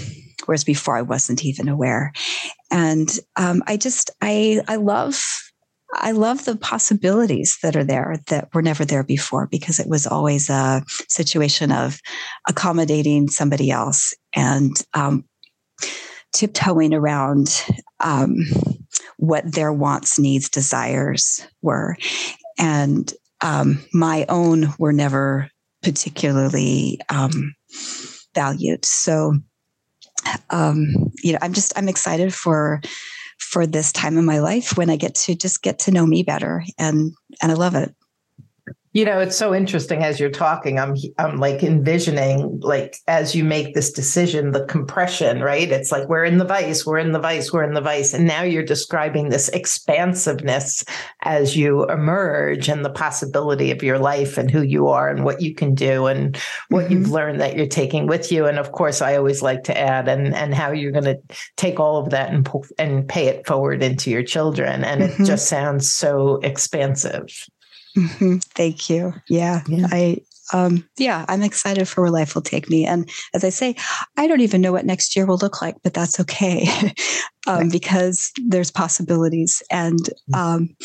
whereas 0.45 0.65
before 0.65 0.97
I 0.97 1.01
wasn't 1.01 1.45
even 1.45 1.69
aware, 1.69 2.11
and 2.71 3.09
um, 3.35 3.63
I 3.67 3.77
just 3.77 4.11
I 4.21 4.61
I 4.67 4.75
love 4.75 5.21
I 5.93 6.11
love 6.11 6.45
the 6.45 6.55
possibilities 6.55 7.57
that 7.61 7.75
are 7.75 7.83
there 7.83 8.17
that 8.27 8.49
were 8.53 8.61
never 8.61 8.85
there 8.85 9.03
before 9.03 9.47
because 9.47 9.79
it 9.79 9.87
was 9.87 10.07
always 10.07 10.49
a 10.49 10.83
situation 11.07 11.71
of 11.71 11.99
accommodating 12.47 13.29
somebody 13.29 13.71
else 13.71 14.13
and 14.35 14.75
um, 14.93 15.25
tiptoeing 16.33 16.93
around 16.93 17.63
um, 17.99 18.35
what 19.17 19.49
their 19.49 19.71
wants, 19.71 20.19
needs, 20.19 20.49
desires 20.49 21.47
were. 21.61 21.95
And 22.57 23.11
um, 23.41 23.83
my 23.93 24.25
own 24.27 24.73
were 24.77 24.93
never 24.93 25.49
particularly 25.81 26.99
um, 27.09 27.55
valued. 28.33 28.85
So, 28.85 29.35
um, 30.49 31.11
you 31.23 31.31
know, 31.31 31.39
I'm 31.41 31.53
just, 31.53 31.77
I'm 31.77 31.87
excited 31.87 32.33
for 32.33 32.81
for 33.39 33.67
this 33.67 33.91
time 33.91 34.17
in 34.17 34.25
my 34.25 34.39
life 34.39 34.77
when 34.77 34.89
I 34.89 34.95
get 34.95 35.15
to 35.15 35.35
just 35.35 35.61
get 35.61 35.79
to 35.79 35.91
know 35.91 36.05
me 36.05 36.23
better 36.23 36.63
and 36.77 37.13
and 37.41 37.51
I 37.51 37.55
love 37.55 37.75
it. 37.75 37.93
You 38.95 39.03
know, 39.03 39.19
it's 39.19 39.35
so 39.35 39.53
interesting 39.53 40.03
as 40.03 40.21
you're 40.21 40.29
talking. 40.29 40.79
I'm 40.79 40.95
I'm 41.17 41.35
like 41.35 41.63
envisioning 41.63 42.61
like 42.61 42.95
as 43.09 43.35
you 43.35 43.43
make 43.43 43.73
this 43.73 43.91
decision, 43.91 44.51
the 44.51 44.63
compression, 44.67 45.41
right? 45.41 45.69
It's 45.69 45.91
like 45.91 46.07
we're 46.07 46.23
in 46.23 46.37
the 46.37 46.45
vice, 46.45 46.85
we're 46.85 46.99
in 46.99 47.11
the 47.11 47.19
vice, 47.19 47.51
we're 47.51 47.65
in 47.65 47.73
the 47.73 47.81
vice, 47.81 48.13
and 48.13 48.25
now 48.25 48.43
you're 48.43 48.63
describing 48.63 49.27
this 49.27 49.49
expansiveness 49.49 50.85
as 51.23 51.57
you 51.57 51.83
emerge 51.89 52.69
and 52.69 52.85
the 52.85 52.89
possibility 52.89 53.69
of 53.69 53.83
your 53.83 53.99
life 53.99 54.37
and 54.37 54.49
who 54.49 54.61
you 54.61 54.87
are 54.87 55.09
and 55.09 55.25
what 55.25 55.41
you 55.41 55.53
can 55.53 55.75
do 55.75 56.05
and 56.05 56.37
what 56.69 56.85
mm-hmm. 56.85 56.93
you've 56.93 57.11
learned 57.11 57.41
that 57.41 57.57
you're 57.57 57.67
taking 57.67 58.07
with 58.07 58.31
you. 58.31 58.45
And 58.45 58.57
of 58.57 58.71
course, 58.71 59.01
I 59.01 59.17
always 59.17 59.41
like 59.41 59.63
to 59.63 59.77
add 59.77 60.07
and 60.07 60.33
and 60.33 60.55
how 60.55 60.71
you're 60.71 60.93
going 60.93 61.03
to 61.03 61.19
take 61.57 61.81
all 61.81 61.97
of 61.97 62.11
that 62.11 62.33
and 62.33 62.49
and 62.79 63.05
pay 63.09 63.27
it 63.27 63.45
forward 63.45 63.83
into 63.83 64.09
your 64.09 64.23
children. 64.23 64.85
And 64.85 65.01
mm-hmm. 65.01 65.21
it 65.21 65.25
just 65.25 65.49
sounds 65.49 65.91
so 65.91 66.37
expansive. 66.37 67.27
Mm-hmm. 67.95 68.37
Thank 68.37 68.89
you. 68.89 69.13
Yeah, 69.29 69.61
yeah. 69.67 69.87
I 69.91 70.17
um, 70.53 70.87
yeah, 70.97 71.25
I'm 71.27 71.41
excited 71.41 71.87
for 71.87 72.01
where 72.01 72.11
life 72.11 72.35
will 72.35 72.41
take 72.43 72.69
me. 72.69 72.85
And 72.85 73.09
as 73.33 73.43
I 73.43 73.49
say, 73.49 73.75
I 74.15 74.27
don't 74.27 74.41
even 74.41 74.61
know 74.61 74.71
what 74.71 74.85
next 74.85 75.15
year 75.15 75.25
will 75.25 75.37
look 75.37 75.59
like, 75.59 75.75
but 75.83 75.95
that's 75.95 76.19
okay 76.19 76.67
um, 77.47 77.61
right. 77.61 77.71
because 77.71 78.31
there's 78.45 78.69
possibilities. 78.69 79.63
And 79.71 79.99
mm. 80.31 80.37
um, 80.37 80.75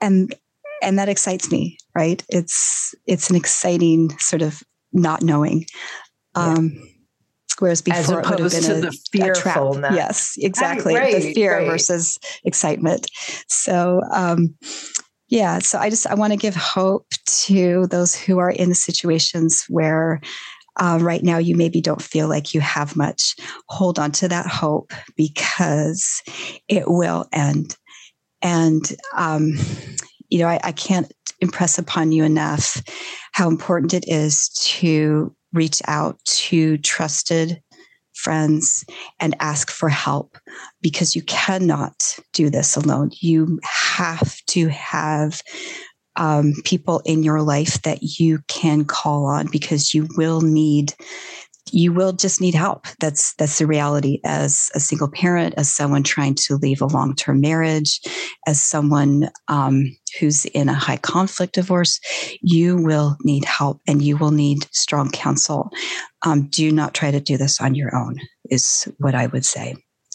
and 0.00 0.34
and 0.82 0.98
that 0.98 1.08
excites 1.08 1.50
me 1.50 1.78
right 1.94 2.22
it's 2.28 2.94
it's 3.06 3.30
an 3.30 3.36
exciting 3.36 4.10
sort 4.18 4.42
of 4.42 4.62
not 4.92 5.22
knowing 5.22 5.64
um 6.34 6.72
yeah. 6.74 6.90
Whereas 7.60 7.82
before 7.82 8.18
it 8.18 8.28
would 8.28 8.40
have 8.40 8.50
been 9.12 9.22
a, 9.22 9.30
a 9.30 9.32
trap. 9.32 9.62
Yes, 9.92 10.34
exactly. 10.38 10.96
Right, 10.96 11.22
the 11.22 11.34
fear 11.34 11.64
versus 11.64 12.18
excitement. 12.42 13.06
So 13.46 14.02
um, 14.12 14.56
yeah, 15.34 15.58
so 15.58 15.80
I 15.80 15.90
just 15.90 16.06
I 16.06 16.14
want 16.14 16.32
to 16.32 16.36
give 16.36 16.54
hope 16.54 17.08
to 17.26 17.88
those 17.88 18.14
who 18.14 18.38
are 18.38 18.52
in 18.52 18.72
situations 18.72 19.64
where 19.68 20.20
uh, 20.76 21.00
right 21.02 21.24
now 21.24 21.38
you 21.38 21.56
maybe 21.56 21.80
don't 21.80 22.00
feel 22.00 22.28
like 22.28 22.54
you 22.54 22.60
have 22.60 22.94
much. 22.94 23.34
Hold 23.68 23.98
on 23.98 24.12
to 24.12 24.28
that 24.28 24.46
hope 24.46 24.92
because 25.16 26.22
it 26.68 26.84
will 26.86 27.26
end. 27.32 27.76
And 28.42 28.88
um, 29.16 29.54
you 30.28 30.38
know, 30.38 30.46
I, 30.46 30.60
I 30.62 30.70
can't 30.70 31.12
impress 31.40 31.78
upon 31.78 32.12
you 32.12 32.22
enough 32.22 32.80
how 33.32 33.48
important 33.48 33.92
it 33.92 34.04
is 34.06 34.50
to 34.50 35.34
reach 35.52 35.82
out 35.88 36.16
to 36.26 36.78
trusted 36.78 37.60
friends 38.24 38.84
and 39.20 39.36
ask 39.38 39.70
for 39.70 39.90
help 39.90 40.38
because 40.80 41.14
you 41.14 41.22
cannot 41.22 42.18
do 42.32 42.48
this 42.48 42.74
alone. 42.74 43.10
You 43.20 43.60
have 43.62 44.36
to 44.46 44.68
have 44.68 45.42
um, 46.16 46.54
people 46.64 47.02
in 47.04 47.22
your 47.22 47.42
life 47.42 47.82
that 47.82 47.98
you 48.02 48.40
can 48.48 48.84
call 48.84 49.26
on 49.26 49.48
because 49.50 49.94
you 49.94 50.08
will 50.16 50.40
need 50.40 50.94
you 51.72 51.92
will 51.92 52.12
just 52.12 52.40
need 52.40 52.54
help 52.54 52.86
that's 53.00 53.34
that's 53.34 53.58
the 53.58 53.66
reality 53.66 54.20
as 54.22 54.70
a 54.74 54.80
single 54.80 55.10
parent 55.10 55.54
as 55.56 55.72
someone 55.72 56.02
trying 56.02 56.34
to 56.34 56.56
leave 56.56 56.82
a 56.82 56.86
long-term 56.86 57.40
marriage 57.40 58.00
as 58.46 58.62
someone 58.62 59.28
um, 59.48 59.84
who's 60.18 60.44
in 60.46 60.68
a 60.68 60.74
high 60.74 60.96
conflict 60.96 61.54
divorce 61.54 62.00
you 62.40 62.76
will 62.76 63.16
need 63.22 63.44
help 63.44 63.80
and 63.86 64.02
you 64.02 64.16
will 64.16 64.30
need 64.30 64.66
strong 64.72 65.10
counsel 65.10 65.70
um, 66.22 66.48
do 66.48 66.70
not 66.72 66.94
try 66.94 67.10
to 67.10 67.20
do 67.20 67.36
this 67.36 67.60
on 67.60 67.74
your 67.74 67.94
own 67.94 68.18
is 68.50 68.88
what 68.98 69.14
i 69.14 69.26
would 69.26 69.44
say 69.44 69.74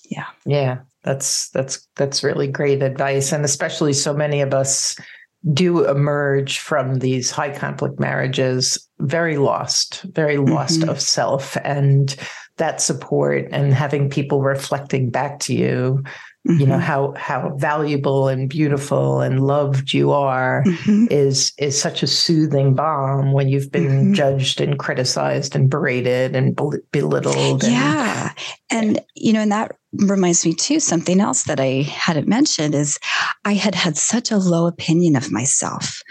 yeah 0.09 0.27
yeah 0.45 0.79
that's 1.03 1.49
that's 1.49 1.87
that's 1.95 2.23
really 2.23 2.47
great 2.47 2.83
advice 2.83 3.31
and 3.31 3.45
especially 3.45 3.93
so 3.93 4.13
many 4.13 4.41
of 4.41 4.53
us 4.53 4.95
do 5.53 5.87
emerge 5.87 6.59
from 6.59 6.99
these 6.99 7.31
high 7.31 7.55
conflict 7.55 7.99
marriages 7.99 8.89
very 8.99 9.37
lost, 9.37 10.01
very 10.03 10.37
lost 10.37 10.81
mm-hmm. 10.81 10.89
of 10.89 11.01
self. 11.01 11.57
And 11.63 12.15
that 12.57 12.81
support 12.81 13.47
and 13.51 13.73
having 13.73 14.09
people 14.09 14.41
reflecting 14.41 15.09
back 15.09 15.39
to 15.39 15.55
you 15.55 16.03
Mm-hmm. 16.47 16.61
you 16.61 16.67
know 16.67 16.75
mm-hmm. 16.75 16.83
how 16.83 17.13
how 17.17 17.53
valuable 17.57 18.29
and 18.29 18.49
beautiful 18.49 19.19
and 19.19 19.45
loved 19.45 19.91
you 19.91 20.13
are 20.13 20.63
mm-hmm. 20.65 21.07
is 21.11 21.51
is 21.57 21.79
such 21.79 22.01
a 22.01 22.07
soothing 22.07 22.75
balm 22.75 23.33
when 23.33 23.49
you've 23.49 23.69
been 23.73 23.87
mm-hmm. 23.87 24.13
judged 24.13 24.61
and 24.61 24.79
criticized 24.79 25.53
and 25.53 25.69
berated 25.69 26.37
and 26.37 26.55
belittled 26.93 27.65
and, 27.65 27.73
yeah 27.73 28.31
and 28.71 29.01
you 29.15 29.33
know 29.33 29.41
and 29.41 29.51
that 29.51 29.75
reminds 29.91 30.45
me 30.45 30.53
too 30.53 30.79
something 30.79 31.19
else 31.19 31.43
that 31.43 31.59
i 31.59 31.81
hadn't 31.81 32.27
mentioned 32.27 32.73
is 32.73 32.97
i 33.43 33.53
had 33.53 33.75
had 33.75 33.97
such 33.97 34.31
a 34.31 34.37
low 34.37 34.65
opinion 34.65 35.17
of 35.17 35.33
myself 35.33 36.01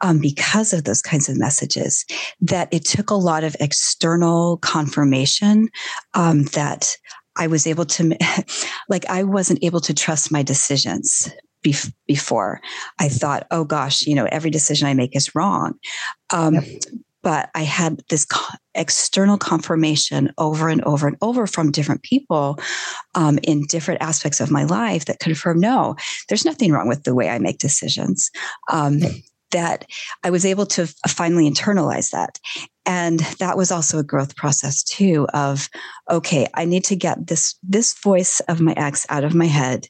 um, 0.00 0.18
because 0.18 0.72
of 0.72 0.84
those 0.84 1.02
kinds 1.02 1.28
of 1.28 1.38
messages 1.38 2.06
that 2.40 2.72
it 2.72 2.86
took 2.86 3.10
a 3.10 3.14
lot 3.14 3.44
of 3.44 3.54
external 3.60 4.56
confirmation 4.56 5.68
um, 6.14 6.44
that 6.54 6.96
I 7.36 7.46
was 7.46 7.66
able 7.66 7.84
to, 7.84 8.16
like, 8.88 9.04
I 9.06 9.22
wasn't 9.24 9.62
able 9.62 9.80
to 9.80 9.94
trust 9.94 10.32
my 10.32 10.42
decisions 10.42 11.28
bef- 11.64 11.92
before. 12.06 12.60
I 13.00 13.08
thought, 13.08 13.46
oh 13.50 13.64
gosh, 13.64 14.06
you 14.06 14.14
know, 14.14 14.28
every 14.30 14.50
decision 14.50 14.86
I 14.86 14.94
make 14.94 15.16
is 15.16 15.34
wrong. 15.34 15.74
Um, 16.30 16.54
yep. 16.54 16.64
But 17.22 17.48
I 17.54 17.62
had 17.62 18.02
this 18.10 18.26
co- 18.26 18.54
external 18.74 19.38
confirmation 19.38 20.30
over 20.36 20.68
and 20.68 20.82
over 20.84 21.08
and 21.08 21.16
over 21.22 21.46
from 21.46 21.72
different 21.72 22.02
people 22.02 22.58
um, 23.14 23.38
in 23.42 23.64
different 23.66 24.02
aspects 24.02 24.40
of 24.40 24.50
my 24.50 24.64
life 24.64 25.06
that 25.06 25.20
confirmed 25.20 25.62
no, 25.62 25.96
there's 26.28 26.44
nothing 26.44 26.70
wrong 26.70 26.86
with 26.86 27.04
the 27.04 27.14
way 27.14 27.30
I 27.30 27.38
make 27.38 27.58
decisions. 27.58 28.30
Um, 28.70 29.00
that 29.52 29.86
I 30.24 30.30
was 30.30 30.44
able 30.44 30.66
to 30.66 30.86
finally 31.06 31.48
internalize 31.48 32.10
that. 32.10 32.40
And 32.86 33.20
that 33.38 33.56
was 33.56 33.72
also 33.72 33.98
a 33.98 34.04
growth 34.04 34.36
process 34.36 34.82
too 34.82 35.26
of, 35.32 35.68
okay, 36.10 36.46
I 36.54 36.64
need 36.64 36.84
to 36.84 36.96
get 36.96 37.26
this, 37.26 37.54
this 37.62 37.94
voice 37.94 38.40
of 38.40 38.60
my 38.60 38.74
ex 38.76 39.06
out 39.08 39.24
of 39.24 39.34
my 39.34 39.46
head. 39.46 39.86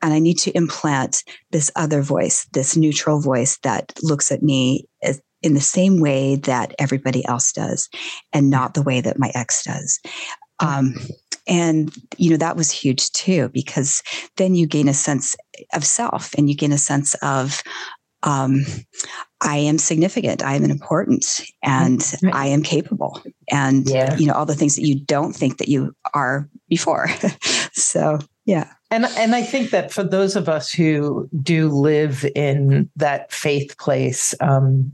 And 0.00 0.14
I 0.14 0.18
need 0.18 0.38
to 0.38 0.56
implant 0.56 1.24
this 1.50 1.70
other 1.76 2.00
voice, 2.00 2.46
this 2.52 2.76
neutral 2.76 3.20
voice 3.20 3.58
that 3.64 3.92
looks 4.02 4.32
at 4.32 4.42
me 4.42 4.86
as, 5.02 5.20
in 5.42 5.54
the 5.54 5.60
same 5.60 6.00
way 6.00 6.36
that 6.36 6.74
everybody 6.78 7.24
else 7.26 7.52
does 7.52 7.88
and 8.32 8.50
not 8.50 8.74
the 8.74 8.82
way 8.82 9.00
that 9.00 9.18
my 9.18 9.30
ex 9.34 9.62
does. 9.64 10.00
Um, 10.60 10.94
and 11.46 11.94
you 12.18 12.30
know 12.30 12.36
that 12.36 12.56
was 12.56 12.70
huge 12.70 13.10
too 13.12 13.48
because 13.54 14.02
then 14.36 14.54
you 14.54 14.66
gain 14.66 14.86
a 14.86 14.94
sense 14.94 15.34
of 15.72 15.84
self 15.84 16.34
and 16.34 16.48
you 16.48 16.54
gain 16.54 16.72
a 16.72 16.78
sense 16.78 17.14
of 17.22 17.62
um, 18.22 18.64
I 19.40 19.56
am 19.56 19.78
significant, 19.78 20.42
I 20.42 20.54
am 20.54 20.64
important, 20.64 21.40
and 21.62 22.04
right. 22.22 22.34
I 22.34 22.46
am 22.46 22.62
capable, 22.62 23.22
and 23.50 23.88
yeah. 23.88 24.16
you 24.16 24.26
know 24.26 24.32
all 24.32 24.46
the 24.46 24.54
things 24.54 24.74
that 24.76 24.86
you 24.86 24.98
don't 24.98 25.32
think 25.32 25.58
that 25.58 25.68
you 25.68 25.94
are 26.12 26.48
before. 26.68 27.08
so 27.72 28.18
yeah. 28.46 28.72
And 28.90 29.04
and 29.04 29.34
I 29.34 29.42
think 29.42 29.70
that 29.70 29.92
for 29.92 30.02
those 30.02 30.34
of 30.34 30.48
us 30.48 30.72
who 30.72 31.28
do 31.42 31.68
live 31.68 32.24
in 32.34 32.90
that 32.96 33.30
faith 33.30 33.76
place, 33.78 34.34
um, 34.40 34.92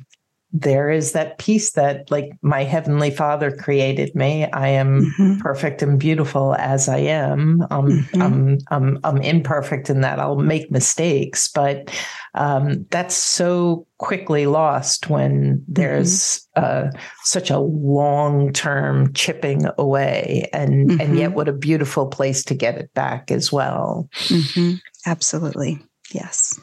there 0.56 0.88
is 0.88 1.12
that 1.12 1.38
piece 1.38 1.72
that 1.72 2.08
like 2.12 2.30
my 2.40 2.62
heavenly 2.62 3.10
father 3.10 3.50
created 3.50 4.14
me 4.14 4.44
i 4.52 4.68
am 4.68 5.00
mm-hmm. 5.00 5.40
perfect 5.40 5.82
and 5.82 5.98
beautiful 5.98 6.54
as 6.54 6.88
i 6.88 6.96
am 6.96 7.60
um, 7.72 7.88
mm-hmm. 7.88 8.22
I'm, 8.22 8.58
I'm, 8.68 8.98
I'm 9.02 9.16
imperfect 9.18 9.90
in 9.90 10.00
that 10.02 10.20
i'll 10.20 10.36
make 10.36 10.70
mistakes 10.70 11.48
but 11.48 11.92
um, 12.36 12.84
that's 12.90 13.14
so 13.14 13.86
quickly 13.98 14.46
lost 14.46 15.08
when 15.08 15.64
there's 15.66 16.46
mm-hmm. 16.56 16.96
uh, 16.96 17.00
such 17.24 17.50
a 17.50 17.58
long-term 17.58 19.12
chipping 19.12 19.66
away 19.76 20.48
and 20.52 21.00
and 21.00 21.18
yet 21.18 21.30
mm-hmm. 21.30 21.34
what 21.34 21.48
a 21.48 21.52
beautiful 21.52 22.06
place 22.06 22.44
to 22.44 22.54
get 22.54 22.76
it 22.76 22.94
back 22.94 23.32
as 23.32 23.52
well 23.52 24.08
mm-hmm. 24.28 24.74
absolutely 25.04 25.82
yes 26.12 26.60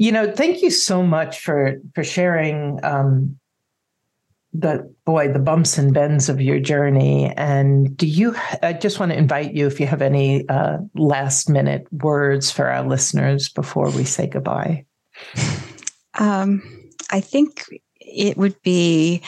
you 0.00 0.10
know, 0.10 0.32
thank 0.32 0.62
you 0.62 0.70
so 0.70 1.02
much 1.02 1.40
for 1.40 1.74
for 1.94 2.02
sharing 2.02 2.82
um, 2.82 3.38
the 4.54 4.90
boy 5.04 5.30
the 5.30 5.38
bumps 5.38 5.76
and 5.76 5.92
bends 5.92 6.30
of 6.30 6.40
your 6.40 6.58
journey. 6.58 7.34
And 7.36 7.94
do 7.98 8.06
you? 8.06 8.34
I 8.62 8.72
just 8.72 8.98
want 8.98 9.12
to 9.12 9.18
invite 9.18 9.52
you 9.52 9.66
if 9.66 9.78
you 9.78 9.86
have 9.86 10.00
any 10.00 10.48
uh, 10.48 10.78
last 10.94 11.50
minute 11.50 11.86
words 11.92 12.50
for 12.50 12.66
our 12.66 12.82
listeners 12.82 13.50
before 13.50 13.90
we 13.90 14.04
say 14.04 14.26
goodbye. 14.26 14.86
Um, 16.18 16.62
I 17.10 17.20
think 17.20 17.66
it 18.00 18.38
would 18.38 18.56
be 18.62 19.20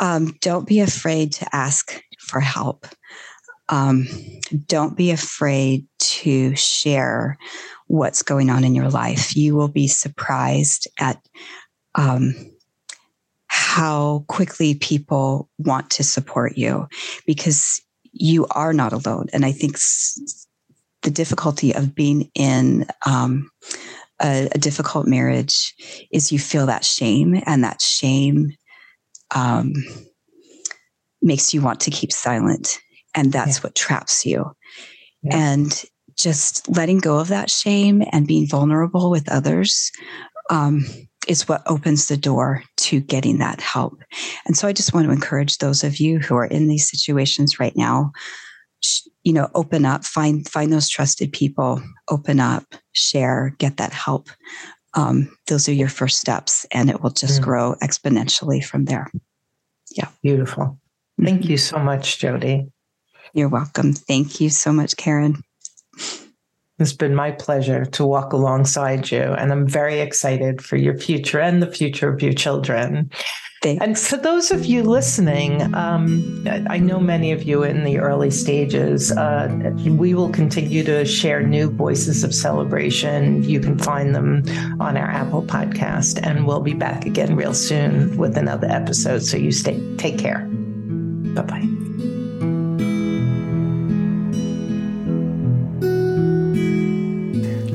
um, 0.00 0.34
don't 0.40 0.66
be 0.66 0.80
afraid 0.80 1.34
to 1.34 1.54
ask 1.54 2.02
for 2.18 2.40
help. 2.40 2.84
Um, 3.68 4.08
don't 4.66 4.96
be 4.96 5.12
afraid 5.12 5.86
to 6.00 6.56
share 6.56 7.38
what's 7.90 8.22
going 8.22 8.50
on 8.50 8.62
in 8.62 8.72
your 8.72 8.88
life. 8.88 9.36
You 9.36 9.56
will 9.56 9.68
be 9.68 9.88
surprised 9.88 10.86
at 11.00 11.20
um, 11.96 12.34
how 13.48 14.24
quickly 14.28 14.76
people 14.76 15.50
want 15.58 15.90
to 15.90 16.04
support 16.04 16.56
you 16.56 16.86
because 17.26 17.82
you 18.12 18.46
are 18.52 18.72
not 18.72 18.92
alone. 18.92 19.26
And 19.32 19.44
I 19.44 19.50
think 19.50 19.76
the 21.02 21.10
difficulty 21.10 21.74
of 21.74 21.92
being 21.92 22.30
in 22.36 22.86
um, 23.06 23.50
a, 24.22 24.48
a, 24.52 24.58
difficult 24.58 25.08
marriage 25.08 25.74
is 26.12 26.30
you 26.30 26.38
feel 26.38 26.66
that 26.66 26.84
shame, 26.84 27.42
and 27.44 27.64
that 27.64 27.80
shame 27.82 28.52
um, 29.34 29.72
makes 31.20 31.52
you 31.52 31.60
want 31.60 31.80
to 31.80 31.90
keep 31.90 32.12
silent. 32.12 32.78
And 33.16 33.32
that's 33.32 33.56
yeah. 33.56 33.62
what 33.62 33.74
traps 33.74 34.24
you. 34.24 34.52
Yeah. 35.22 35.36
And 35.36 35.84
just 36.20 36.68
letting 36.68 36.98
go 36.98 37.18
of 37.18 37.28
that 37.28 37.50
shame 37.50 38.02
and 38.12 38.26
being 38.26 38.46
vulnerable 38.46 39.10
with 39.10 39.30
others 39.30 39.90
um, 40.50 40.84
is 41.28 41.48
what 41.48 41.62
opens 41.66 42.08
the 42.08 42.16
door 42.16 42.62
to 42.76 43.00
getting 43.00 43.38
that 43.38 43.60
help. 43.60 44.00
And 44.46 44.56
so 44.56 44.66
I 44.66 44.72
just 44.72 44.92
want 44.92 45.06
to 45.06 45.12
encourage 45.12 45.58
those 45.58 45.84
of 45.84 45.98
you 45.98 46.18
who 46.18 46.34
are 46.36 46.46
in 46.46 46.68
these 46.68 46.90
situations 46.90 47.60
right 47.60 47.76
now, 47.76 48.12
you 49.22 49.32
know, 49.32 49.48
open 49.54 49.84
up, 49.84 50.04
find 50.04 50.48
find 50.48 50.72
those 50.72 50.88
trusted 50.88 51.32
people, 51.32 51.82
open 52.08 52.40
up, 52.40 52.64
share, 52.92 53.54
get 53.58 53.76
that 53.76 53.92
help. 53.92 54.28
Um, 54.94 55.36
those 55.46 55.68
are 55.68 55.74
your 55.74 55.88
first 55.88 56.18
steps, 56.18 56.66
and 56.72 56.90
it 56.90 57.02
will 57.02 57.10
just 57.10 57.40
mm. 57.40 57.44
grow 57.44 57.74
exponentially 57.82 58.64
from 58.64 58.86
there. 58.86 59.10
Yeah, 59.94 60.08
beautiful. 60.22 60.78
Thank 61.22 61.42
mm-hmm. 61.42 61.50
you 61.50 61.58
so 61.58 61.78
much, 61.78 62.18
Jodi. 62.18 62.66
You're 63.34 63.48
welcome. 63.48 63.92
Thank 63.92 64.40
you 64.40 64.48
so 64.48 64.72
much, 64.72 64.96
Karen. 64.96 65.42
It's 66.80 66.92
been 66.94 67.14
my 67.14 67.30
pleasure 67.30 67.84
to 67.84 68.06
walk 68.06 68.32
alongside 68.32 69.10
you, 69.10 69.20
and 69.20 69.52
I'm 69.52 69.68
very 69.68 70.00
excited 70.00 70.62
for 70.62 70.76
your 70.76 70.96
future 70.96 71.40
and 71.40 71.62
the 71.62 71.70
future 71.70 72.12
of 72.12 72.22
your 72.22 72.32
children. 72.32 73.10
Thanks. 73.62 73.84
And 73.84 73.98
for 73.98 74.16
those 74.16 74.50
of 74.50 74.64
you 74.64 74.82
listening, 74.82 75.74
um, 75.74 76.46
I 76.70 76.78
know 76.78 76.98
many 76.98 77.30
of 77.30 77.42
you 77.42 77.62
in 77.62 77.84
the 77.84 77.98
early 77.98 78.30
stages. 78.30 79.12
Uh, 79.12 79.74
we 79.84 80.14
will 80.14 80.30
continue 80.30 80.82
to 80.84 81.04
share 81.04 81.42
new 81.42 81.68
voices 81.70 82.24
of 82.24 82.34
celebration. 82.34 83.44
You 83.44 83.60
can 83.60 83.78
find 83.78 84.14
them 84.14 84.44
on 84.80 84.96
our 84.96 85.10
Apple 85.10 85.42
podcast, 85.42 86.26
and 86.26 86.46
we'll 86.46 86.62
be 86.62 86.72
back 86.72 87.04
again 87.04 87.36
real 87.36 87.52
soon 87.52 88.16
with 88.16 88.38
another 88.38 88.68
episode. 88.70 89.22
So 89.22 89.36
you 89.36 89.52
stay, 89.52 89.78
take 89.96 90.18
care. 90.18 90.46
Bye 91.34 91.42
bye. 91.42 91.89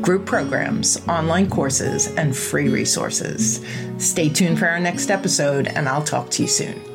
group 0.00 0.26
programs, 0.26 1.00
online 1.08 1.48
courses, 1.48 2.06
and 2.14 2.36
free 2.36 2.68
resources. 2.68 3.64
Stay 3.98 4.28
tuned 4.28 4.58
for 4.58 4.68
our 4.68 4.80
next 4.80 5.10
episode, 5.10 5.68
and 5.68 5.88
I'll 5.88 6.04
talk 6.04 6.30
to 6.30 6.42
you 6.42 6.48
soon. 6.48 6.89